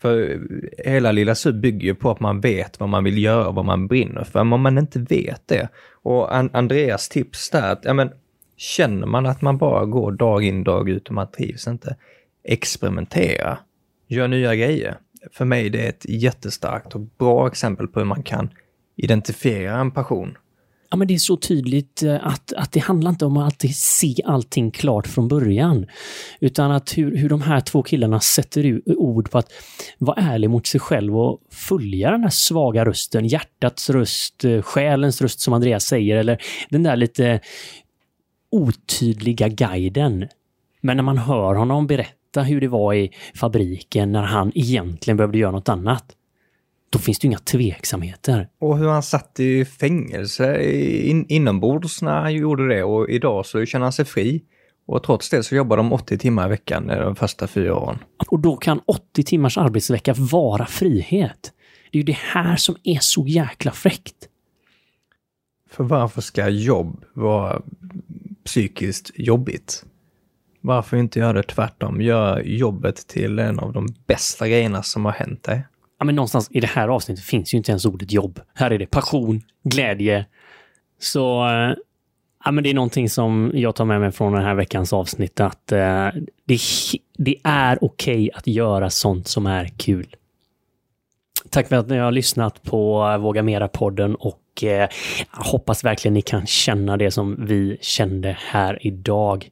För 0.00 0.30
eh, 0.30 0.92
hela 0.92 1.12
Lilla 1.12 1.34
Sub 1.34 1.60
bygger 1.60 1.86
ju 1.86 1.94
på 1.94 2.10
att 2.10 2.20
man 2.20 2.40
vet 2.40 2.80
vad 2.80 2.88
man 2.88 3.04
vill 3.04 3.22
göra, 3.22 3.50
vad 3.50 3.64
man 3.64 3.86
brinner 3.86 4.24
för. 4.24 4.44
Men 4.44 4.52
om 4.52 4.60
man 4.60 4.78
inte 4.78 4.98
vet 4.98 5.48
det, 5.48 5.68
och 6.02 6.36
Andreas 6.36 7.08
tips 7.08 7.50
där, 7.50 7.72
att 7.72 7.84
ja, 7.84 7.94
men, 7.94 8.10
känner 8.56 9.06
man 9.06 9.26
att 9.26 9.42
man 9.42 9.58
bara 9.58 9.84
går 9.84 10.12
dag 10.12 10.44
in 10.44 10.64
dag 10.64 10.88
ut 10.88 11.08
och 11.08 11.14
man 11.14 11.30
trivs 11.30 11.66
inte, 11.66 11.96
experimentera, 12.44 13.58
gör 14.06 14.28
nya 14.28 14.54
grejer. 14.54 14.98
För 15.32 15.44
mig 15.44 15.70
det 15.70 15.84
är 15.84 15.88
ett 15.88 16.04
jättestarkt 16.08 16.94
och 16.94 17.00
bra 17.00 17.46
exempel 17.46 17.88
på 17.88 18.00
hur 18.00 18.06
man 18.06 18.22
kan 18.22 18.50
identifiera 18.98 19.80
en 19.80 19.90
passion. 19.90 20.36
Ja, 20.90 20.96
men 20.96 21.08
det 21.08 21.14
är 21.14 21.18
så 21.18 21.36
tydligt 21.36 22.02
eh, 22.02 22.26
att, 22.26 22.52
att 22.52 22.72
det 22.72 22.80
handlar 22.80 23.10
inte 23.10 23.24
om 23.24 23.36
att 23.36 23.44
alltid 23.44 23.76
se 23.76 24.14
allting 24.24 24.70
klart 24.70 25.06
från 25.06 25.28
början. 25.28 25.86
Utan 26.40 26.70
att 26.70 26.98
hur, 26.98 27.16
hur 27.16 27.28
de 27.28 27.42
här 27.42 27.60
två 27.60 27.82
killarna 27.82 28.20
sätter 28.20 28.82
ord 28.86 29.30
på 29.30 29.38
att 29.38 29.52
vara 29.98 30.20
ärlig 30.20 30.50
mot 30.50 30.66
sig 30.66 30.80
själv 30.80 31.18
och 31.18 31.40
följa 31.50 32.10
den 32.10 32.22
här 32.22 32.30
svaga 32.30 32.84
rösten, 32.84 33.26
hjärtats 33.26 33.90
röst, 33.90 34.44
eh, 34.44 34.62
själens 34.62 35.22
röst 35.22 35.40
som 35.40 35.54
Andreas 35.54 35.84
säger, 35.84 36.16
eller 36.16 36.42
den 36.70 36.82
där 36.82 36.96
lite 36.96 37.40
otydliga 38.50 39.48
guiden. 39.48 40.28
Men 40.80 40.96
när 40.96 41.04
man 41.04 41.18
hör 41.18 41.54
honom 41.54 41.86
berätta 41.86 42.42
hur 42.42 42.60
det 42.60 42.68
var 42.68 42.94
i 42.94 43.10
fabriken 43.34 44.12
när 44.12 44.22
han 44.22 44.52
egentligen 44.54 45.16
behövde 45.16 45.38
göra 45.38 45.50
något 45.50 45.68
annat, 45.68 46.04
då 46.90 46.98
finns 46.98 47.18
det 47.18 47.26
inga 47.26 47.38
tveksamheter. 47.38 48.48
Och 48.58 48.78
hur 48.78 48.88
han 48.88 49.02
satt 49.02 49.40
i 49.40 49.64
fängelse 49.64 50.62
in, 51.02 51.26
inombords 51.28 52.02
när 52.02 52.20
han 52.20 52.34
gjorde 52.34 52.68
det 52.68 52.84
och 52.84 53.10
idag 53.10 53.46
så 53.46 53.66
känner 53.66 53.84
han 53.84 53.92
sig 53.92 54.04
fri. 54.04 54.42
Och 54.86 55.02
trots 55.02 55.30
det 55.30 55.42
så 55.42 55.54
jobbar 55.54 55.76
de 55.76 55.92
80 55.92 56.18
timmar 56.18 56.46
i 56.46 56.48
veckan 56.48 56.86
de 56.86 57.16
första 57.16 57.46
fyra 57.46 57.76
åren. 57.76 57.98
Och 58.30 58.40
då 58.40 58.56
kan 58.56 58.80
80 58.86 59.22
timmars 59.22 59.58
arbetsvecka 59.58 60.14
vara 60.16 60.66
frihet. 60.66 61.52
Det 61.90 61.98
är 61.98 62.00
ju 62.00 62.04
det 62.04 62.18
här 62.18 62.56
som 62.56 62.76
är 62.84 62.98
så 63.00 63.26
jäkla 63.26 63.72
fräckt. 63.72 64.28
För 65.70 65.84
varför 65.84 66.20
ska 66.20 66.48
jobb 66.48 67.04
vara 67.12 67.62
psykiskt 68.44 69.10
jobbigt? 69.14 69.84
Varför 70.60 70.96
inte 70.96 71.18
göra 71.18 71.32
det 71.32 71.42
tvärtom? 71.42 72.00
Gör 72.00 72.40
jobbet 72.40 72.96
till 72.96 73.38
en 73.38 73.58
av 73.58 73.72
de 73.72 73.88
bästa 74.06 74.48
grejerna 74.48 74.82
som 74.82 75.04
har 75.04 75.12
hänt 75.12 75.42
dig 75.42 75.62
ja, 75.98 76.04
men 76.04 76.14
någonstans 76.14 76.48
i 76.50 76.60
det 76.60 76.66
här 76.66 76.88
avsnittet 76.88 77.24
finns 77.24 77.54
ju 77.54 77.58
inte 77.58 77.72
ens 77.72 77.84
ordet 77.84 78.12
jobb. 78.12 78.40
Här 78.54 78.70
är 78.70 78.78
det 78.78 78.86
passion, 78.86 79.42
glädje. 79.64 80.26
Så 80.98 81.48
eh, 81.48 81.74
ja, 82.44 82.50
men 82.50 82.64
det 82.64 82.70
är 82.70 82.74
någonting 82.74 83.10
som 83.10 83.50
jag 83.54 83.74
tar 83.74 83.84
med 83.84 84.00
mig 84.00 84.12
från 84.12 84.32
den 84.32 84.42
här 84.42 84.54
veckans 84.54 84.92
avsnitt 84.92 85.40
att 85.40 85.72
eh, 85.72 86.08
det, 86.44 86.58
det 87.18 87.36
är 87.44 87.84
okej 87.84 88.14
okay 88.14 88.30
att 88.34 88.46
göra 88.46 88.90
sånt 88.90 89.28
som 89.28 89.46
är 89.46 89.68
kul. 89.76 90.16
Tack 91.50 91.68
för 91.68 91.76
att 91.76 91.88
ni 91.88 91.98
har 91.98 92.12
lyssnat 92.12 92.62
på 92.62 93.10
eh, 93.12 93.18
Våga 93.18 93.42
Mera-podden 93.42 94.14
och 94.14 94.64
eh, 94.64 94.88
hoppas 95.30 95.84
verkligen 95.84 96.14
ni 96.14 96.22
kan 96.22 96.46
känna 96.46 96.96
det 96.96 97.10
som 97.10 97.46
vi 97.46 97.78
kände 97.80 98.36
här 98.40 98.86
idag. 98.86 99.48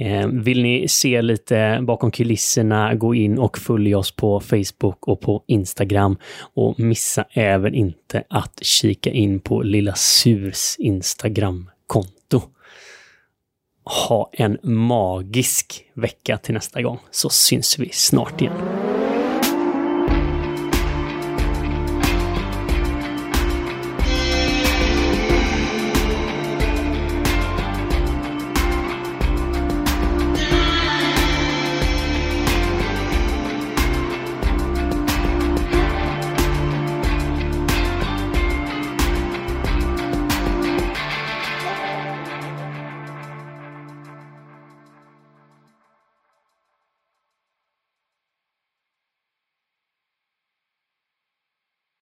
Eh, 0.00 0.26
vill 0.26 0.62
ni 0.62 0.88
se 0.88 1.22
lite 1.22 1.78
bakom 1.82 2.10
kulisserna, 2.10 2.94
gå 2.94 3.14
in 3.14 3.38
och 3.38 3.58
följ 3.58 3.94
oss 3.94 4.16
på 4.16 4.40
Facebook 4.40 5.08
och 5.08 5.20
på 5.20 5.44
Instagram. 5.46 6.16
Och 6.54 6.80
missa 6.80 7.24
även 7.30 7.74
inte 7.74 8.22
att 8.28 8.58
kika 8.62 9.10
in 9.10 9.40
på 9.40 9.62
Lilla 9.62 9.94
Surs 9.94 10.76
Instagram-konto. 10.78 12.42
Ha 13.84 14.30
en 14.32 14.58
magisk 14.62 15.84
vecka 15.94 16.38
till 16.38 16.54
nästa 16.54 16.82
gång, 16.82 16.98
så 17.10 17.28
syns 17.28 17.78
vi 17.78 17.88
snart 17.92 18.40
igen. 18.40 18.89